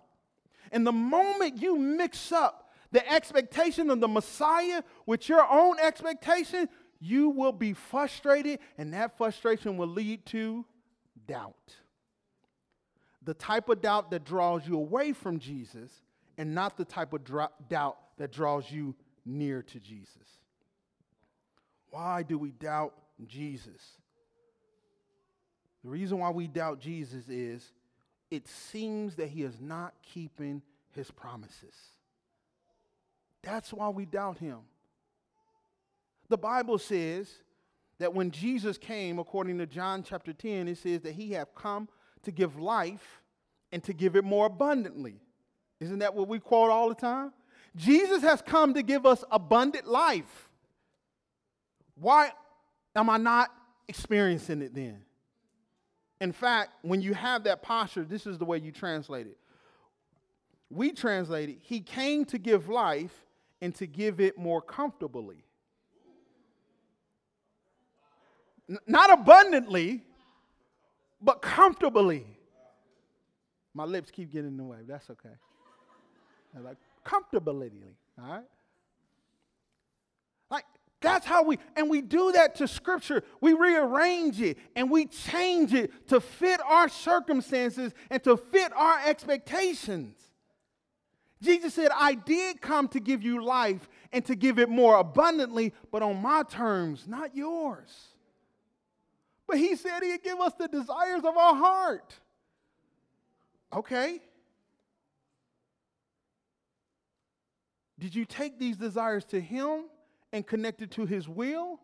And 0.70 0.87
the 0.87 0.92
moment 0.92 1.62
you 1.62 1.79
mix 1.79 2.31
up 2.31 2.70
the 2.92 3.11
expectation 3.11 3.88
of 3.88 4.01
the 4.01 4.09
Messiah 4.09 4.83
with 5.07 5.31
your 5.31 5.51
own 5.51 5.79
expectation, 5.81 6.68
you 7.01 7.31
will 7.31 7.53
be 7.53 7.73
frustrated, 7.73 8.59
and 8.77 8.92
that 8.92 9.16
frustration 9.16 9.79
will 9.79 9.88
lead 9.88 10.27
to 10.27 10.66
doubt 11.27 11.75
the 13.24 13.34
type 13.34 13.68
of 13.68 13.80
doubt 13.80 14.10
that 14.10 14.24
draws 14.24 14.66
you 14.66 14.76
away 14.76 15.12
from 15.12 15.38
Jesus 15.38 15.90
and 16.37 16.54
not 16.54 16.76
the 16.76 16.84
type 16.84 17.12
of 17.12 17.22
doubt 17.68 17.96
that 18.18 18.32
draws 18.32 18.70
you 18.70 18.94
near 19.24 19.62
to 19.62 19.80
Jesus. 19.80 20.38
Why 21.90 22.22
do 22.22 22.38
we 22.38 22.50
doubt 22.50 22.94
Jesus? 23.26 23.98
The 25.82 25.90
reason 25.90 26.18
why 26.18 26.30
we 26.30 26.48
doubt 26.48 26.80
Jesus 26.80 27.28
is 27.28 27.72
it 28.30 28.48
seems 28.48 29.16
that 29.16 29.28
he 29.28 29.42
is 29.42 29.60
not 29.60 29.94
keeping 30.02 30.62
his 30.90 31.10
promises. 31.10 31.74
That's 33.42 33.72
why 33.72 33.90
we 33.90 34.06
doubt 34.06 34.38
him. 34.38 34.60
The 36.28 36.38
Bible 36.38 36.78
says 36.78 37.30
that 37.98 38.14
when 38.14 38.30
Jesus 38.30 38.78
came, 38.78 39.18
according 39.18 39.58
to 39.58 39.66
John 39.66 40.02
chapter 40.02 40.32
10, 40.32 40.68
it 40.68 40.78
says 40.78 41.02
that 41.02 41.14
he 41.14 41.32
have 41.32 41.54
come 41.54 41.88
to 42.24 42.32
give 42.32 42.58
life 42.58 43.22
and 43.72 43.82
to 43.84 43.92
give 43.92 44.16
it 44.16 44.24
more 44.24 44.46
abundantly. 44.46 45.20
Isn't 45.80 46.00
that 46.00 46.14
what 46.14 46.28
we 46.28 46.38
quote 46.38 46.70
all 46.70 46.88
the 46.88 46.94
time? 46.94 47.32
Jesus 47.76 48.22
has 48.22 48.40
come 48.40 48.74
to 48.74 48.82
give 48.82 49.04
us 49.04 49.24
abundant 49.30 49.87
life. 49.87 50.48
Why 51.96 52.32
am 52.94 53.10
I 53.10 53.16
not 53.16 53.50
experiencing 53.88 54.62
it 54.62 54.74
then? 54.74 55.02
In 56.20 56.32
fact, 56.32 56.70
when 56.82 57.02
you 57.02 57.14
have 57.14 57.44
that 57.44 57.62
posture, 57.62 58.04
this 58.04 58.26
is 58.26 58.38
the 58.38 58.44
way 58.44 58.58
you 58.58 58.72
translate 58.72 59.26
it. 59.26 59.37
We 60.70 60.92
translate 60.92 61.48
it, 61.48 61.58
He 61.60 61.80
came 61.80 62.24
to 62.26 62.38
give 62.38 62.68
life 62.68 63.26
and 63.60 63.74
to 63.76 63.87
give 63.87 64.20
it 64.20 64.38
more 64.38 64.60
comfortably. 64.60 65.44
N- 68.68 68.78
not 68.87 69.12
abundantly, 69.12 70.02
but 71.24 71.40
comfortably. 71.40 72.26
My 73.72 73.84
lips 73.84 74.10
keep 74.10 74.30
getting 74.30 74.50
in 74.50 74.56
the 74.56 74.64
way. 74.64 74.78
That's 74.87 75.08
okay. 75.10 75.34
Like 76.62 76.76
comfortably, 77.02 77.72
All 78.22 78.28
right. 78.28 78.44
Like 80.50 80.64
that's 81.00 81.26
how 81.26 81.42
we 81.42 81.58
and 81.74 81.90
we 81.90 82.00
do 82.00 82.30
that 82.32 82.54
to 82.56 82.68
scripture. 82.68 83.24
We 83.40 83.54
rearrange 83.54 84.40
it 84.40 84.58
and 84.76 84.90
we 84.90 85.06
change 85.06 85.74
it 85.74 86.08
to 86.08 86.20
fit 86.20 86.60
our 86.64 86.88
circumstances 86.88 87.92
and 88.10 88.22
to 88.22 88.37
fit 88.37 88.72
our 88.76 89.00
expectations. 89.04 90.16
Jesus 91.42 91.74
said, 91.74 91.90
I 91.94 92.14
did 92.14 92.60
come 92.60 92.88
to 92.88 93.00
give 93.00 93.22
you 93.22 93.44
life 93.44 93.88
and 94.12 94.24
to 94.26 94.34
give 94.34 94.58
it 94.58 94.68
more 94.68 94.96
abundantly, 94.96 95.74
but 95.90 96.02
on 96.02 96.22
my 96.22 96.42
terms, 96.48 97.06
not 97.06 97.37
yours. 97.37 98.13
But 99.46 99.59
he 99.59 99.76
said 99.76 100.02
he'd 100.02 100.22
give 100.22 100.40
us 100.40 100.52
the 100.59 100.68
desires 100.68 101.24
of 101.24 101.37
our 101.37 101.54
heart. 101.54 102.14
Okay. 103.72 104.20
Did 107.98 108.14
you 108.14 108.24
take 108.24 108.59
these 108.59 108.76
desires 108.76 109.24
to 109.26 109.40
him 109.40 109.85
and 110.33 110.46
connect 110.46 110.83
it 110.83 110.90
to 110.92 111.07
his 111.07 111.28
will? 111.28 111.80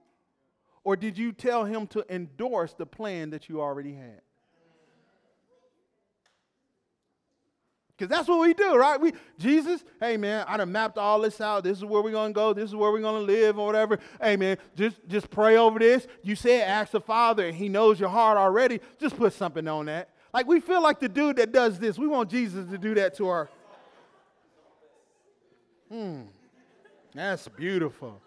Or 0.82 0.96
did 0.96 1.18
you 1.18 1.32
tell 1.32 1.64
him 1.64 1.86
to 1.88 2.04
endorse 2.12 2.72
the 2.74 2.86
plan 2.86 3.30
that 3.30 3.48
you 3.48 3.60
already 3.60 3.94
had? 3.94 4.22
Because 8.00 8.16
that's 8.16 8.28
what 8.30 8.40
we 8.40 8.54
do, 8.54 8.76
right? 8.76 8.98
We 8.98 9.12
Jesus, 9.38 9.84
hey 10.00 10.16
man, 10.16 10.46
I 10.48 10.56
done 10.56 10.72
mapped 10.72 10.96
all 10.96 11.20
this 11.20 11.38
out. 11.38 11.64
This 11.64 11.76
is 11.76 11.84
where 11.84 12.00
we're 12.00 12.12
gonna 12.12 12.32
go, 12.32 12.54
this 12.54 12.70
is 12.70 12.74
where 12.74 12.90
we're 12.90 13.02
gonna 13.02 13.18
live, 13.18 13.58
or 13.58 13.66
whatever. 13.66 13.98
Hey 14.22 14.38
man, 14.38 14.56
just 14.74 14.96
just 15.06 15.30
pray 15.30 15.58
over 15.58 15.78
this. 15.78 16.06
You 16.22 16.34
said 16.34 16.62
ask 16.66 16.92
the 16.92 17.00
Father, 17.02 17.46
and 17.46 17.54
He 17.54 17.68
knows 17.68 18.00
your 18.00 18.08
heart 18.08 18.38
already. 18.38 18.80
Just 18.98 19.18
put 19.18 19.34
something 19.34 19.68
on 19.68 19.84
that. 19.86 20.08
Like 20.32 20.46
we 20.46 20.60
feel 20.60 20.82
like 20.82 20.98
the 20.98 21.10
dude 21.10 21.36
that 21.36 21.52
does 21.52 21.78
this. 21.78 21.98
We 21.98 22.06
want 22.06 22.30
Jesus 22.30 22.70
to 22.70 22.78
do 22.78 22.94
that 22.94 23.14
to 23.16 23.28
our. 23.28 23.50
Hmm. 25.90 26.22
That's 27.14 27.48
beautiful. 27.48 28.22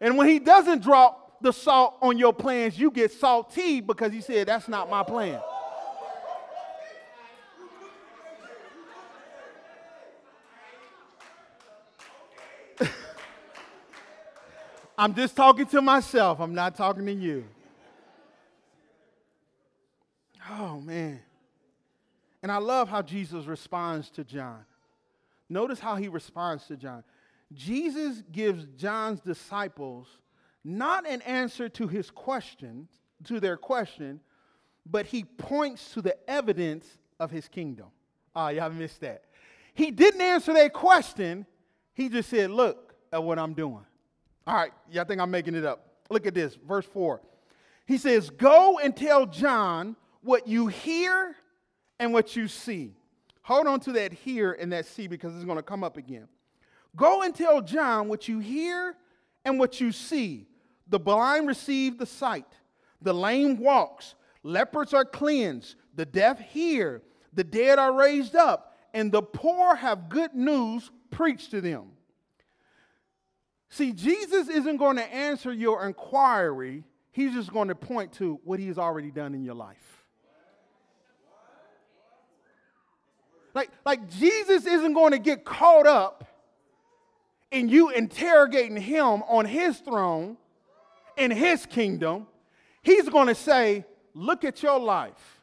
And 0.00 0.16
when 0.16 0.28
he 0.28 0.38
doesn't 0.38 0.82
drop 0.82 1.42
the 1.42 1.52
salt 1.52 1.96
on 2.00 2.16
your 2.16 2.32
plans, 2.32 2.78
you 2.78 2.90
get 2.90 3.12
salty 3.12 3.82
because 3.82 4.12
he 4.12 4.22
said, 4.22 4.48
That's 4.48 4.66
not 4.66 4.88
my 4.88 5.02
plan. 5.02 5.42
I'm 14.96 15.14
just 15.14 15.34
talking 15.36 15.66
to 15.66 15.80
myself. 15.80 16.40
I'm 16.40 16.54
not 16.54 16.74
talking 16.74 17.06
to 17.06 17.12
you. 17.12 17.44
Oh, 20.50 20.80
man. 20.80 21.20
And 22.42 22.50
I 22.50 22.58
love 22.58 22.88
how 22.88 23.02
Jesus 23.02 23.46
responds 23.46 24.10
to 24.10 24.24
John. 24.24 24.64
Notice 25.48 25.78
how 25.78 25.96
he 25.96 26.08
responds 26.08 26.66
to 26.66 26.76
John. 26.76 27.04
Jesus 27.52 28.22
gives 28.32 28.66
John's 28.76 29.20
disciples 29.20 30.08
not 30.64 31.06
an 31.08 31.22
answer 31.22 31.68
to 31.68 31.88
his 31.88 32.10
question, 32.10 32.88
to 33.24 33.40
their 33.40 33.56
question, 33.56 34.20
but 34.86 35.06
he 35.06 35.24
points 35.24 35.92
to 35.94 36.02
the 36.02 36.16
evidence 36.30 36.86
of 37.20 37.30
his 37.30 37.48
kingdom. 37.48 37.86
Ah, 38.34 38.46
oh, 38.46 38.48
y'all 38.48 38.70
missed 38.70 39.00
that. 39.00 39.24
He 39.74 39.90
didn't 39.90 40.20
answer 40.20 40.52
their 40.52 40.70
question. 40.70 41.46
He 41.94 42.08
just 42.08 42.30
said, 42.30 42.50
Look 42.50 42.94
at 43.12 43.22
what 43.22 43.38
I'm 43.38 43.54
doing. 43.54 43.84
All 44.46 44.54
right, 44.54 44.72
y'all 44.90 45.04
think 45.04 45.20
I'm 45.20 45.30
making 45.30 45.54
it 45.54 45.64
up. 45.64 45.86
Look 46.10 46.26
at 46.26 46.34
this, 46.34 46.56
verse 46.66 46.86
4. 46.86 47.20
He 47.86 47.98
says, 47.98 48.30
Go 48.30 48.78
and 48.78 48.96
tell 48.96 49.26
John 49.26 49.96
what 50.22 50.46
you 50.48 50.66
hear 50.66 51.36
and 51.98 52.12
what 52.12 52.36
you 52.36 52.48
see. 52.48 52.94
Hold 53.42 53.66
on 53.66 53.80
to 53.80 53.92
that 53.92 54.12
hear 54.12 54.52
and 54.52 54.72
that 54.72 54.86
see 54.86 55.06
because 55.06 55.34
it's 55.34 55.44
going 55.44 55.56
to 55.56 55.62
come 55.62 55.82
up 55.82 55.96
again. 55.96 56.28
Go 56.94 57.22
and 57.22 57.34
tell 57.34 57.60
John 57.60 58.08
what 58.08 58.28
you 58.28 58.38
hear 58.38 58.96
and 59.44 59.58
what 59.58 59.80
you 59.80 59.92
see. 59.92 60.46
The 60.88 61.00
blind 61.00 61.48
receive 61.48 61.98
the 61.98 62.06
sight, 62.06 62.46
the 63.00 63.14
lame 63.14 63.56
walks, 63.56 64.14
lepers 64.42 64.92
are 64.92 65.04
cleansed, 65.04 65.76
the 65.94 66.04
deaf 66.04 66.38
hear, 66.38 67.02
the 67.32 67.44
dead 67.44 67.78
are 67.78 67.92
raised 67.92 68.36
up, 68.36 68.76
and 68.92 69.10
the 69.10 69.22
poor 69.22 69.74
have 69.74 70.08
good 70.08 70.34
news 70.34 70.90
preached 71.10 71.50
to 71.52 71.60
them. 71.60 71.92
See, 73.72 73.92
Jesus 73.92 74.50
isn't 74.50 74.76
going 74.76 74.96
to 74.96 75.14
answer 75.14 75.50
your 75.50 75.86
inquiry, 75.86 76.84
he's 77.10 77.32
just 77.32 77.50
going 77.50 77.68
to 77.68 77.74
point 77.74 78.12
to 78.14 78.38
what 78.44 78.60
he's 78.60 78.76
already 78.76 79.10
done 79.10 79.34
in 79.34 79.44
your 79.44 79.54
life. 79.54 80.04
Like, 83.54 83.70
like 83.86 84.10
Jesus 84.10 84.66
isn't 84.66 84.92
going 84.92 85.12
to 85.12 85.18
get 85.18 85.46
caught 85.46 85.86
up 85.86 86.22
in 87.50 87.70
you 87.70 87.88
interrogating 87.88 88.76
him 88.76 89.22
on 89.22 89.46
his 89.46 89.78
throne 89.78 90.36
in 91.16 91.30
his 91.30 91.64
kingdom. 91.64 92.26
He's 92.82 93.08
going 93.08 93.28
to 93.28 93.34
say, 93.34 93.86
Look 94.12 94.44
at 94.44 94.62
your 94.62 94.78
life. 94.78 95.40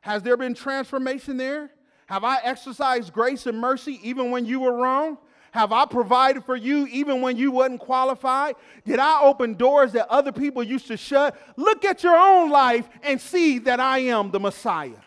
Has 0.00 0.22
there 0.22 0.38
been 0.38 0.54
transformation 0.54 1.36
there? 1.36 1.70
Have 2.06 2.24
I 2.24 2.38
exercised 2.42 3.12
grace 3.12 3.44
and 3.44 3.60
mercy 3.60 4.00
even 4.02 4.30
when 4.30 4.46
you 4.46 4.60
were 4.60 4.72
wrong? 4.72 5.18
Have 5.56 5.72
I 5.72 5.86
provided 5.86 6.44
for 6.44 6.54
you 6.54 6.86
even 6.88 7.22
when 7.22 7.38
you 7.38 7.50
wasn't 7.50 7.80
qualified? 7.80 8.56
Did 8.84 8.98
I 8.98 9.22
open 9.22 9.54
doors 9.54 9.92
that 9.92 10.06
other 10.10 10.30
people 10.30 10.62
used 10.62 10.86
to 10.88 10.98
shut? 10.98 11.34
Look 11.56 11.82
at 11.82 12.04
your 12.04 12.14
own 12.14 12.50
life 12.50 12.86
and 13.02 13.18
see 13.18 13.58
that 13.60 13.80
I 13.80 14.00
am 14.00 14.30
the 14.30 14.38
Messiah. 14.38 15.00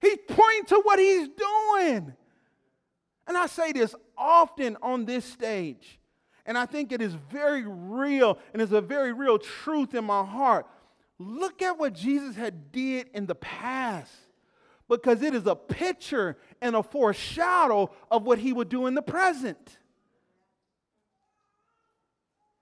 He's 0.00 0.18
pointing 0.28 0.66
to 0.66 0.80
what 0.84 1.00
he's 1.00 1.30
doing. 1.30 2.14
And 3.26 3.36
I 3.36 3.46
say 3.46 3.72
this 3.72 3.92
often 4.16 4.76
on 4.82 5.04
this 5.04 5.24
stage, 5.24 5.98
and 6.46 6.56
I 6.56 6.64
think 6.64 6.92
it 6.92 7.02
is 7.02 7.14
very 7.28 7.64
real 7.66 8.38
and 8.52 8.62
it's 8.62 8.70
a 8.70 8.80
very 8.80 9.12
real 9.12 9.40
truth 9.40 9.96
in 9.96 10.04
my 10.04 10.24
heart. 10.24 10.64
Look 11.18 11.60
at 11.60 11.76
what 11.76 11.92
Jesus 11.92 12.36
had 12.36 12.70
did 12.70 13.08
in 13.14 13.26
the 13.26 13.34
past 13.34 14.12
because 14.88 15.22
it 15.22 15.34
is 15.34 15.46
a 15.46 15.54
picture 15.54 16.36
and 16.60 16.76
a 16.76 16.82
foreshadow 16.82 17.90
of 18.10 18.22
what 18.24 18.38
he 18.38 18.52
would 18.52 18.68
do 18.68 18.86
in 18.86 18.94
the 18.94 19.02
present. 19.02 19.78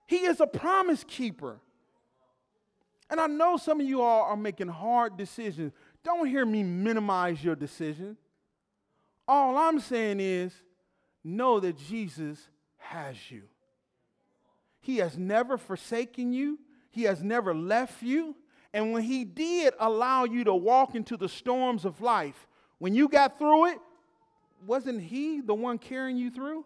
He 0.07 0.17
is 0.17 0.39
a 0.39 0.47
promise 0.47 1.03
keeper. 1.07 1.59
And 3.09 3.19
I 3.19 3.27
know 3.27 3.57
some 3.57 3.79
of 3.79 3.87
you 3.87 4.01
all 4.01 4.23
are 4.23 4.37
making 4.37 4.67
hard 4.67 5.17
decisions. 5.17 5.71
Don't 6.03 6.27
hear 6.27 6.45
me 6.45 6.63
minimize 6.63 7.43
your 7.43 7.55
decision. 7.55 8.17
All 9.27 9.57
I'm 9.57 9.79
saying 9.79 10.19
is 10.19 10.53
know 11.23 11.59
that 11.59 11.77
Jesus 11.77 12.39
has 12.77 13.15
you. 13.31 13.43
He 14.81 14.97
has 14.97 15.17
never 15.17 15.57
forsaken 15.57 16.33
you, 16.33 16.59
He 16.91 17.03
has 17.03 17.23
never 17.23 17.53
left 17.53 18.03
you. 18.03 18.35
And 18.75 18.91
when 18.91 19.03
He 19.03 19.23
did 19.23 19.73
allow 19.79 20.25
you 20.25 20.43
to 20.43 20.53
walk 20.53 20.95
into 20.95 21.15
the 21.15 21.29
storms 21.29 21.85
of 21.85 22.01
life, 22.01 22.45
when 22.77 22.93
you 22.93 23.07
got 23.07 23.39
through 23.39 23.67
it, 23.67 23.77
wasn't 24.67 25.01
He 25.01 25.39
the 25.39 25.53
one 25.53 25.77
carrying 25.77 26.17
you 26.17 26.29
through? 26.29 26.65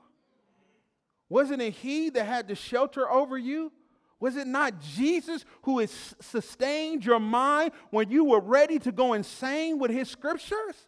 Wasn't 1.29 1.61
it 1.61 1.75
He 1.75 2.09
that 2.09 2.25
had 2.25 2.47
the 2.47 2.55
shelter 2.55 3.07
over 3.07 3.37
you? 3.37 3.71
Was 4.19 4.37
it 4.37 4.47
not 4.47 4.81
Jesus 4.81 5.45
who 5.61 5.77
has 5.77 6.15
sustained 6.19 7.05
your 7.05 7.19
mind 7.19 7.73
when 7.91 8.09
you 8.09 8.23
were 8.25 8.41
ready 8.41 8.79
to 8.79 8.91
go 8.91 9.13
insane 9.13 9.77
with 9.77 9.91
His 9.91 10.09
scriptures? 10.09 10.87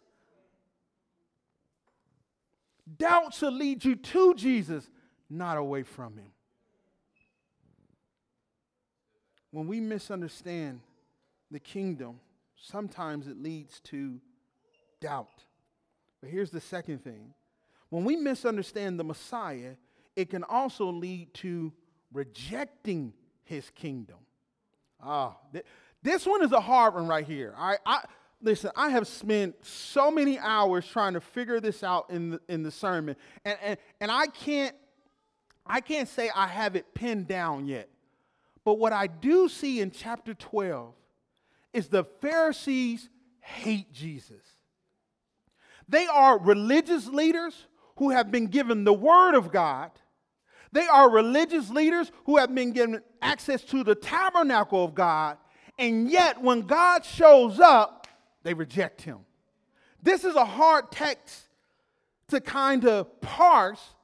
Doubt 2.98 3.32
should 3.32 3.54
lead 3.54 3.84
you 3.84 3.94
to 3.94 4.34
Jesus, 4.34 4.90
not 5.30 5.56
away 5.56 5.84
from 5.84 6.16
Him. 6.16 6.32
When 9.52 9.68
we 9.68 9.78
misunderstand 9.78 10.80
the 11.52 11.60
kingdom, 11.60 12.20
sometimes 12.56 13.28
it 13.28 13.40
leads 13.40 13.80
to 13.80 14.20
doubt. 15.00 15.44
But 16.20 16.30
here's 16.30 16.50
the 16.50 16.60
second 16.60 17.04
thing 17.04 17.34
when 17.90 18.04
we 18.04 18.16
misunderstand 18.16 18.98
the 18.98 19.04
Messiah, 19.04 19.74
it 20.16 20.30
can 20.30 20.44
also 20.44 20.86
lead 20.86 21.34
to 21.34 21.72
rejecting 22.12 23.12
his 23.44 23.68
kingdom. 23.70 24.16
Ah, 25.02 25.36
th- 25.52 25.64
this 26.02 26.26
one 26.26 26.42
is 26.42 26.52
a 26.52 26.60
hard 26.60 26.94
one 26.94 27.06
right 27.06 27.26
here. 27.26 27.54
I, 27.56 27.76
I 27.84 28.04
listen. 28.40 28.70
I 28.76 28.90
have 28.90 29.06
spent 29.06 29.56
so 29.64 30.10
many 30.10 30.38
hours 30.38 30.86
trying 30.86 31.14
to 31.14 31.20
figure 31.20 31.60
this 31.60 31.82
out 31.82 32.08
in 32.08 32.30
the, 32.30 32.40
in 32.48 32.62
the 32.62 32.70
sermon, 32.70 33.16
and, 33.44 33.58
and 33.62 33.78
and 34.00 34.10
I 34.10 34.26
can't 34.26 34.74
I 35.66 35.80
can't 35.80 36.08
say 36.08 36.30
I 36.34 36.46
have 36.46 36.76
it 36.76 36.94
pinned 36.94 37.28
down 37.28 37.66
yet. 37.66 37.88
But 38.64 38.78
what 38.78 38.92
I 38.92 39.06
do 39.06 39.48
see 39.48 39.80
in 39.80 39.90
chapter 39.90 40.34
12 40.34 40.94
is 41.72 41.88
the 41.88 42.04
Pharisees 42.04 43.08
hate 43.40 43.92
Jesus. 43.92 44.42
They 45.88 46.06
are 46.06 46.38
religious 46.38 47.06
leaders 47.08 47.66
who 47.96 48.10
have 48.10 48.30
been 48.30 48.46
given 48.46 48.84
the 48.84 48.92
word 48.92 49.34
of 49.34 49.52
God. 49.52 49.90
They 50.72 50.86
are 50.86 51.10
religious 51.10 51.68
leaders 51.70 52.10
who 52.24 52.38
have 52.38 52.54
been 52.54 52.72
given 52.72 53.02
access 53.20 53.62
to 53.64 53.84
the 53.84 53.94
tabernacle 53.94 54.84
of 54.84 54.94
God, 54.94 55.36
and 55.78 56.10
yet 56.10 56.40
when 56.40 56.62
God 56.62 57.04
shows 57.04 57.60
up, 57.60 58.06
they 58.42 58.54
reject 58.54 59.02
him. 59.02 59.18
This 60.02 60.24
is 60.24 60.34
a 60.34 60.44
hard 60.44 60.90
text 60.90 61.48
to 62.28 62.40
kind 62.40 62.86
of 62.86 63.20
parse 63.20 63.94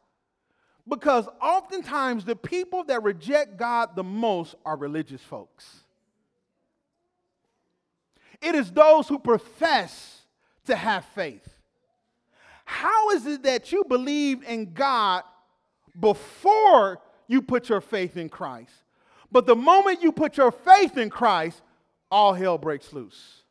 because 0.86 1.26
oftentimes 1.40 2.24
the 2.24 2.36
people 2.36 2.84
that 2.84 3.02
reject 3.02 3.56
God 3.56 3.96
the 3.96 4.04
most 4.04 4.54
are 4.64 4.76
religious 4.76 5.22
folks. 5.22 5.84
It 8.40 8.54
is 8.54 8.70
those 8.70 9.08
who 9.08 9.18
profess 9.18 10.22
to 10.66 10.76
have 10.76 11.04
faith. 11.06 11.48
How 12.64 13.10
is 13.10 13.26
it 13.26 13.42
that 13.44 13.72
you 13.72 13.84
believe 13.84 14.42
in 14.44 14.72
God 14.74 15.24
before 15.98 17.00
you 17.26 17.42
put 17.42 17.68
your 17.68 17.80
faith 17.80 18.16
in 18.16 18.28
Christ? 18.28 18.72
But 19.32 19.46
the 19.46 19.56
moment 19.56 20.02
you 20.02 20.12
put 20.12 20.36
your 20.36 20.52
faith 20.52 20.96
in 20.96 21.10
Christ, 21.10 21.62
all 22.10 22.34
hell 22.34 22.58
breaks 22.58 22.92
loose. 22.92 23.42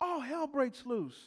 All 0.00 0.20
hell 0.20 0.46
breaks 0.46 0.84
loose. 0.86 1.18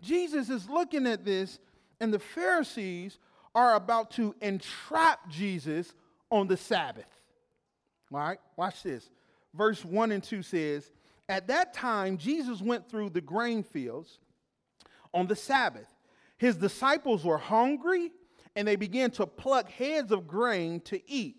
Jesus 0.00 0.48
is 0.48 0.68
looking 0.68 1.06
at 1.06 1.24
this, 1.24 1.58
and 2.00 2.12
the 2.12 2.18
Pharisees 2.18 3.18
are 3.54 3.74
about 3.74 4.12
to 4.12 4.34
entrap 4.40 5.28
Jesus 5.28 5.92
on 6.30 6.48
the 6.48 6.56
Sabbath. 6.56 7.06
All 8.12 8.20
right, 8.20 8.38
watch 8.56 8.82
this. 8.82 9.10
Verse 9.54 9.84
1 9.84 10.12
and 10.12 10.22
2 10.22 10.42
says, 10.42 10.90
At 11.28 11.48
that 11.48 11.74
time, 11.74 12.16
Jesus 12.16 12.60
went 12.60 12.88
through 12.88 13.10
the 13.10 13.20
grain 13.20 13.62
fields 13.62 14.18
on 15.12 15.26
the 15.26 15.36
Sabbath. 15.36 15.88
His 16.36 16.56
disciples 16.56 17.24
were 17.24 17.38
hungry 17.38 18.12
and 18.56 18.66
they 18.66 18.76
began 18.76 19.10
to 19.12 19.26
pluck 19.26 19.70
heads 19.70 20.12
of 20.12 20.26
grain 20.26 20.80
to 20.82 21.00
eat. 21.10 21.36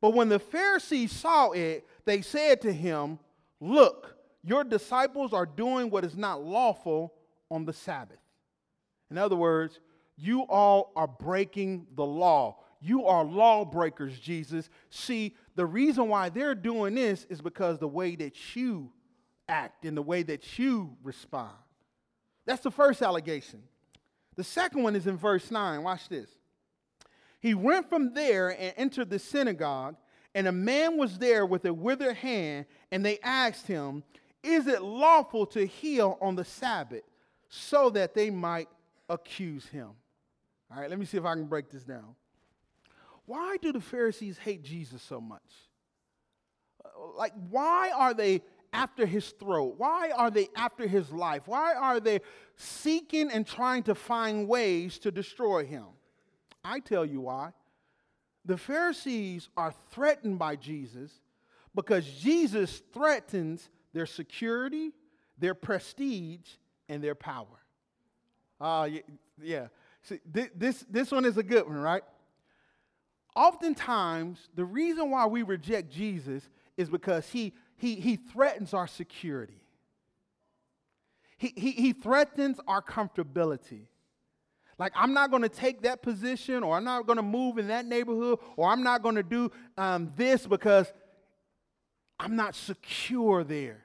But 0.00 0.14
when 0.14 0.28
the 0.28 0.38
Pharisees 0.38 1.12
saw 1.12 1.52
it, 1.52 1.86
they 2.04 2.20
said 2.20 2.60
to 2.62 2.72
him, 2.72 3.18
Look, 3.60 4.16
your 4.42 4.62
disciples 4.62 5.32
are 5.32 5.46
doing 5.46 5.88
what 5.90 6.04
is 6.04 6.16
not 6.16 6.42
lawful 6.42 7.14
on 7.50 7.64
the 7.64 7.72
Sabbath. 7.72 8.18
In 9.10 9.16
other 9.16 9.36
words, 9.36 9.80
you 10.16 10.42
all 10.42 10.92
are 10.94 11.06
breaking 11.06 11.86
the 11.94 12.04
law. 12.04 12.58
You 12.84 13.06
are 13.06 13.24
lawbreakers, 13.24 14.20
Jesus. 14.20 14.68
See, 14.90 15.34
the 15.54 15.64
reason 15.64 16.08
why 16.08 16.28
they're 16.28 16.54
doing 16.54 16.94
this 16.94 17.24
is 17.30 17.40
because 17.40 17.78
the 17.78 17.88
way 17.88 18.14
that 18.16 18.54
you 18.54 18.92
act 19.48 19.86
and 19.86 19.96
the 19.96 20.02
way 20.02 20.22
that 20.22 20.58
you 20.58 20.94
respond. 21.02 21.54
That's 22.44 22.62
the 22.62 22.70
first 22.70 23.00
allegation. 23.00 23.62
The 24.36 24.44
second 24.44 24.82
one 24.82 24.96
is 24.96 25.06
in 25.06 25.16
verse 25.16 25.50
9. 25.50 25.82
Watch 25.82 26.10
this. 26.10 26.28
He 27.40 27.54
went 27.54 27.88
from 27.88 28.12
there 28.12 28.50
and 28.50 28.74
entered 28.76 29.08
the 29.08 29.18
synagogue, 29.18 29.96
and 30.34 30.46
a 30.46 30.52
man 30.52 30.98
was 30.98 31.18
there 31.18 31.46
with 31.46 31.64
a 31.64 31.72
withered 31.72 32.16
hand, 32.16 32.66
and 32.92 33.02
they 33.02 33.18
asked 33.20 33.66
him, 33.66 34.02
Is 34.42 34.66
it 34.66 34.82
lawful 34.82 35.46
to 35.46 35.66
heal 35.66 36.18
on 36.20 36.36
the 36.36 36.44
Sabbath? 36.44 37.04
So 37.48 37.88
that 37.90 38.12
they 38.12 38.28
might 38.28 38.68
accuse 39.08 39.66
him. 39.68 39.90
All 40.70 40.82
right, 40.82 40.90
let 40.90 40.98
me 40.98 41.06
see 41.06 41.16
if 41.16 41.24
I 41.24 41.32
can 41.32 41.46
break 41.46 41.70
this 41.70 41.84
down. 41.84 42.14
Why 43.26 43.56
do 43.60 43.72
the 43.72 43.80
Pharisees 43.80 44.38
hate 44.38 44.62
Jesus 44.62 45.02
so 45.02 45.20
much? 45.20 45.42
Like, 47.16 47.32
why 47.48 47.90
are 47.94 48.14
they 48.14 48.42
after 48.72 49.06
his 49.06 49.30
throat? 49.30 49.74
Why 49.78 50.10
are 50.10 50.30
they 50.30 50.48
after 50.56 50.86
his 50.86 51.10
life? 51.10 51.42
Why 51.46 51.74
are 51.74 52.00
they 52.00 52.20
seeking 52.56 53.30
and 53.30 53.46
trying 53.46 53.84
to 53.84 53.94
find 53.94 54.48
ways 54.48 54.98
to 55.00 55.10
destroy 55.10 55.64
him? 55.64 55.86
I 56.64 56.80
tell 56.80 57.04
you 57.04 57.22
why. 57.22 57.52
The 58.44 58.58
Pharisees 58.58 59.48
are 59.56 59.72
threatened 59.90 60.38
by 60.38 60.56
Jesus 60.56 61.10
because 61.74 62.06
Jesus 62.06 62.82
threatens 62.92 63.70
their 63.92 64.06
security, 64.06 64.92
their 65.38 65.54
prestige, 65.54 66.48
and 66.88 67.02
their 67.02 67.14
power. 67.14 67.46
Uh, 68.60 68.88
yeah. 69.42 69.68
See, 70.02 70.20
this, 70.30 70.84
this 70.90 71.10
one 71.10 71.24
is 71.24 71.38
a 71.38 71.42
good 71.42 71.66
one, 71.66 71.76
right? 71.76 72.02
Oftentimes, 73.34 74.38
the 74.54 74.64
reason 74.64 75.10
why 75.10 75.26
we 75.26 75.42
reject 75.42 75.90
Jesus 75.90 76.48
is 76.76 76.88
because 76.88 77.28
he, 77.28 77.52
he, 77.76 77.96
he 77.96 78.16
threatens 78.16 78.72
our 78.72 78.86
security. 78.86 79.60
He, 81.38 81.52
he, 81.56 81.70
he 81.72 81.92
threatens 81.92 82.60
our 82.68 82.80
comfortability. 82.80 83.86
Like, 84.78 84.92
I'm 84.96 85.12
not 85.12 85.30
going 85.30 85.42
to 85.42 85.48
take 85.48 85.82
that 85.82 86.02
position, 86.02 86.62
or 86.62 86.76
I'm 86.76 86.84
not 86.84 87.06
going 87.06 87.16
to 87.16 87.22
move 87.22 87.58
in 87.58 87.68
that 87.68 87.86
neighborhood, 87.86 88.38
or 88.56 88.70
I'm 88.70 88.82
not 88.82 89.02
going 89.02 89.16
to 89.16 89.22
do 89.22 89.50
um, 89.76 90.12
this 90.16 90.46
because 90.46 90.92
I'm 92.18 92.36
not 92.36 92.54
secure 92.54 93.44
there. 93.44 93.82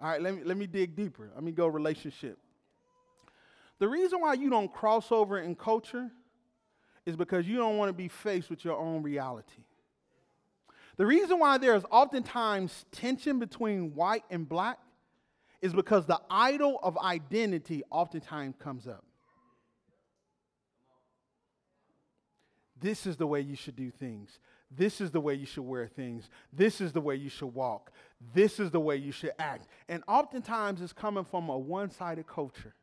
All 0.00 0.08
right, 0.08 0.20
let 0.20 0.34
me, 0.34 0.44
let 0.44 0.56
me 0.56 0.66
dig 0.66 0.94
deeper. 0.94 1.30
Let 1.34 1.42
me 1.42 1.52
go 1.52 1.66
relationship. 1.66 2.38
The 3.78 3.88
reason 3.88 4.20
why 4.20 4.34
you 4.34 4.50
don't 4.50 4.72
cross 4.72 5.10
over 5.10 5.38
in 5.38 5.54
culture 5.54 6.10
is 7.08 7.16
because 7.16 7.48
you 7.48 7.56
don't 7.56 7.78
want 7.78 7.88
to 7.88 7.94
be 7.94 8.06
faced 8.06 8.50
with 8.50 8.62
your 8.66 8.76
own 8.76 9.02
reality. 9.02 9.64
The 10.98 11.06
reason 11.06 11.38
why 11.38 11.56
there 11.56 11.74
is 11.74 11.82
oftentimes 11.90 12.84
tension 12.92 13.38
between 13.38 13.94
white 13.94 14.24
and 14.28 14.46
black 14.46 14.78
is 15.62 15.72
because 15.72 16.04
the 16.04 16.20
idol 16.28 16.78
of 16.82 16.98
identity 16.98 17.82
oftentimes 17.90 18.56
comes 18.58 18.86
up. 18.86 19.04
This 22.78 23.06
is 23.06 23.16
the 23.16 23.26
way 23.26 23.40
you 23.40 23.56
should 23.56 23.74
do 23.74 23.90
things. 23.90 24.38
This 24.70 25.00
is 25.00 25.10
the 25.10 25.20
way 25.20 25.32
you 25.32 25.46
should 25.46 25.64
wear 25.64 25.86
things. 25.86 26.28
This 26.52 26.78
is 26.78 26.92
the 26.92 27.00
way 27.00 27.16
you 27.16 27.30
should 27.30 27.54
walk. 27.54 27.90
This 28.34 28.60
is 28.60 28.70
the 28.70 28.80
way 28.80 28.96
you 28.96 29.12
should 29.12 29.32
act. 29.38 29.66
And 29.88 30.02
oftentimes 30.06 30.82
it's 30.82 30.92
coming 30.92 31.24
from 31.24 31.48
a 31.48 31.56
one 31.56 31.90
sided 31.90 32.26
culture. 32.26 32.74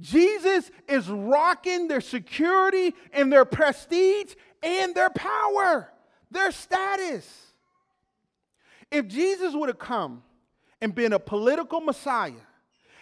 Jesus 0.00 0.70
is 0.88 1.08
rocking 1.08 1.88
their 1.88 2.00
security 2.00 2.94
and 3.12 3.32
their 3.32 3.44
prestige 3.44 4.34
and 4.62 4.94
their 4.94 5.10
power, 5.10 5.90
their 6.30 6.50
status. 6.52 7.28
If 8.90 9.06
Jesus 9.06 9.54
would 9.54 9.68
have 9.68 9.78
come 9.78 10.22
and 10.80 10.94
been 10.94 11.12
a 11.12 11.18
political 11.18 11.80
Messiah, 11.80 12.32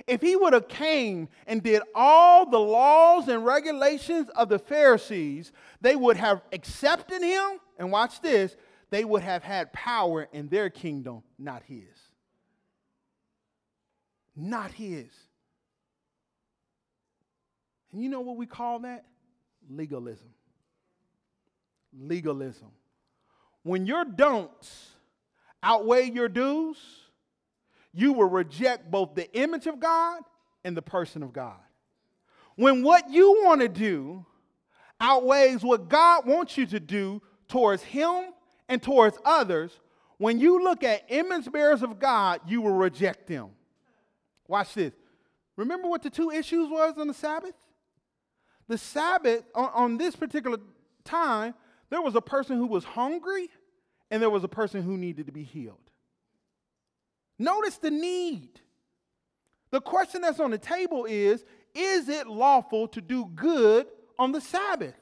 if 0.06 0.20
he 0.22 0.36
would 0.36 0.52
have 0.52 0.68
came 0.68 1.28
and 1.46 1.62
did 1.62 1.82
all 1.94 2.48
the 2.48 2.58
laws 2.58 3.28
and 3.28 3.44
regulations 3.44 4.28
of 4.30 4.48
the 4.48 4.58
Pharisees, 4.58 5.52
they 5.80 5.96
would 5.96 6.16
have 6.16 6.42
accepted 6.52 7.22
him, 7.22 7.60
and 7.78 7.92
watch 7.92 8.20
this, 8.20 8.56
they 8.90 9.04
would 9.04 9.22
have 9.22 9.42
had 9.42 9.72
power 9.72 10.28
in 10.32 10.48
their 10.48 10.70
kingdom, 10.70 11.22
not 11.38 11.62
his. 11.64 11.84
Not 14.34 14.72
his. 14.72 15.10
And 17.92 18.02
you 18.02 18.08
know 18.08 18.20
what 18.20 18.36
we 18.36 18.46
call 18.46 18.80
that? 18.80 19.04
Legalism. 19.70 20.28
Legalism. 21.98 22.68
When 23.62 23.86
your 23.86 24.04
don'ts 24.04 24.90
outweigh 25.62 26.10
your 26.10 26.28
do's, 26.28 26.76
you 27.92 28.12
will 28.12 28.28
reject 28.28 28.90
both 28.90 29.14
the 29.14 29.30
image 29.36 29.66
of 29.66 29.80
God 29.80 30.22
and 30.64 30.76
the 30.76 30.82
person 30.82 31.22
of 31.22 31.32
God. 31.32 31.58
When 32.56 32.82
what 32.82 33.10
you 33.10 33.42
want 33.44 33.60
to 33.60 33.68
do 33.68 34.26
outweighs 35.00 35.62
what 35.62 35.88
God 35.88 36.26
wants 36.26 36.56
you 36.56 36.66
to 36.66 36.80
do 36.80 37.22
towards 37.46 37.82
Him 37.82 38.24
and 38.68 38.82
towards 38.82 39.16
others, 39.24 39.72
when 40.18 40.38
you 40.38 40.62
look 40.62 40.82
at 40.82 41.04
image 41.08 41.50
bearers 41.50 41.82
of 41.82 41.98
God, 41.98 42.40
you 42.46 42.60
will 42.60 42.74
reject 42.74 43.26
them. 43.28 43.50
Watch 44.46 44.74
this. 44.74 44.92
Remember 45.56 45.88
what 45.88 46.02
the 46.02 46.10
two 46.10 46.30
issues 46.30 46.68
was 46.68 46.98
on 46.98 47.06
the 47.06 47.14
Sabbath? 47.14 47.54
The 48.68 48.78
Sabbath, 48.78 49.44
on, 49.54 49.70
on 49.74 49.98
this 49.98 50.14
particular 50.14 50.58
time, 51.04 51.54
there 51.90 52.02
was 52.02 52.14
a 52.14 52.20
person 52.20 52.56
who 52.56 52.66
was 52.66 52.84
hungry 52.84 53.48
and 54.10 54.22
there 54.22 54.30
was 54.30 54.44
a 54.44 54.48
person 54.48 54.82
who 54.82 54.96
needed 54.96 55.26
to 55.26 55.32
be 55.32 55.42
healed. 55.42 55.78
Notice 57.38 57.78
the 57.78 57.90
need. 57.90 58.60
The 59.70 59.80
question 59.80 60.22
that's 60.22 60.40
on 60.40 60.50
the 60.50 60.58
table 60.58 61.06
is 61.06 61.44
Is 61.74 62.08
it 62.08 62.26
lawful 62.26 62.88
to 62.88 63.00
do 63.00 63.26
good 63.34 63.86
on 64.18 64.32
the 64.32 64.40
Sabbath? 64.40 64.94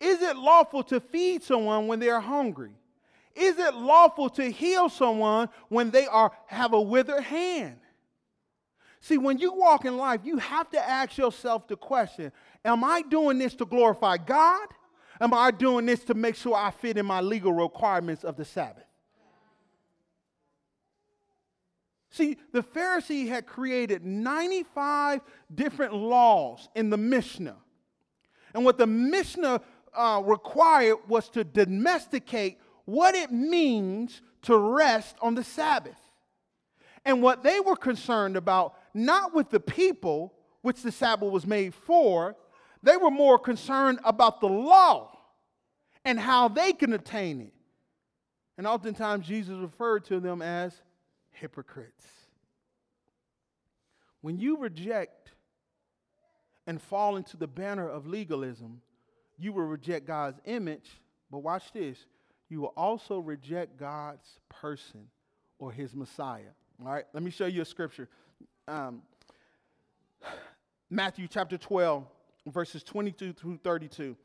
Is 0.00 0.20
it 0.22 0.36
lawful 0.36 0.82
to 0.84 1.00
feed 1.00 1.42
someone 1.42 1.86
when 1.86 2.00
they 2.00 2.10
are 2.10 2.20
hungry? 2.20 2.72
Is 3.34 3.58
it 3.58 3.74
lawful 3.74 4.30
to 4.30 4.50
heal 4.50 4.88
someone 4.88 5.48
when 5.68 5.90
they 5.90 6.06
are 6.06 6.32
have 6.46 6.72
a 6.72 6.80
withered 6.80 7.22
hand? 7.22 7.78
See, 9.00 9.18
when 9.18 9.38
you 9.38 9.52
walk 9.52 9.84
in 9.84 9.96
life, 9.98 10.22
you 10.24 10.38
have 10.38 10.70
to 10.70 10.80
ask 10.80 11.18
yourself 11.18 11.68
the 11.68 11.76
question 11.76 12.32
Am 12.66 12.82
I 12.82 13.02
doing 13.02 13.38
this 13.38 13.54
to 13.56 13.64
glorify 13.64 14.16
God? 14.16 14.68
Am 15.20 15.32
I 15.32 15.50
doing 15.50 15.86
this 15.86 16.04
to 16.04 16.14
make 16.14 16.34
sure 16.34 16.54
I 16.54 16.70
fit 16.70 16.98
in 16.98 17.06
my 17.06 17.20
legal 17.20 17.52
requirements 17.52 18.24
of 18.24 18.36
the 18.36 18.44
Sabbath? 18.44 18.84
See, 22.10 22.38
the 22.52 22.62
Pharisee 22.62 23.28
had 23.28 23.46
created 23.46 24.04
95 24.04 25.20
different 25.54 25.94
laws 25.94 26.68
in 26.74 26.90
the 26.90 26.96
Mishnah. 26.96 27.56
And 28.54 28.64
what 28.64 28.78
the 28.78 28.86
Mishnah 28.86 29.60
uh, 29.94 30.22
required 30.24 30.96
was 31.08 31.28
to 31.30 31.44
domesticate 31.44 32.58
what 32.84 33.14
it 33.14 33.30
means 33.30 34.22
to 34.42 34.56
rest 34.56 35.16
on 35.20 35.34
the 35.34 35.44
Sabbath. 35.44 35.98
And 37.04 37.22
what 37.22 37.42
they 37.42 37.60
were 37.60 37.76
concerned 37.76 38.36
about, 38.36 38.74
not 38.94 39.34
with 39.34 39.50
the 39.50 39.60
people, 39.60 40.32
which 40.62 40.82
the 40.82 40.90
Sabbath 40.92 41.30
was 41.30 41.46
made 41.46 41.74
for, 41.74 42.34
they 42.82 42.96
were 42.96 43.10
more 43.10 43.38
concerned 43.38 43.98
about 44.04 44.40
the 44.40 44.48
law 44.48 45.16
and 46.04 46.18
how 46.18 46.48
they 46.48 46.72
can 46.72 46.92
attain 46.92 47.40
it. 47.40 47.52
And 48.58 48.66
oftentimes 48.66 49.26
Jesus 49.26 49.56
referred 49.56 50.04
to 50.06 50.20
them 50.20 50.40
as 50.40 50.80
hypocrites. 51.32 52.06
When 54.22 54.38
you 54.38 54.58
reject 54.58 55.32
and 56.66 56.80
fall 56.80 57.16
into 57.16 57.36
the 57.36 57.46
banner 57.46 57.88
of 57.88 58.06
legalism, 58.06 58.80
you 59.38 59.52
will 59.52 59.66
reject 59.66 60.06
God's 60.06 60.40
image, 60.46 61.00
but 61.30 61.38
watch 61.38 61.72
this 61.72 62.06
you 62.48 62.60
will 62.60 62.72
also 62.76 63.18
reject 63.18 63.76
God's 63.76 64.38
person 64.48 65.08
or 65.58 65.72
his 65.72 65.94
Messiah. 65.94 66.52
All 66.80 66.92
right, 66.92 67.04
let 67.12 67.22
me 67.22 67.30
show 67.30 67.46
you 67.46 67.62
a 67.62 67.64
scripture. 67.64 68.08
Um, 68.68 69.02
Matthew 70.90 71.26
chapter 71.28 71.58
12, 71.58 72.06
verses 72.46 72.82
22 72.82 73.32
through 73.32 73.58
32. 73.62 74.16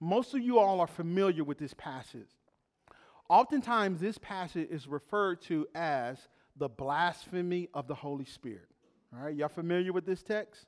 Most 0.00 0.34
of 0.34 0.40
you 0.40 0.58
all 0.58 0.80
are 0.80 0.86
familiar 0.86 1.44
with 1.44 1.58
this 1.58 1.74
passage. 1.74 2.28
Oftentimes, 3.28 4.00
this 4.00 4.18
passage 4.18 4.68
is 4.70 4.88
referred 4.88 5.40
to 5.42 5.66
as 5.74 6.18
the 6.56 6.68
blasphemy 6.68 7.68
of 7.74 7.86
the 7.86 7.94
Holy 7.94 8.24
Spirit. 8.24 8.66
All 9.14 9.24
right, 9.24 9.34
y'all 9.34 9.48
familiar 9.48 9.92
with 9.92 10.06
this 10.06 10.22
text? 10.22 10.66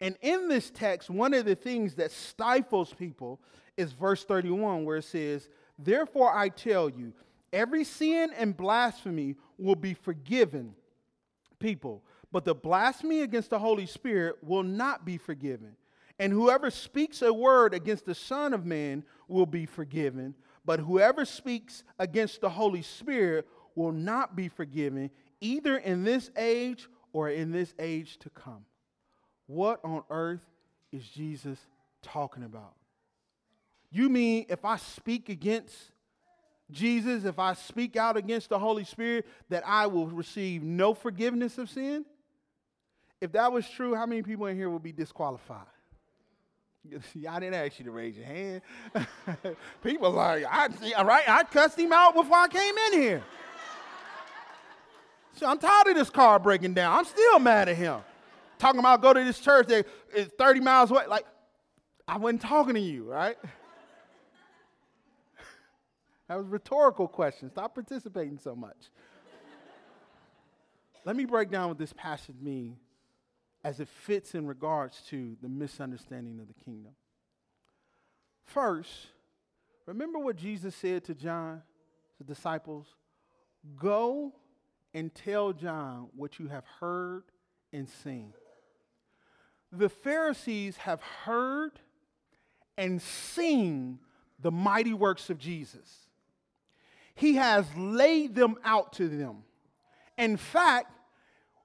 And 0.00 0.16
in 0.22 0.48
this 0.48 0.70
text, 0.70 1.10
one 1.10 1.34
of 1.34 1.44
the 1.44 1.54
things 1.54 1.94
that 1.96 2.10
stifles 2.10 2.92
people 2.92 3.40
is 3.76 3.92
verse 3.92 4.24
31, 4.24 4.84
where 4.84 4.98
it 4.98 5.04
says, 5.04 5.48
Therefore 5.78 6.34
I 6.34 6.48
tell 6.48 6.88
you, 6.88 7.12
every 7.52 7.84
sin 7.84 8.30
and 8.36 8.56
blasphemy 8.56 9.36
will 9.58 9.74
be 9.74 9.94
forgiven 9.94 10.74
people, 11.58 12.02
but 12.32 12.44
the 12.44 12.54
blasphemy 12.54 13.22
against 13.22 13.50
the 13.50 13.58
Holy 13.58 13.86
Spirit 13.86 14.36
will 14.42 14.62
not 14.62 15.04
be 15.04 15.18
forgiven. 15.18 15.76
And 16.20 16.34
whoever 16.34 16.70
speaks 16.70 17.22
a 17.22 17.32
word 17.32 17.72
against 17.72 18.04
the 18.04 18.14
Son 18.14 18.52
of 18.52 18.66
Man 18.66 19.04
will 19.26 19.46
be 19.46 19.64
forgiven, 19.64 20.34
but 20.66 20.78
whoever 20.78 21.24
speaks 21.24 21.82
against 21.98 22.42
the 22.42 22.50
Holy 22.50 22.82
Spirit 22.82 23.48
will 23.74 23.90
not 23.90 24.36
be 24.36 24.48
forgiven, 24.48 25.10
either 25.40 25.78
in 25.78 26.04
this 26.04 26.30
age 26.36 26.90
or 27.14 27.30
in 27.30 27.52
this 27.52 27.72
age 27.78 28.18
to 28.18 28.28
come. 28.28 28.66
What 29.46 29.80
on 29.82 30.02
earth 30.10 30.44
is 30.92 31.08
Jesus 31.08 31.58
talking 32.02 32.44
about? 32.44 32.74
You 33.90 34.10
mean 34.10 34.44
if 34.50 34.62
I 34.62 34.76
speak 34.76 35.30
against 35.30 35.74
Jesus, 36.70 37.24
if 37.24 37.38
I 37.38 37.54
speak 37.54 37.96
out 37.96 38.18
against 38.18 38.50
the 38.50 38.58
Holy 38.58 38.84
Spirit, 38.84 39.26
that 39.48 39.62
I 39.66 39.86
will 39.86 40.06
receive 40.06 40.62
no 40.62 40.92
forgiveness 40.92 41.56
of 41.56 41.70
sin? 41.70 42.04
If 43.22 43.32
that 43.32 43.50
was 43.50 43.66
true, 43.66 43.94
how 43.94 44.04
many 44.04 44.20
people 44.22 44.44
in 44.46 44.56
here 44.56 44.68
would 44.68 44.82
be 44.82 44.92
disqualified? 44.92 45.64
I 47.28 47.40
didn't 47.40 47.54
ask 47.54 47.78
you 47.78 47.84
to 47.86 47.90
raise 47.90 48.16
your 48.16 48.26
hand. 48.26 48.62
people 49.82 50.10
like, 50.12 50.44
I, 50.48 50.68
right, 51.02 51.28
I 51.28 51.42
cussed 51.44 51.78
him 51.78 51.92
out 51.92 52.14
before 52.14 52.36
I 52.36 52.48
came 52.48 52.74
in 52.86 53.00
here. 53.00 53.22
So 55.36 55.46
I'm 55.46 55.58
tired 55.58 55.88
of 55.88 55.96
this 55.96 56.10
car 56.10 56.38
breaking 56.38 56.74
down. 56.74 56.98
I'm 56.98 57.04
still 57.04 57.38
mad 57.38 57.68
at 57.68 57.76
him. 57.76 58.00
Talking 58.58 58.80
about 58.80 59.00
go 59.00 59.14
to 59.14 59.24
this 59.24 59.40
church 59.40 59.68
that 59.68 59.86
is 60.14 60.28
30 60.38 60.60
miles 60.60 60.90
away. 60.90 61.06
Like, 61.06 61.24
I 62.06 62.18
wasn't 62.18 62.42
talking 62.42 62.74
to 62.74 62.80
you, 62.80 63.04
right? 63.04 63.38
that 66.28 66.36
was 66.36 66.46
rhetorical 66.46 67.08
question. 67.08 67.50
Stop 67.50 67.74
participating 67.74 68.38
so 68.38 68.54
much. 68.54 68.76
Let 71.06 71.16
me 71.16 71.24
break 71.24 71.50
down 71.50 71.68
what 71.68 71.78
this 71.78 71.94
passage 71.94 72.36
means 72.42 72.76
as 73.62 73.80
it 73.80 73.88
fits 73.88 74.34
in 74.34 74.46
regards 74.46 75.02
to 75.10 75.36
the 75.42 75.48
misunderstanding 75.48 76.40
of 76.40 76.48
the 76.48 76.64
kingdom. 76.64 76.92
First, 78.44 79.08
remember 79.86 80.18
what 80.18 80.36
Jesus 80.36 80.74
said 80.74 81.04
to 81.04 81.14
John, 81.14 81.62
the 82.18 82.24
disciples? 82.24 82.86
Go 83.76 84.32
and 84.94 85.14
tell 85.14 85.52
John 85.52 86.08
what 86.16 86.38
you 86.38 86.48
have 86.48 86.64
heard 86.80 87.24
and 87.72 87.88
seen. 87.88 88.32
The 89.72 89.88
Pharisees 89.88 90.78
have 90.78 91.00
heard 91.00 91.72
and 92.76 93.00
seen 93.00 94.00
the 94.40 94.50
mighty 94.50 94.94
works 94.94 95.30
of 95.30 95.38
Jesus. 95.38 96.06
He 97.14 97.34
has 97.34 97.66
laid 97.76 98.34
them 98.34 98.56
out 98.64 98.94
to 98.94 99.06
them. 99.06 99.44
In 100.16 100.36
fact, 100.36 100.92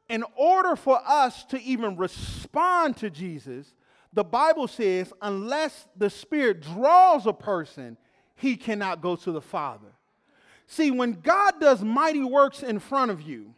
in 0.10 0.24
order 0.36 0.76
for 0.76 1.00
us 1.06 1.44
to 1.46 1.62
even 1.62 1.98
respond 1.98 2.98
to 2.98 3.10
Jesus, 3.10 3.74
the 4.14 4.24
Bible 4.24 4.68
says, 4.68 5.12
unless 5.22 5.88
the 5.96 6.10
Spirit 6.10 6.62
draws 6.62 7.26
a 7.26 7.34
person, 7.34 7.98
he 8.36 8.56
cannot 8.56 9.02
go 9.02 9.16
to 9.16 9.32
the 9.32 9.42
Father. 9.42 9.94
See, 10.68 10.92
when 10.92 11.14
God 11.14 11.60
does 11.60 11.84
mighty 11.84 12.24
works 12.24 12.64
in 12.64 12.80
front 12.80 13.12
of 13.12 13.22
you 13.22 13.54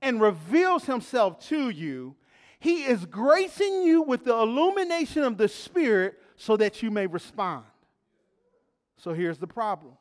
and 0.00 0.20
reveals 0.20 0.84
himself 0.84 1.40
to 1.48 1.70
you, 1.70 2.14
he 2.60 2.84
is 2.84 3.04
gracing 3.06 3.82
you 3.82 4.02
with 4.02 4.24
the 4.24 4.34
illumination 4.34 5.22
of 5.22 5.36
the 5.36 5.48
Spirit 5.48 6.18
so 6.36 6.56
that 6.56 6.82
you 6.82 6.90
may 6.90 7.06
respond. 7.06 7.64
So 8.96 9.12
here's 9.12 9.38
the 9.38 9.46
problem 9.46 9.92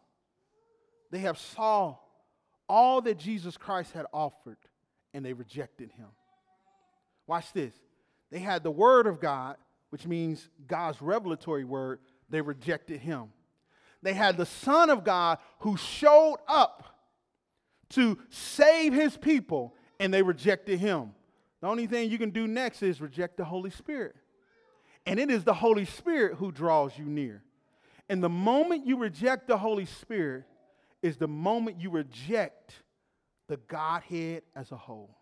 they 1.11 1.19
have 1.19 1.37
saw 1.37 1.95
all 2.67 3.01
that 3.01 3.17
Jesus 3.17 3.57
Christ 3.57 3.93
had 3.93 4.05
offered 4.11 4.57
and 5.17 5.25
they 5.25 5.33
rejected 5.33 5.91
him. 5.91 6.07
Watch 7.27 7.51
this. 7.51 7.73
They 8.31 8.39
had 8.39 8.63
the 8.63 8.71
word 8.71 9.07
of 9.07 9.19
God, 9.19 9.57
which 9.89 10.07
means 10.07 10.47
God's 10.67 11.01
revelatory 11.01 11.65
word, 11.65 11.99
they 12.29 12.39
rejected 12.39 13.01
him 13.01 13.31
they 14.01 14.13
had 14.13 14.37
the 14.37 14.45
Son 14.45 14.89
of 14.89 15.03
God 15.03 15.39
who 15.59 15.77
showed 15.77 16.37
up 16.47 16.83
to 17.89 18.17
save 18.29 18.93
his 18.93 19.17
people, 19.17 19.75
and 19.99 20.13
they 20.13 20.21
rejected 20.21 20.79
him. 20.79 21.13
The 21.61 21.67
only 21.67 21.87
thing 21.87 22.11
you 22.11 22.17
can 22.17 22.29
do 22.29 22.47
next 22.47 22.83
is 22.83 23.01
reject 23.01 23.37
the 23.37 23.45
Holy 23.45 23.69
Spirit. 23.69 24.15
And 25.05 25.19
it 25.19 25.31
is 25.31 25.43
the 25.43 25.53
Holy 25.53 25.85
Spirit 25.85 26.35
who 26.35 26.51
draws 26.51 26.97
you 26.97 27.05
near. 27.05 27.43
And 28.09 28.21
the 28.21 28.29
moment 28.29 28.85
you 28.85 28.97
reject 28.97 29.47
the 29.47 29.57
Holy 29.57 29.85
Spirit 29.85 30.43
is 31.01 31.17
the 31.17 31.27
moment 31.27 31.81
you 31.81 31.89
reject 31.89 32.83
the 33.47 33.57
Godhead 33.57 34.43
as 34.55 34.71
a 34.71 34.77
whole. 34.77 35.15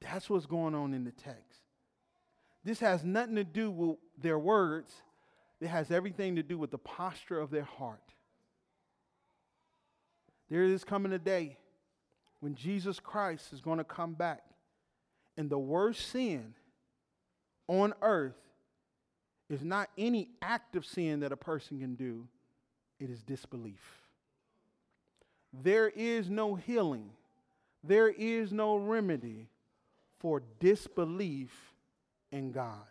That's 0.00 0.28
what's 0.28 0.46
going 0.46 0.74
on 0.74 0.94
in 0.94 1.04
the 1.04 1.12
text. 1.12 1.60
This 2.64 2.80
has 2.80 3.04
nothing 3.04 3.36
to 3.36 3.44
do 3.44 3.70
with 3.70 3.96
their 4.18 4.38
words, 4.38 4.92
it 5.60 5.68
has 5.68 5.90
everything 5.90 6.36
to 6.36 6.42
do 6.42 6.58
with 6.58 6.70
the 6.70 6.78
posture 6.78 7.38
of 7.38 7.50
their 7.50 7.64
heart. 7.64 8.00
There 10.50 10.64
is 10.64 10.84
coming 10.84 11.12
a 11.12 11.18
day 11.18 11.56
when 12.40 12.54
Jesus 12.54 13.00
Christ 13.00 13.52
is 13.52 13.60
going 13.60 13.78
to 13.78 13.84
come 13.84 14.14
back, 14.14 14.42
and 15.36 15.48
the 15.48 15.58
worst 15.58 16.10
sin 16.10 16.54
on 17.68 17.94
earth 18.02 18.36
is 19.48 19.62
not 19.62 19.88
any 19.96 20.28
act 20.40 20.76
of 20.76 20.84
sin 20.84 21.20
that 21.20 21.32
a 21.32 21.36
person 21.36 21.78
can 21.78 21.94
do, 21.94 22.26
it 22.98 23.10
is 23.10 23.22
disbelief. 23.22 24.01
There 25.52 25.88
is 25.88 26.30
no 26.30 26.54
healing, 26.54 27.10
there 27.84 28.08
is 28.08 28.52
no 28.52 28.76
remedy 28.76 29.48
for 30.18 30.42
disbelief 30.60 31.50
in 32.30 32.52
God. 32.52 32.86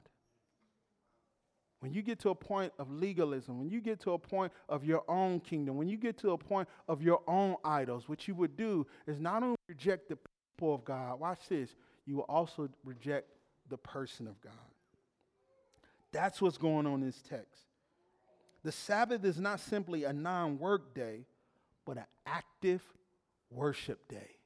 When 1.79 1.91
you 1.91 2.03
get 2.03 2.19
to 2.19 2.29
a 2.29 2.35
point 2.35 2.71
of 2.77 2.91
legalism, 2.91 3.57
when 3.57 3.69
you 3.69 3.81
get 3.81 3.99
to 4.01 4.11
a 4.11 4.19
point 4.19 4.51
of 4.69 4.85
your 4.85 5.03
own 5.07 5.39
kingdom, 5.39 5.77
when 5.77 5.89
you 5.89 5.97
get 5.97 6.15
to 6.19 6.31
a 6.31 6.37
point 6.37 6.69
of 6.87 7.01
your 7.01 7.21
own 7.27 7.55
idols, 7.63 8.07
what 8.07 8.27
you 8.27 8.35
would 8.35 8.55
do 8.55 8.85
is 9.07 9.19
not 9.19 9.41
only 9.41 9.55
reject 9.67 10.07
the 10.09 10.17
people 10.55 10.75
of 10.75 10.85
God, 10.85 11.19
watch 11.19 11.39
this, 11.49 11.75
you 12.05 12.17
will 12.17 12.25
also 12.29 12.69
reject 12.83 13.31
the 13.67 13.77
person 13.77 14.27
of 14.27 14.39
God. 14.41 14.53
That's 16.11 16.39
what's 16.39 16.59
going 16.59 16.85
on 16.85 16.95
in 16.95 17.01
this 17.01 17.23
text. 17.27 17.63
The 18.63 18.71
Sabbath 18.71 19.25
is 19.25 19.39
not 19.39 19.59
simply 19.59 20.03
a 20.03 20.13
non 20.13 20.59
work 20.59 20.93
day, 20.93 21.25
but 21.91 21.97
an 21.97 22.05
active 22.25 22.81
worship 23.49 24.07
day. 24.07 24.37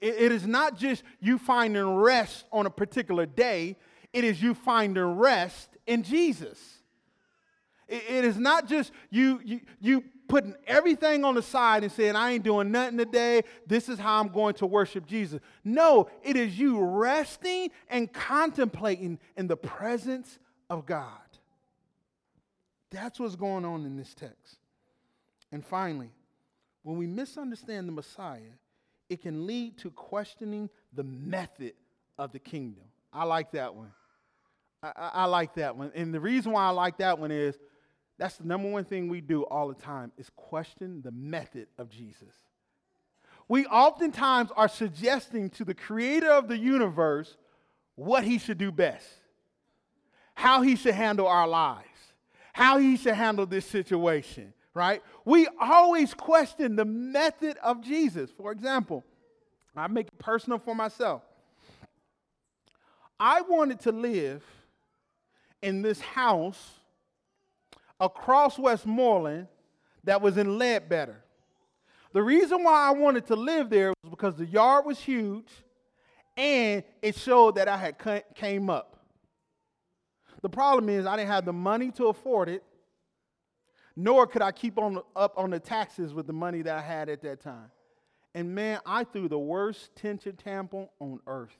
it 0.00 0.32
is 0.32 0.46
not 0.46 0.78
just 0.78 1.02
you 1.20 1.36
finding 1.36 1.96
rest 1.96 2.46
on 2.50 2.64
a 2.64 2.70
particular 2.70 3.26
day, 3.26 3.76
it 4.14 4.24
is 4.24 4.40
you 4.40 4.54
finding 4.54 5.04
rest 5.04 5.68
in 5.86 6.02
Jesus. 6.02 6.58
it 7.88 8.24
is 8.24 8.38
not 8.38 8.66
just 8.66 8.90
you, 9.10 9.38
you, 9.44 9.60
you 9.80 10.04
putting 10.28 10.54
everything 10.66 11.26
on 11.26 11.34
the 11.34 11.42
side 11.42 11.82
and 11.82 11.92
saying, 11.92 12.16
I 12.16 12.30
ain't 12.32 12.42
doing 12.42 12.70
nothing 12.70 12.96
today. 12.96 13.42
This 13.66 13.90
is 13.90 13.98
how 13.98 14.18
I'm 14.18 14.28
going 14.28 14.54
to 14.54 14.66
worship 14.66 15.04
Jesus. 15.04 15.42
No, 15.62 16.08
it 16.22 16.36
is 16.36 16.58
you 16.58 16.82
resting 16.82 17.68
and 17.90 18.10
contemplating 18.10 19.18
in 19.36 19.46
the 19.46 19.58
presence 19.58 20.38
of 20.70 20.86
God. 20.86 21.20
That's 22.90 23.20
what's 23.20 23.36
going 23.36 23.66
on 23.66 23.84
in 23.84 23.98
this 23.98 24.14
text. 24.14 24.56
And 25.50 25.64
finally, 25.64 26.10
when 26.82 26.96
we 26.96 27.06
misunderstand 27.06 27.88
the 27.88 27.92
Messiah, 27.92 28.54
it 29.08 29.22
can 29.22 29.46
lead 29.46 29.78
to 29.78 29.90
questioning 29.90 30.68
the 30.92 31.04
method 31.04 31.72
of 32.18 32.32
the 32.32 32.38
kingdom. 32.38 32.84
I 33.12 33.24
like 33.24 33.52
that 33.52 33.74
one. 33.74 33.92
I, 34.82 34.92
I, 34.96 35.24
like 35.24 35.54
that 35.54 35.76
one. 35.76 35.90
And 35.94 36.14
the 36.14 36.20
reason 36.20 36.52
why 36.52 36.64
I 36.64 36.70
like 36.70 36.98
that 36.98 37.18
one 37.18 37.30
is 37.30 37.58
that's 38.18 38.36
the 38.36 38.44
number 38.44 38.70
one 38.70 38.84
thing 38.84 39.08
we 39.08 39.20
do 39.20 39.42
all 39.42 39.68
the 39.68 39.74
time 39.74 40.12
is 40.18 40.30
question 40.36 41.02
the 41.02 41.10
method 41.10 41.68
of 41.78 41.88
Jesus. 41.88 42.34
We 43.48 43.64
oftentimes 43.66 44.50
are 44.54 44.68
suggesting 44.68 45.50
to 45.50 45.64
the 45.64 45.74
creator 45.74 46.30
of 46.30 46.48
the 46.48 46.58
universe 46.58 47.36
what 47.94 48.24
he 48.24 48.38
should 48.38 48.58
do 48.58 48.70
best, 48.70 49.06
how 50.34 50.62
he 50.62 50.76
should 50.76 50.94
handle 50.94 51.26
our 51.26 51.48
lives, 51.48 51.86
how 52.52 52.78
he 52.78 52.96
should 52.96 53.14
handle 53.14 53.46
this 53.46 53.66
situation, 53.66 54.52
right? 54.74 55.02
We 55.24 55.48
always 55.60 56.14
question 56.14 56.76
the 56.76 56.84
method 56.84 57.56
of 57.62 57.82
Jesus. 57.82 58.30
For 58.30 58.52
example, 58.52 59.04
I 59.76 59.86
make 59.86 60.08
it 60.08 60.18
personal 60.18 60.58
for 60.58 60.74
myself. 60.74 61.22
I 63.20 63.40
wanted 63.42 63.80
to 63.80 63.92
live 63.92 64.44
in 65.62 65.82
this 65.82 66.00
house 66.00 66.78
across 68.00 68.58
Westmoreland 68.58 69.48
that 70.04 70.22
was 70.22 70.36
in 70.36 70.58
Ledbetter. 70.58 71.22
The 72.12 72.22
reason 72.22 72.64
why 72.64 72.88
I 72.88 72.90
wanted 72.92 73.26
to 73.26 73.36
live 73.36 73.70
there 73.70 73.92
was 74.02 74.10
because 74.10 74.36
the 74.36 74.46
yard 74.46 74.86
was 74.86 74.98
huge 74.98 75.48
and 76.36 76.84
it 77.02 77.16
showed 77.16 77.56
that 77.56 77.68
I 77.68 77.76
had 77.76 77.96
came 78.34 78.70
up. 78.70 78.96
The 80.40 80.48
problem 80.48 80.88
is 80.88 81.04
I 81.04 81.16
didn't 81.16 81.30
have 81.30 81.44
the 81.44 81.52
money 81.52 81.90
to 81.92 82.06
afford 82.06 82.48
it, 82.48 82.62
nor 84.00 84.28
could 84.28 84.42
I 84.42 84.52
keep 84.52 84.78
on 84.78 85.00
up 85.16 85.34
on 85.36 85.50
the 85.50 85.58
taxes 85.58 86.14
with 86.14 86.28
the 86.28 86.32
money 86.32 86.62
that 86.62 86.78
I 86.78 86.80
had 86.80 87.08
at 87.08 87.20
that 87.22 87.40
time. 87.40 87.68
And 88.32 88.54
man, 88.54 88.78
I 88.86 89.02
threw 89.02 89.28
the 89.28 89.40
worst 89.40 89.96
tension 89.96 90.36
tampon 90.36 90.88
on 91.00 91.18
earth. 91.26 91.56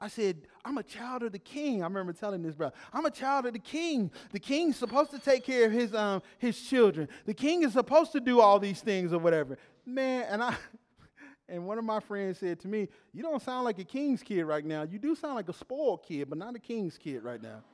I 0.00 0.06
said, 0.06 0.42
I'm 0.64 0.78
a 0.78 0.84
child 0.84 1.24
of 1.24 1.32
the 1.32 1.40
king. 1.40 1.82
I 1.82 1.86
remember 1.86 2.12
telling 2.12 2.42
this 2.42 2.54
brother, 2.54 2.76
I'm 2.92 3.06
a 3.06 3.10
child 3.10 3.46
of 3.46 3.54
the 3.54 3.58
king. 3.58 4.12
The 4.30 4.38
king's 4.38 4.76
supposed 4.76 5.10
to 5.10 5.18
take 5.18 5.44
care 5.44 5.66
of 5.66 5.72
his, 5.72 5.92
um, 5.94 6.22
his 6.38 6.60
children. 6.60 7.08
The 7.26 7.34
king 7.34 7.64
is 7.64 7.72
supposed 7.72 8.12
to 8.12 8.20
do 8.20 8.40
all 8.40 8.60
these 8.60 8.80
things 8.80 9.12
or 9.12 9.18
whatever. 9.18 9.58
Man, 9.84 10.26
and 10.30 10.44
I 10.44 10.54
and 11.48 11.66
one 11.66 11.76
of 11.76 11.84
my 11.84 11.98
friends 11.98 12.38
said 12.38 12.60
to 12.60 12.68
me, 12.68 12.88
You 13.12 13.24
don't 13.24 13.42
sound 13.42 13.64
like 13.64 13.80
a 13.80 13.84
king's 13.84 14.22
kid 14.22 14.44
right 14.44 14.64
now. 14.64 14.82
You 14.84 15.00
do 15.00 15.16
sound 15.16 15.34
like 15.34 15.48
a 15.48 15.52
spoiled 15.52 16.04
kid, 16.04 16.28
but 16.28 16.38
not 16.38 16.54
a 16.54 16.60
king's 16.60 16.96
kid 16.98 17.24
right 17.24 17.42
now. 17.42 17.64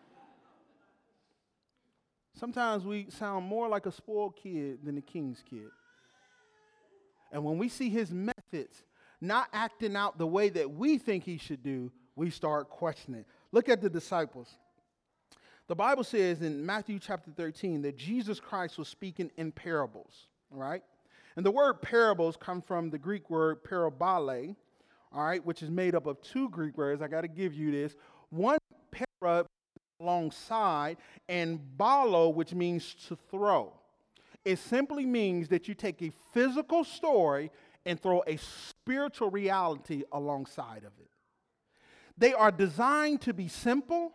Sometimes 2.39 2.85
we 2.85 3.07
sound 3.11 3.47
more 3.47 3.69
like 3.69 3.87
a 3.87 3.93
spoiled 3.93 4.37
kid 4.37 4.79
than 4.85 4.97
a 4.97 5.01
king's 5.01 5.43
kid. 5.49 5.71
And 7.33 7.45
when 7.45 7.59
we 7.59 7.69
see 7.69 7.91
his 7.91 8.13
methods 8.13 8.85
not 9.21 9.49
acting 9.53 9.97
out 9.97 10.19
the 10.19 10.27
way 10.27 10.49
that 10.51 10.71
we 10.71 10.99
think 10.99 11.25
he 11.25 11.37
should 11.37 11.63
do, 11.63 11.91
we 12.15 12.31
start 12.31 12.71
questioning. 12.71 13.25
Look 13.51 13.69
at 13.69 13.81
the 13.81 13.91
disciples. 13.91 14.49
The 15.67 15.75
Bible 15.75 16.05
says 16.05 16.41
in 16.41 16.65
Matthew 16.65 16.99
chapter 17.01 17.31
13 17.31 17.83
that 17.83 17.97
Jesus 17.97 18.39
Christ 18.39 18.79
was 18.79 18.89
speaking 18.89 19.31
in 19.37 19.51
parables, 19.51 20.29
right? 20.51 20.83
And 21.37 21.45
the 21.45 21.51
word 21.51 21.83
parables 21.83 22.37
come 22.37 22.63
from 22.63 22.89
the 22.89 22.99
Greek 22.99 23.29
word 23.31 23.65
parabole, 23.65 24.55
all 25.13 25.25
right, 25.25 25.45
which 25.45 25.63
is 25.63 25.71
made 25.71 25.95
up 25.95 26.07
of 26.07 26.23
two 26.23 26.49
Greek 26.51 26.79
words. 26.79 27.03
I 27.03 27.09
got 27.09 27.23
to 27.23 27.29
give 27.29 27.53
you 27.53 27.73
this. 27.73 27.97
One 28.31 28.59
alongside, 30.01 30.97
and 31.29 31.61
balo, 31.77 32.33
which 32.33 32.55
means 32.55 32.95
to 33.09 33.17
throw. 33.31 33.73
It 34.45 34.59
simply 34.59 35.05
means 35.05 35.49
that 35.49 35.69
you 35.69 35.75
take 35.75 36.01
a 36.03 36.13
physical 36.33 36.85
story 36.85 37.51
and 37.85 38.01
throw 38.01 38.23
a 38.27 38.37
spiritual 38.37 39.31
reality 39.31 40.05
alongside 40.13 40.85
of 40.85 40.93
it. 41.01 41.11
They 42.17 42.33
are 42.33 42.51
designed 42.51 43.21
to 43.23 43.33
be 43.33 43.49
simple, 43.49 44.13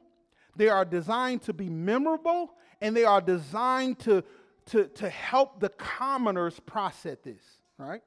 they 0.56 0.70
are 0.70 0.86
designed 0.86 1.42
to 1.44 1.54
be 1.54 1.70
memorable, 1.70 2.54
and 2.82 2.96
they 2.96 3.06
are 3.06 3.22
designed 3.22 4.00
to, 4.00 4.24
to, 4.68 4.86
to 4.90 5.10
help 5.10 5.60
the 5.60 5.70
commoners 5.70 6.60
process 6.60 7.18
this, 7.24 7.44
right? 7.78 8.02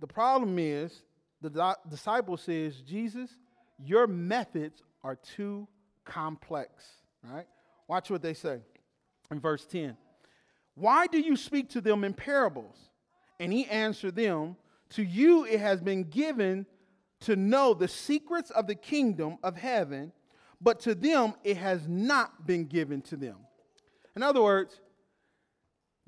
The 0.00 0.06
problem 0.06 0.58
is, 0.58 1.02
the 1.42 1.76
disciple 1.88 2.36
says, 2.36 2.80
Jesus, 2.82 3.30
your 3.82 4.06
methods 4.06 4.82
are 5.02 5.16
too 5.16 5.66
complex, 6.04 6.84
right? 7.22 7.46
Watch 7.88 8.10
what 8.10 8.22
they 8.22 8.34
say 8.34 8.60
in 9.30 9.40
verse 9.40 9.64
10. 9.66 9.96
Why 10.74 11.06
do 11.06 11.18
you 11.18 11.36
speak 11.36 11.70
to 11.70 11.80
them 11.80 12.04
in 12.04 12.14
parables? 12.14 12.76
And 13.38 13.52
he 13.52 13.66
answered 13.66 14.16
them, 14.16 14.56
To 14.90 15.02
you 15.02 15.44
it 15.44 15.60
has 15.60 15.80
been 15.80 16.04
given 16.04 16.66
to 17.20 17.36
know 17.36 17.74
the 17.74 17.88
secrets 17.88 18.50
of 18.50 18.66
the 18.66 18.74
kingdom 18.74 19.38
of 19.42 19.56
heaven, 19.56 20.12
but 20.60 20.80
to 20.80 20.94
them 20.94 21.34
it 21.44 21.56
has 21.56 21.86
not 21.86 22.46
been 22.46 22.66
given 22.66 23.02
to 23.02 23.16
them. 23.16 23.36
In 24.16 24.22
other 24.22 24.42
words, 24.42 24.80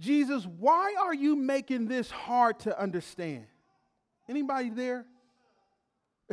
Jesus, 0.00 0.46
why 0.58 0.94
are 1.00 1.14
you 1.14 1.36
making 1.36 1.86
this 1.86 2.10
hard 2.10 2.58
to 2.60 2.78
understand? 2.80 3.46
Anybody 4.28 4.70
there? 4.70 5.06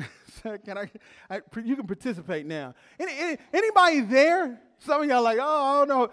can 0.65 0.77
I, 0.77 0.89
I, 1.29 1.41
You 1.63 1.75
can 1.75 1.87
participate 1.87 2.45
now. 2.45 2.73
Any, 2.99 3.11
any, 3.17 3.37
anybody 3.53 4.01
there? 4.01 4.59
Some 4.79 5.01
of 5.01 5.09
y'all 5.09 5.23
like, 5.23 5.39
oh, 5.41 5.63
I 5.63 5.79
don't 5.79 5.87
know. 5.89 6.09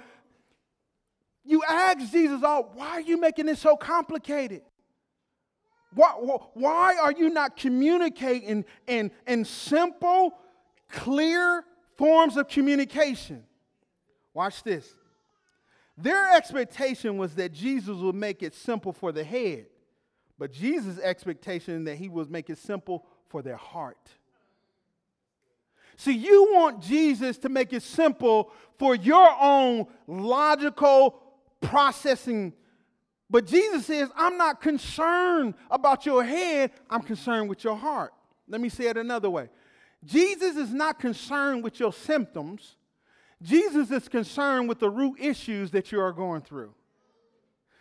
You 1.44 1.62
ask 1.68 2.10
Jesus, 2.10 2.40
oh, 2.42 2.70
why 2.74 2.88
are 2.88 3.00
you 3.00 3.20
making 3.20 3.46
this 3.46 3.60
so 3.60 3.76
complicated? 3.76 4.62
Why, 5.94 6.10
why 6.54 6.96
are 7.00 7.12
you 7.12 7.30
not 7.30 7.56
communicating 7.56 8.64
in, 8.86 9.10
in 9.26 9.44
simple, 9.44 10.34
clear 10.90 11.64
forms 11.96 12.36
of 12.36 12.48
communication? 12.48 13.44
Watch 14.34 14.62
this. 14.62 14.92
Their 15.96 16.36
expectation 16.36 17.16
was 17.16 17.34
that 17.36 17.52
Jesus 17.52 17.96
would 17.96 18.14
make 18.14 18.42
it 18.42 18.54
simple 18.54 18.92
for 18.92 19.12
the 19.12 19.24
head, 19.24 19.66
but 20.38 20.52
Jesus' 20.52 20.98
expectation 20.98 21.84
that 21.84 21.96
he 21.96 22.08
would 22.08 22.30
make 22.30 22.50
it 22.50 22.58
simple 22.58 23.06
for 23.36 23.42
their 23.42 23.56
heart. 23.56 24.08
See, 25.98 26.12
you 26.12 26.54
want 26.54 26.80
Jesus 26.80 27.36
to 27.38 27.50
make 27.50 27.74
it 27.74 27.82
simple 27.82 28.50
for 28.78 28.94
your 28.94 29.28
own 29.38 29.88
logical 30.06 31.20
processing 31.60 32.54
but 33.28 33.46
Jesus 33.46 33.86
says, 33.86 34.08
I'm 34.16 34.38
not 34.38 34.60
concerned 34.60 35.54
about 35.70 36.06
your 36.06 36.22
head, 36.22 36.70
I'm 36.88 37.02
concerned 37.02 37.48
with 37.48 37.64
your 37.64 37.76
heart. 37.76 38.14
Let 38.48 38.60
me 38.60 38.68
say 38.68 38.86
it 38.86 38.96
another 38.96 39.28
way 39.28 39.48
Jesus 40.04 40.56
is 40.56 40.72
not 40.72 40.98
concerned 41.00 41.64
with 41.64 41.80
your 41.80 41.92
symptoms, 41.92 42.76
Jesus 43.42 43.90
is 43.90 44.08
concerned 44.08 44.68
with 44.68 44.78
the 44.78 44.88
root 44.88 45.16
issues 45.18 45.72
that 45.72 45.90
you 45.92 46.00
are 46.00 46.12
going 46.12 46.42
through. 46.42 46.72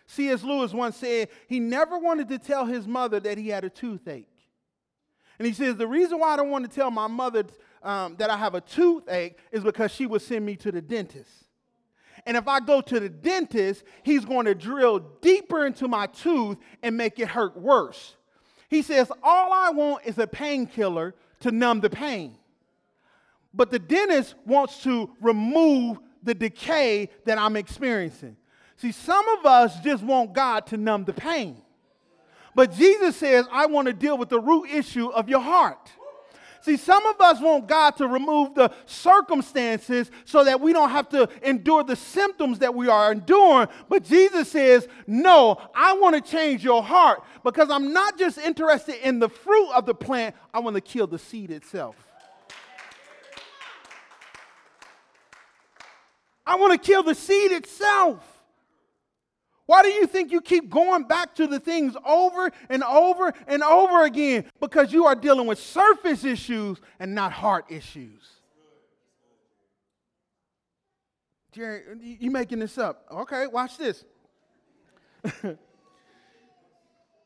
C.S. 0.08 0.44
Lewis 0.44 0.74
once 0.74 0.98
said 0.98 1.30
he 1.48 1.60
never 1.60 1.98
wanted 1.98 2.28
to 2.30 2.38
tell 2.38 2.66
his 2.66 2.88
mother 2.88 3.20
that 3.20 3.38
he 3.38 3.50
had 3.50 3.64
a 3.64 3.70
toothache. 3.70 4.28
And 5.38 5.48
he 5.48 5.54
says, 5.54 5.76
The 5.76 5.88
reason 5.88 6.20
why 6.20 6.34
I 6.34 6.38
don't 6.38 6.50
want 6.50 6.70
to 6.70 6.74
tell 6.74 6.92
my 6.92 7.08
mother 7.08 7.46
um, 7.84 8.16
that 8.18 8.30
I 8.30 8.38
have 8.38 8.56
a 8.56 8.62
toothache 8.62 9.38
is 9.52 9.64
because 9.64 9.92
she 9.92 10.06
would 10.06 10.22
send 10.22 10.46
me 10.46 10.56
to 10.58 10.72
the 10.72 10.82
dentist. 10.82 11.30
And 12.26 12.36
if 12.36 12.48
I 12.48 12.60
go 12.60 12.82
to 12.82 13.00
the 13.00 13.10
dentist, 13.10 13.84
he's 14.04 14.26
going 14.26 14.46
to 14.46 14.56
drill 14.56 15.00
deeper 15.22 15.66
into 15.66 15.88
my 15.88 16.08
tooth 16.08 16.58
and 16.82 16.98
make 16.98 17.20
it 17.20 17.28
hurt 17.28 17.56
worse. 17.56 18.16
He 18.70 18.82
says, 18.82 19.12
All 19.22 19.54
I 19.54 19.70
want 19.70 20.06
is 20.06 20.18
a 20.18 20.28
painkiller 20.28 21.14
to 21.42 21.52
numb 21.52 21.82
the 21.82 21.90
pain. 21.90 22.38
But 23.54 23.72
the 23.72 23.80
dentist 23.80 24.36
wants 24.46 24.84
to 24.84 25.10
remove 25.22 26.00
the 26.24 26.34
decay 26.34 27.10
that 27.26 27.38
I'm 27.38 27.56
experiencing. 27.56 28.36
See, 28.78 28.92
some 28.92 29.28
of 29.30 29.46
us 29.46 29.80
just 29.80 30.04
want 30.04 30.34
God 30.34 30.66
to 30.68 30.78
numb 30.78 31.06
the 31.06 31.14
pain. 31.14 31.62
But 32.56 32.74
Jesus 32.74 33.18
says, 33.18 33.46
I 33.52 33.66
want 33.66 33.88
to 33.88 33.94
deal 33.94 34.18
with 34.18 34.30
the 34.30 34.40
root 34.40 34.70
issue 34.70 35.10
of 35.10 35.30
your 35.30 35.42
heart. 35.42 35.92
See, 36.62 36.78
some 36.78 37.06
of 37.06 37.22
us 37.22 37.40
want 37.40 37.68
God 37.68 37.92
to 37.98 38.08
remove 38.08 38.56
the 38.56 38.72
circumstances 38.88 40.10
so 40.24 40.44
that 40.44 40.60
we 40.60 40.74
don't 40.74 40.90
have 40.90 41.08
to 41.10 41.30
endure 41.44 41.84
the 41.84 41.96
symptoms 41.96 42.58
that 42.58 42.74
we 42.74 42.88
are 42.88 43.12
enduring. 43.12 43.68
But 43.88 44.04
Jesus 44.04 44.50
says, 44.50 44.88
No, 45.06 45.62
I 45.76 45.94
want 45.94 46.16
to 46.16 46.22
change 46.22 46.64
your 46.64 46.82
heart 46.82 47.22
because 47.44 47.70
I'm 47.70 47.94
not 47.94 48.18
just 48.18 48.40
interested 48.40 48.96
in 49.08 49.20
the 49.20 49.30
fruit 49.30 49.72
of 49.74 49.86
the 49.86 49.94
plant, 49.94 50.36
I 50.56 50.60
want 50.60 50.76
to 50.76 50.82
kill 50.82 51.06
the 51.06 51.20
seed 51.20 51.52
itself. 51.52 51.96
I 56.48 56.56
want 56.56 56.74
to 56.74 56.80
kill 56.80 57.04
the 57.04 57.14
seed 57.14 57.52
itself. 57.52 58.35
Why 59.66 59.82
do 59.82 59.90
you 59.90 60.06
think 60.06 60.32
you 60.32 60.42
keep 60.42 60.70
going 60.70 61.04
back 61.04 61.34
to 61.36 61.48
the 61.48 61.60
things 61.60 61.96
over 62.06 62.52
and 62.70 62.84
over 62.84 63.34
and 63.48 63.64
over 63.64 64.04
again? 64.04 64.46
Because 64.60 64.94
you 64.94 65.06
are 65.06 65.16
dealing 65.16 65.48
with 65.48 65.58
surface 65.58 66.24
issues 66.24 66.80
and 67.00 67.16
not 67.16 67.32
heart 67.32 67.66
issues. 67.70 68.22
Jerry, 71.52 71.82
you 72.02 72.30
making 72.30 72.60
this 72.60 72.78
up. 72.78 73.06
Okay, 73.12 73.48
watch 73.48 73.78
this. 73.78 74.04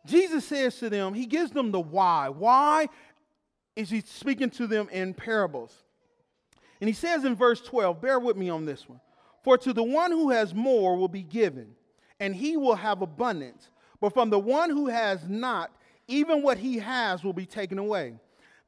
Jesus 0.05 0.45
says 0.45 0.77
to 0.79 0.89
them, 0.89 1.13
He 1.13 1.25
gives 1.25 1.51
them 1.51 1.71
the 1.71 1.79
why. 1.79 2.29
Why 2.29 2.87
is 3.75 3.89
He 3.89 4.01
speaking 4.01 4.49
to 4.51 4.65
them 4.65 4.87
in 4.91 5.13
parables? 5.13 5.75
And 6.79 6.87
He 6.87 6.93
says 6.93 7.25
in 7.25 7.35
verse 7.35 7.59
12, 7.61 7.99
bear 7.99 8.19
with 8.19 8.37
me 8.37 8.49
on 8.49 8.65
this 8.65 8.87
one. 8.87 9.01
For 9.43 9.57
to 9.57 9.73
the 9.73 9.83
one 9.83 10.11
who 10.11 10.29
has 10.29 10.53
more 10.53 10.95
will 10.95 11.09
be 11.09 11.23
given 11.23 11.75
and 12.19 12.35
he 12.35 12.57
will 12.57 12.75
have 12.75 13.01
abundance. 13.01 13.69
But 14.01 14.13
from 14.13 14.29
the 14.29 14.39
one 14.39 14.69
who 14.69 14.87
has 14.87 15.27
not, 15.27 15.71
even 16.07 16.41
what 16.41 16.57
he 16.57 16.79
has 16.79 17.23
will 17.23 17.33
be 17.33 17.45
taken 17.45 17.77
away. 17.77 18.15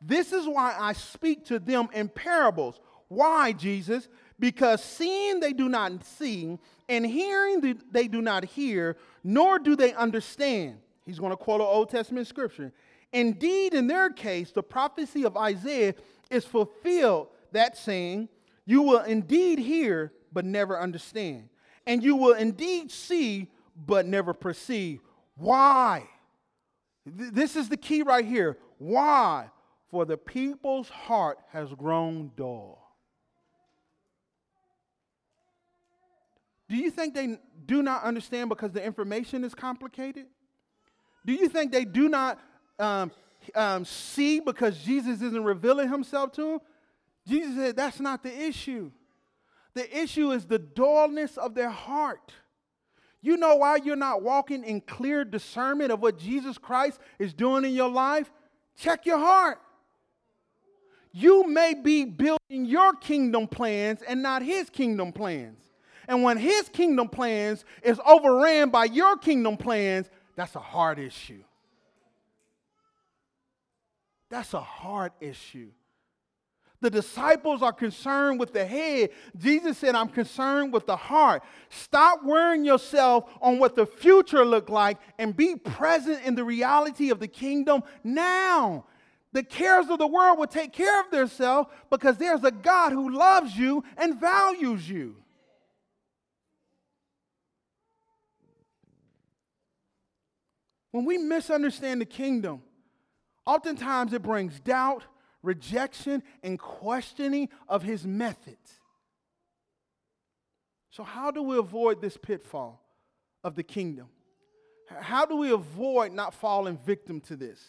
This 0.02 0.34
is 0.34 0.48
why 0.48 0.76
I 0.78 0.94
speak 0.94 1.46
to 1.46 1.60
them 1.60 1.88
in 1.94 2.10
parables. 2.10 2.80
Why, 3.08 3.52
Jesus? 3.52 4.08
Because 4.40 4.84
seeing 4.84 5.40
they 5.40 5.54
do 5.54 5.70
not 5.70 6.04
see, 6.04 6.58
and 6.90 7.06
hearing 7.06 7.80
they 7.92 8.08
do 8.08 8.22
not 8.22 8.46
hear, 8.46 8.98
nor 9.24 9.60
do 9.60 9.76
they 9.76 9.94
understand. 9.94 10.80
He's 11.06 11.20
going 11.20 11.32
to 11.32 11.38
quote 11.38 11.62
an 11.62 11.68
Old 11.68 11.90
Testament 11.90 12.28
scripture. 12.28 12.72
Indeed, 13.14 13.74
in 13.74 13.88
their 13.88 14.10
case, 14.10 14.52
the 14.52 14.64
prophecy 14.64 15.26
of 15.26 15.36
Isaiah 15.36 15.94
is 16.30 16.46
fulfilled, 16.46 17.28
that 17.52 17.78
saying, 17.78 18.30
You 18.66 18.82
will 18.82 19.02
indeed 19.02 19.60
hear, 19.60 20.14
but 20.32 20.46
never 20.46 20.80
understand. 20.80 21.50
And 21.86 22.04
you 22.04 22.16
will 22.16 22.34
indeed 22.34 22.92
see, 22.92 23.48
but 23.76 24.06
never 24.06 24.34
perceive. 24.34 25.02
Why? 25.36 26.04
This 27.06 27.56
is 27.56 27.70
the 27.70 27.78
key 27.78 28.04
right 28.04 28.26
here. 28.26 28.58
Why? 28.78 29.50
For 29.90 30.06
the 30.06 30.18
people's 30.18 30.90
heart 30.90 31.40
has 31.52 31.70
grown 31.74 32.32
dull. 32.36 32.82
Do 36.70 36.78
you 36.78 36.90
think 36.90 37.14
they 37.14 37.38
do 37.66 37.84
not 37.84 38.04
understand 38.04 38.48
because 38.48 38.72
the 38.72 38.82
information 38.82 39.44
is 39.44 39.54
complicated? 39.54 40.28
Do 41.26 41.34
you 41.34 41.50
think 41.50 41.72
they 41.72 41.84
do 41.84 42.08
not 42.08 42.40
um, 42.80 43.12
um, 43.54 43.84
see 43.84 44.40
because 44.40 44.78
Jesus 44.78 45.22
isn't 45.22 45.44
revealing 45.44 45.90
himself 45.90 46.32
to 46.34 46.42
them? 46.44 46.60
Jesus 47.28 47.56
said 47.56 47.76
that's 47.76 48.00
not 48.00 48.24
the 48.24 48.34
issue. 48.34 48.92
The 49.74 50.02
issue 50.02 50.32
is 50.32 50.46
the 50.46 50.60
dullness 50.60 51.38
of 51.38 51.56
their 51.56 51.70
heart. 51.70 52.34
You 53.22 53.38
know 53.38 53.56
why 53.58 53.78
you're 53.78 53.96
not 53.96 54.24
walking 54.24 54.64
in 54.64 54.82
clear 54.82 55.24
discernment 55.24 55.92
of 55.92 56.02
what 56.02 56.18
Jesus 56.18 56.58
Christ 56.58 57.00
is 57.20 57.34
doing 57.34 57.64
in 57.64 57.74
your 57.74 57.90
life? 57.90 58.32
Check 58.76 59.06
your 59.06 59.20
heart. 59.20 59.60
You 61.14 61.48
may 61.48 61.74
be 61.74 62.06
building 62.06 62.66
your 62.66 62.94
kingdom 62.94 63.48
plans 63.48 64.02
and 64.02 64.24
not 64.24 64.42
his 64.42 64.70
kingdom 64.70 65.12
plans. 65.12 65.60
And 66.08 66.24
when 66.24 66.38
his 66.38 66.68
kingdom 66.70 67.10
plans 67.10 67.64
is 67.84 68.00
overran 68.06 68.70
by 68.70 68.86
your 68.86 69.18
kingdom 69.18 69.56
plans, 69.58 70.10
that's 70.36 70.56
a 70.56 70.60
hard 70.60 71.00
issue. 71.00 71.44
That's 74.30 74.54
a 74.54 74.62
hard 74.62 75.12
issue. 75.20 75.70
The 76.82 76.90
disciples 76.90 77.62
are 77.62 77.72
concerned 77.72 78.40
with 78.40 78.54
the 78.54 78.66
head. 78.66 79.12
Jesus 79.38 79.78
said, 79.78 79.94
I'm 79.94 80.10
concerned 80.10 80.74
with 80.74 80.88
the 80.88 80.96
heart. 80.96 81.44
Stop 81.70 82.24
worrying 82.24 82.66
yourself 82.66 83.32
on 83.40 83.60
what 83.60 83.76
the 83.76 83.86
future 83.86 84.44
look 84.44 84.68
like 84.68 84.98
and 85.20 85.38
be 85.38 85.56
present 85.56 86.26
in 86.26 86.34
the 86.34 86.44
reality 86.44 87.12
of 87.12 87.20
the 87.20 87.28
kingdom 87.28 87.84
now. 88.04 88.86
The 89.32 89.44
cares 89.44 89.90
of 89.90 90.00
the 90.00 90.08
world 90.08 90.40
will 90.40 90.48
take 90.48 90.74
care 90.74 91.00
of 91.00 91.12
themselves 91.12 91.70
because 91.92 92.18
there's 92.18 92.44
a 92.44 92.52
God 92.52 92.92
who 92.92 93.16
loves 93.16 93.56
you 93.56 93.84
and 93.96 94.20
values 94.20 94.90
you. 94.90 95.16
When 100.92 101.06
we 101.06 101.20
misunderstand 101.20 102.02
the 102.02 102.06
kingdom, 102.06 102.64
oftentimes 103.46 104.14
it 104.14 104.24
brings 104.24 104.60
doubt, 104.60 105.04
rejection, 105.44 106.24
and 106.44 106.60
questioning 106.60 107.50
of 107.68 107.84
his 107.84 108.06
methods. 108.06 108.80
So, 110.92 111.04
how 111.04 111.32
do 111.32 111.42
we 111.42 111.58
avoid 111.58 112.02
this 112.02 112.18
pitfall 112.18 112.82
of 113.44 113.56
the 113.56 113.64
kingdom? 113.64 114.08
How 115.00 115.26
do 115.26 115.38
we 115.38 115.52
avoid 115.52 116.12
not 116.12 116.34
falling 116.34 116.78
victim 116.78 117.22
to 117.22 117.36
this? 117.36 117.60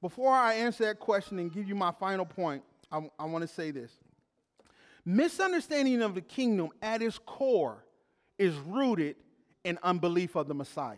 Before 0.00 0.32
I 0.32 0.54
answer 0.54 0.84
that 0.84 1.00
question 1.00 1.38
and 1.38 1.52
give 1.52 1.66
you 1.68 1.74
my 1.74 1.90
final 1.92 2.24
point, 2.24 2.62
I, 2.92 3.08
I 3.18 3.24
want 3.24 3.42
to 3.42 3.48
say 3.48 3.70
this. 3.70 3.90
Misunderstanding 5.04 6.00
of 6.02 6.14
the 6.14 6.20
kingdom 6.20 6.68
at 6.80 7.02
its 7.02 7.18
core 7.18 7.84
is 8.38 8.54
rooted 8.54 9.16
in 9.64 9.78
unbelief 9.82 10.36
of 10.36 10.46
the 10.46 10.54
Messiah. 10.54 10.96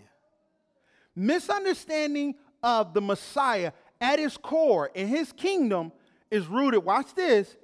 Misunderstanding 1.14 2.34
of 2.62 2.94
the 2.94 3.00
Messiah 3.00 3.72
at 4.00 4.18
its 4.18 4.36
core 4.36 4.90
in 4.94 5.08
his 5.08 5.32
kingdom 5.32 5.92
is 6.30 6.46
rooted, 6.46 6.84
watch 6.84 7.14
this, 7.14 7.56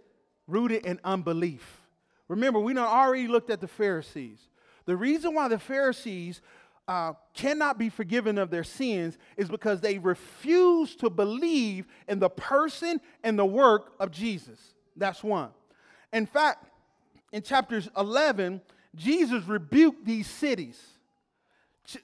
rooted 0.47 0.85
in 0.87 1.01
unbelief. 1.05 1.83
Remember, 2.29 2.59
we 2.59 2.75
done 2.75 2.87
already 2.87 3.29
looked 3.29 3.51
at 3.51 3.61
the 3.61 3.69
Pharisees. 3.69 4.39
The 4.87 4.97
reason 4.97 5.35
why 5.35 5.49
the 5.49 5.59
Pharisees 5.59 6.41
uh, 6.89 7.13
cannot 7.35 7.79
be 7.79 7.89
forgiven 7.89 8.39
of 8.39 8.51
their 8.51 8.65
sins 8.65 9.17
is 9.37 9.49
because 9.49 9.81
they 9.81 9.99
refuse 9.99 10.97
to 10.97 11.11
believe 11.11 11.87
in 12.09 12.19
the 12.19 12.31
person 12.31 13.01
and 13.23 13.39
the 13.39 13.45
work 13.45 13.93
of 14.01 14.11
Jesus. 14.11 14.75
That's 14.97 15.23
one. 15.23 15.51
In 16.13 16.27
fact, 16.27 16.67
in 17.33 17.43
chapters 17.43 17.89
11, 17.97 18.61
Jesus 18.95 19.45
rebuked 19.45 20.05
these 20.05 20.27
cities. 20.27 20.81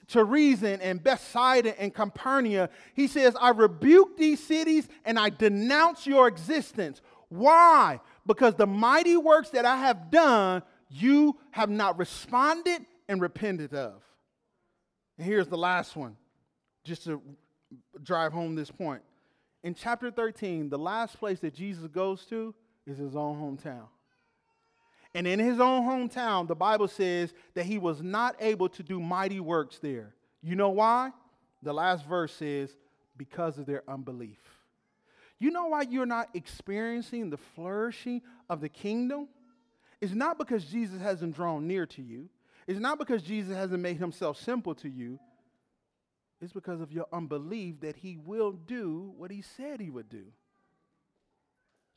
Chorazin 0.08 0.80
and 0.82 1.02
Bethsaida 1.02 1.80
and 1.80 1.94
Capernaum, 1.94 2.68
he 2.94 3.06
says, 3.06 3.36
I 3.40 3.50
rebuke 3.50 4.16
these 4.16 4.42
cities 4.42 4.88
and 5.04 5.18
I 5.18 5.30
denounce 5.30 6.06
your 6.06 6.28
existence. 6.28 7.00
Why? 7.28 8.00
Because 8.26 8.54
the 8.54 8.66
mighty 8.66 9.16
works 9.16 9.50
that 9.50 9.64
I 9.64 9.76
have 9.76 10.10
done, 10.10 10.62
you 10.90 11.38
have 11.50 11.70
not 11.70 11.98
responded 11.98 12.84
and 13.08 13.20
repented 13.20 13.74
of. 13.74 14.02
And 15.16 15.26
here's 15.26 15.48
the 15.48 15.58
last 15.58 15.96
one, 15.96 16.16
just 16.84 17.04
to 17.04 17.20
drive 18.02 18.32
home 18.32 18.54
this 18.54 18.70
point. 18.70 19.02
In 19.62 19.74
chapter 19.74 20.10
13, 20.10 20.70
the 20.70 20.78
last 20.78 21.18
place 21.18 21.40
that 21.40 21.54
Jesus 21.54 21.86
goes 21.88 22.24
to 22.26 22.54
is 22.86 22.98
his 22.98 23.16
own 23.16 23.36
hometown. 23.36 23.86
And 25.18 25.26
in 25.26 25.40
his 25.40 25.58
own 25.58 25.82
hometown, 25.82 26.46
the 26.46 26.54
Bible 26.54 26.86
says 26.86 27.34
that 27.54 27.66
he 27.66 27.76
was 27.76 28.00
not 28.00 28.36
able 28.38 28.68
to 28.68 28.84
do 28.84 29.00
mighty 29.00 29.40
works 29.40 29.80
there. 29.80 30.14
You 30.44 30.54
know 30.54 30.68
why? 30.68 31.10
The 31.60 31.72
last 31.72 32.06
verse 32.06 32.32
says, 32.32 32.70
because 33.16 33.58
of 33.58 33.66
their 33.66 33.82
unbelief. 33.90 34.38
You 35.40 35.50
know 35.50 35.66
why 35.66 35.82
you're 35.82 36.06
not 36.06 36.28
experiencing 36.34 37.30
the 37.30 37.36
flourishing 37.36 38.22
of 38.48 38.60
the 38.60 38.68
kingdom? 38.68 39.26
It's 40.00 40.14
not 40.14 40.38
because 40.38 40.64
Jesus 40.64 41.02
hasn't 41.02 41.34
drawn 41.34 41.66
near 41.66 41.84
to 41.86 42.00
you. 42.00 42.28
It's 42.68 42.78
not 42.78 42.96
because 43.00 43.24
Jesus 43.24 43.56
hasn't 43.56 43.82
made 43.82 43.96
himself 43.96 44.40
simple 44.40 44.76
to 44.76 44.88
you. 44.88 45.18
It's 46.40 46.52
because 46.52 46.80
of 46.80 46.92
your 46.92 47.06
unbelief 47.12 47.80
that 47.80 47.96
he 47.96 48.18
will 48.24 48.52
do 48.52 49.12
what 49.16 49.32
he 49.32 49.42
said 49.42 49.80
he 49.80 49.90
would 49.90 50.08
do. 50.08 50.26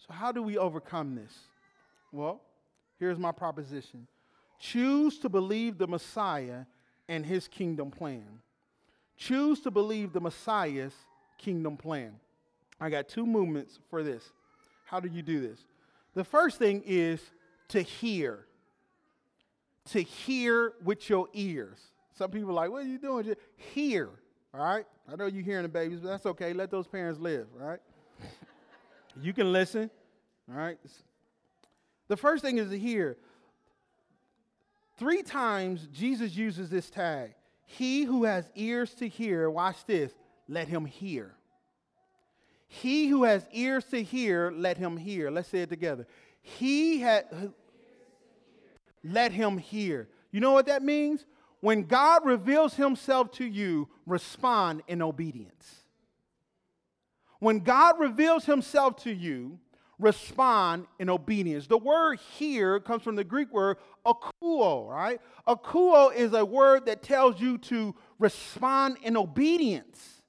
So, 0.07 0.11
how 0.11 0.32
do 0.32 0.41
we 0.41 0.57
overcome 0.57 1.13
this? 1.13 1.38
Well, 2.11 2.41
Here's 3.02 3.18
my 3.18 3.32
proposition 3.32 4.08
choose 4.60 5.18
to 5.18 5.28
believe 5.28 5.80
the 5.80 5.88
Messiah 5.88 6.66
and 7.10 7.26
his 7.26 7.47
kingdom 7.47 7.89
plan. 7.89 8.28
Choose 9.18 9.60
to 9.62 9.72
believe 9.72 10.14
the 10.14 10.22
Messiah's 10.22 10.93
kingdom 11.39 11.78
plan. 11.78 12.14
I 12.80 12.91
got 12.91 13.10
two 13.10 13.26
movements 13.26 13.80
for 13.89 14.04
this. 14.04 14.24
How 14.86 14.99
do 14.99 15.10
you 15.10 15.24
do 15.24 15.41
this? 15.41 15.60
The 16.14 16.24
first 16.24 16.60
thing 16.60 16.84
is 16.86 17.20
to 17.70 17.82
hear. 17.82 18.45
To 19.93 20.02
hear 20.02 20.74
with 20.84 21.10
your 21.10 21.28
ears. 21.34 21.80
Some 22.14 22.30
people 22.30 22.52
are 22.52 22.54
like, 22.54 22.70
what 22.70 22.84
are 22.84 22.88
you 22.88 22.99
doing? 22.99 23.24
Just 23.26 23.39
hear, 23.56 24.10
all 24.54 24.64
right? 24.64 24.86
I 25.12 25.16
know 25.16 25.26
you're 25.26 25.43
hearing 25.43 25.64
the 25.64 25.70
babies, 25.70 26.02
but 26.02 26.10
that's 26.10 26.28
okay. 26.28 26.54
Let 26.54 26.70
those 26.70 26.86
parents 26.86 27.20
live, 27.20 27.47
all 27.60 27.68
right? 27.68 27.80
you 29.20 29.34
can 29.34 29.52
listen, 29.52 29.89
all 30.47 30.60
right? 30.60 30.78
The 32.12 32.18
first 32.18 32.43
thing 32.43 32.57
is 32.57 32.70
to 32.72 32.78
hear. 32.78 33.16
Three 34.97 35.24
times 35.24 35.88
Jesus 35.93 36.36
uses 36.36 36.70
this 36.70 36.89
tag. 36.89 37.36
He 37.66 38.03
who 38.03 38.26
has 38.26 38.49
ears 38.53 38.93
to 38.95 39.07
hear, 39.07 39.49
watch 39.49 39.86
this, 39.86 40.12
let 40.49 40.68
him 40.68 40.84
hear. 40.84 41.36
He 42.68 43.07
who 43.07 43.24
has 43.24 43.47
ears 43.53 43.86
to 43.91 44.03
hear, 44.03 44.51
let 44.53 44.76
him 44.76 44.97
hear. 44.97 45.32
Let's 45.32 45.47
say 45.47 45.59
it 45.59 45.70
together. 45.70 46.05
He 46.41 46.99
had, 46.99 47.53
let 49.05 49.32
him 49.32 49.57
hear. 49.57 50.09
You 50.34 50.41
know 50.41 50.51
what 50.51 50.66
that 50.66 50.84
means? 50.84 51.26
When 51.62 51.84
God 51.84 52.26
reveals 52.26 52.74
himself 52.74 53.32
to 53.36 53.45
you, 53.45 53.88
respond 54.05 54.84
in 54.89 55.01
obedience. 55.01 55.86
When 57.39 57.59
God 57.59 58.01
reveals 58.01 58.43
himself 58.43 58.97
to 59.03 59.14
you, 59.14 59.59
respond 60.02 60.88
in 60.99 61.10
obedience. 61.10 61.68
The 61.68 61.78
word 61.78 62.20
here 62.38 62.80
comes 62.80 63.04
from 63.04 63.16
the 63.16 63.24
Greek 63.24 63.54
word 63.54 63.78
akuo, 64.06 64.89
right? 64.89 65.22
Akuo 65.47 66.14
is 66.14 66.34
a 66.34 66.43
word 66.43 66.88
that 66.88 67.04
tells 67.04 67.39
you 67.39 67.58
to 67.60 67.95
respond 68.20 68.97
in 69.04 69.16
obedience. 69.16 70.22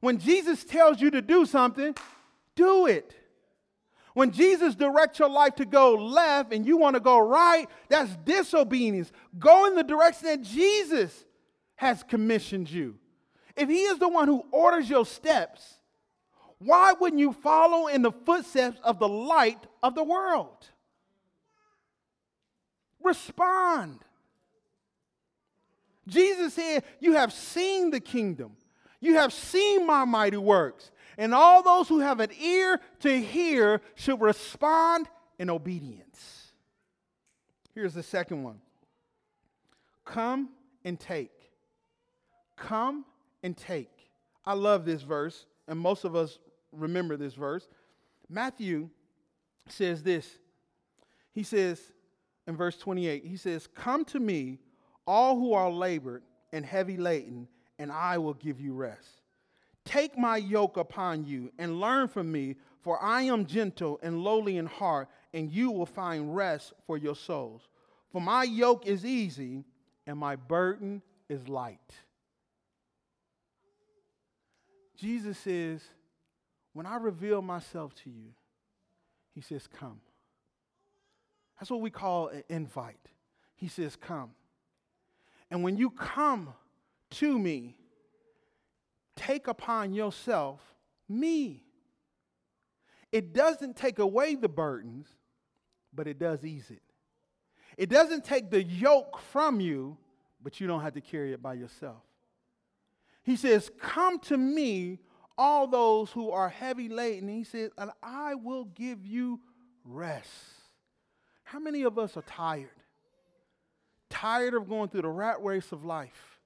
When 0.00 0.18
Jesus 0.18 0.64
tells 0.64 1.00
you 1.00 1.10
to 1.12 1.22
do 1.22 1.46
something, 1.46 1.94
do 2.54 2.86
it. 2.86 3.14
When 4.14 4.32
Jesus 4.32 4.74
directs 4.74 5.20
your 5.20 5.30
life 5.30 5.54
to 5.56 5.64
go 5.64 5.94
left 5.94 6.52
and 6.52 6.66
you 6.66 6.76
want 6.76 6.94
to 6.94 7.00
go 7.00 7.18
right, 7.18 7.68
that's 7.88 8.16
disobedience. 8.24 9.12
Go 9.38 9.66
in 9.66 9.76
the 9.76 9.84
direction 9.84 10.26
that 10.26 10.42
Jesus 10.42 11.24
has 11.76 12.02
commissioned 12.02 12.68
you. 12.68 12.96
If 13.56 13.68
He 13.68 13.82
is 13.82 13.98
the 13.98 14.08
one 14.08 14.26
who 14.26 14.44
orders 14.50 14.90
your 14.90 15.06
steps, 15.06 15.77
why 16.58 16.92
wouldn't 16.92 17.20
you 17.20 17.32
follow 17.32 17.86
in 17.86 18.02
the 18.02 18.12
footsteps 18.12 18.78
of 18.82 18.98
the 18.98 19.08
light 19.08 19.64
of 19.82 19.94
the 19.94 20.02
world? 20.02 20.66
Respond. 23.02 24.00
Jesus 26.06 26.54
said, 26.54 26.82
You 27.00 27.12
have 27.12 27.32
seen 27.32 27.90
the 27.90 28.00
kingdom, 28.00 28.52
you 29.00 29.14
have 29.14 29.32
seen 29.32 29.86
my 29.86 30.04
mighty 30.04 30.36
works, 30.36 30.90
and 31.16 31.34
all 31.34 31.62
those 31.62 31.88
who 31.88 32.00
have 32.00 32.20
an 32.20 32.30
ear 32.40 32.80
to 33.00 33.20
hear 33.20 33.80
should 33.94 34.20
respond 34.20 35.08
in 35.38 35.50
obedience. 35.50 36.52
Here's 37.74 37.94
the 37.94 38.02
second 38.02 38.42
one 38.42 38.60
Come 40.04 40.48
and 40.84 40.98
take. 40.98 41.30
Come 42.56 43.04
and 43.44 43.56
take. 43.56 43.92
I 44.44 44.54
love 44.54 44.84
this 44.84 45.02
verse, 45.02 45.46
and 45.68 45.78
most 45.78 46.04
of 46.04 46.16
us 46.16 46.40
remember 46.78 47.16
this 47.16 47.34
verse. 47.34 47.68
Matthew 48.28 48.90
says 49.68 50.02
this. 50.02 50.38
He 51.32 51.42
says 51.42 51.80
in 52.46 52.56
verse 52.56 52.78
28, 52.78 53.24
he 53.24 53.36
says, 53.36 53.66
Come 53.66 54.04
to 54.06 54.20
me, 54.20 54.58
all 55.06 55.36
who 55.36 55.52
are 55.52 55.70
labored 55.70 56.22
and 56.52 56.64
heavy 56.64 56.96
laden, 56.96 57.48
and 57.78 57.92
I 57.92 58.18
will 58.18 58.34
give 58.34 58.60
you 58.60 58.72
rest. 58.72 59.22
Take 59.84 60.18
my 60.18 60.36
yoke 60.36 60.76
upon 60.76 61.24
you 61.24 61.50
and 61.58 61.80
learn 61.80 62.08
from 62.08 62.30
me, 62.30 62.56
for 62.80 63.02
I 63.02 63.22
am 63.22 63.46
gentle 63.46 63.98
and 64.02 64.22
lowly 64.22 64.58
in 64.58 64.66
heart, 64.66 65.08
and 65.32 65.50
you 65.50 65.70
will 65.70 65.86
find 65.86 66.34
rest 66.34 66.72
for 66.86 66.98
your 66.98 67.16
souls. 67.16 67.68
For 68.10 68.20
my 68.20 68.44
yoke 68.44 68.86
is 68.86 69.04
easy 69.04 69.64
and 70.06 70.18
my 70.18 70.36
burden 70.36 71.02
is 71.28 71.48
light. 71.48 71.92
Jesus 74.96 75.38
says, 75.38 75.82
When 76.78 76.86
I 76.86 76.94
reveal 76.94 77.42
myself 77.42 77.92
to 78.04 78.08
you, 78.08 78.34
he 79.34 79.40
says, 79.40 79.66
Come. 79.66 80.00
That's 81.58 81.72
what 81.72 81.80
we 81.80 81.90
call 81.90 82.28
an 82.28 82.44
invite. 82.48 83.08
He 83.56 83.66
says, 83.66 83.96
Come. 83.96 84.30
And 85.50 85.64
when 85.64 85.76
you 85.76 85.90
come 85.90 86.54
to 87.10 87.36
me, 87.36 87.76
take 89.16 89.48
upon 89.48 89.92
yourself 89.92 90.60
me. 91.08 91.64
It 93.10 93.32
doesn't 93.32 93.74
take 93.74 93.98
away 93.98 94.36
the 94.36 94.48
burdens, 94.48 95.08
but 95.92 96.06
it 96.06 96.20
does 96.20 96.44
ease 96.44 96.70
it. 96.70 96.82
It 97.76 97.88
doesn't 97.88 98.24
take 98.24 98.52
the 98.52 98.62
yoke 98.62 99.18
from 99.32 99.58
you, 99.58 99.96
but 100.40 100.60
you 100.60 100.68
don't 100.68 100.82
have 100.82 100.94
to 100.94 101.00
carry 101.00 101.32
it 101.32 101.42
by 101.42 101.54
yourself. 101.54 102.04
He 103.24 103.34
says, 103.34 103.68
Come 103.80 104.20
to 104.20 104.36
me, 104.38 105.00
all 105.38 105.68
those 105.68 106.10
who 106.10 106.30
are 106.30 106.48
heavy 106.48 106.88
laden. 106.88 107.28
He 107.28 107.44
says, 107.44 107.70
And 107.78 107.92
I 108.02 108.34
will 108.34 108.64
give 108.64 109.06
you 109.06 109.40
rest. 109.84 110.28
How 111.44 111.60
many 111.60 111.84
of 111.84 111.98
us 111.98 112.16
are 112.16 112.22
tired? 112.22 112.68
Tired 114.10 114.54
of 114.54 114.68
going 114.68 114.88
through 114.88 115.02
the 115.02 115.08
rat 115.08 115.42
race 115.42 115.70
of 115.70 115.84
life. 115.84 116.40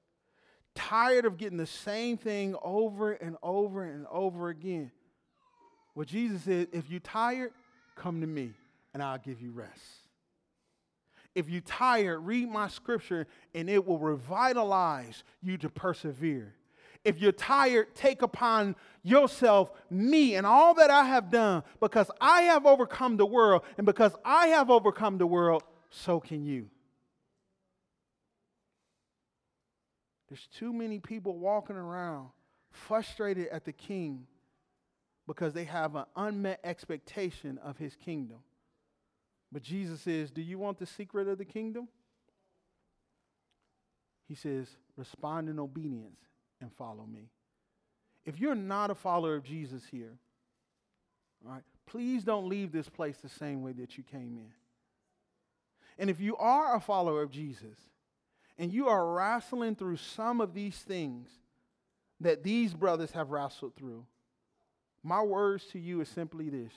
Tired 0.74 1.24
of 1.24 1.38
getting 1.38 1.58
the 1.58 1.66
same 1.66 2.16
thing 2.16 2.54
over 2.62 3.12
and 3.12 3.36
over 3.42 3.82
and 3.82 4.06
over 4.10 4.50
again. 4.50 4.92
Well, 5.94 6.04
Jesus 6.04 6.42
said, 6.42 6.68
if 6.72 6.90
you're 6.90 7.00
tired, 7.00 7.52
come 7.96 8.20
to 8.20 8.26
me 8.26 8.52
and 8.94 9.02
I'll 9.02 9.18
give 9.18 9.40
you 9.40 9.52
rest. 9.52 9.80
If 11.34 11.48
you're 11.48 11.62
tired, 11.62 12.20
read 12.20 12.48
my 12.48 12.68
scripture 12.68 13.26
and 13.54 13.68
it 13.68 13.86
will 13.86 13.98
revitalize 13.98 15.24
you 15.42 15.56
to 15.58 15.68
persevere. 15.68 16.54
If 17.04 17.20
you're 17.20 17.32
tired, 17.32 17.94
take 17.94 18.22
upon 18.22 18.76
yourself 19.02 19.72
me 19.90 20.36
and 20.36 20.46
all 20.46 20.74
that 20.74 20.90
I 20.90 21.04
have 21.04 21.30
done 21.30 21.64
because 21.80 22.10
I 22.20 22.42
have 22.42 22.64
overcome 22.64 23.16
the 23.16 23.26
world. 23.26 23.62
And 23.76 23.84
because 23.84 24.12
I 24.24 24.48
have 24.48 24.70
overcome 24.70 25.18
the 25.18 25.26
world, 25.26 25.64
so 25.90 26.20
can 26.20 26.44
you. 26.44 26.68
There's 30.28 30.46
too 30.56 30.72
many 30.72 30.98
people 30.98 31.36
walking 31.36 31.76
around 31.76 32.28
frustrated 32.70 33.48
at 33.48 33.64
the 33.64 33.72
king 33.72 34.26
because 35.26 35.52
they 35.52 35.64
have 35.64 35.94
an 35.94 36.04
unmet 36.16 36.60
expectation 36.64 37.58
of 37.58 37.76
his 37.76 37.96
kingdom. 37.96 38.38
But 39.50 39.62
Jesus 39.62 40.00
says, 40.00 40.30
Do 40.30 40.40
you 40.40 40.58
want 40.58 40.78
the 40.78 40.86
secret 40.86 41.28
of 41.28 41.36
the 41.36 41.44
kingdom? 41.44 41.88
He 44.26 44.34
says, 44.34 44.68
Respond 44.96 45.50
in 45.50 45.58
obedience 45.58 46.16
and 46.62 46.72
follow 46.72 47.04
me. 47.04 47.28
If 48.24 48.40
you're 48.40 48.54
not 48.54 48.90
a 48.90 48.94
follower 48.94 49.34
of 49.34 49.44
Jesus 49.44 49.82
here, 49.90 50.16
all 51.44 51.52
right, 51.52 51.62
please 51.86 52.24
don't 52.24 52.48
leave 52.48 52.72
this 52.72 52.88
place 52.88 53.18
the 53.18 53.28
same 53.28 53.62
way 53.62 53.72
that 53.72 53.98
you 53.98 54.04
came 54.04 54.38
in. 54.38 54.52
And 55.98 56.08
if 56.08 56.20
you 56.20 56.36
are 56.36 56.76
a 56.76 56.80
follower 56.80 57.22
of 57.22 57.30
Jesus 57.30 57.76
and 58.58 58.72
you 58.72 58.88
are 58.88 59.12
wrestling 59.12 59.74
through 59.74 59.96
some 59.96 60.40
of 60.40 60.54
these 60.54 60.76
things 60.76 61.28
that 62.20 62.42
these 62.42 62.72
brothers 62.72 63.10
have 63.10 63.30
wrestled 63.30 63.74
through, 63.74 64.06
my 65.02 65.20
words 65.20 65.64
to 65.72 65.78
you 65.78 66.00
is 66.00 66.08
simply 66.08 66.48
this 66.48 66.72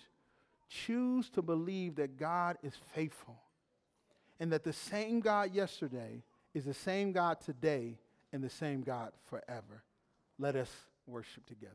choose 0.67 1.29
to 1.29 1.43
believe 1.43 1.95
that 1.95 2.17
God 2.17 2.57
is 2.63 2.73
faithful 2.93 3.39
and 4.39 4.51
that 4.51 4.63
the 4.63 4.73
same 4.73 5.19
God 5.19 5.53
yesterday 5.53 6.23
is 6.55 6.65
the 6.65 6.73
same 6.73 7.11
God 7.11 7.39
today 7.39 7.99
and 8.35 8.43
the 8.43 8.49
same 8.49 8.81
God 8.81 9.13
forever. 9.29 9.81
Let 10.37 10.57
us 10.57 10.69
worship 11.07 11.45
together. 11.45 11.73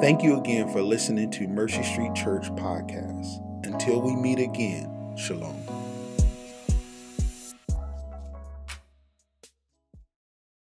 Thank 0.00 0.22
you 0.22 0.38
again 0.38 0.72
for 0.72 0.80
listening 0.80 1.30
to 1.32 1.46
Mercy 1.46 1.82
Street 1.82 2.14
Church 2.14 2.50
podcast. 2.52 3.66
Until 3.66 4.00
we 4.00 4.16
meet 4.16 4.38
again, 4.38 5.14
shalom. 5.18 5.81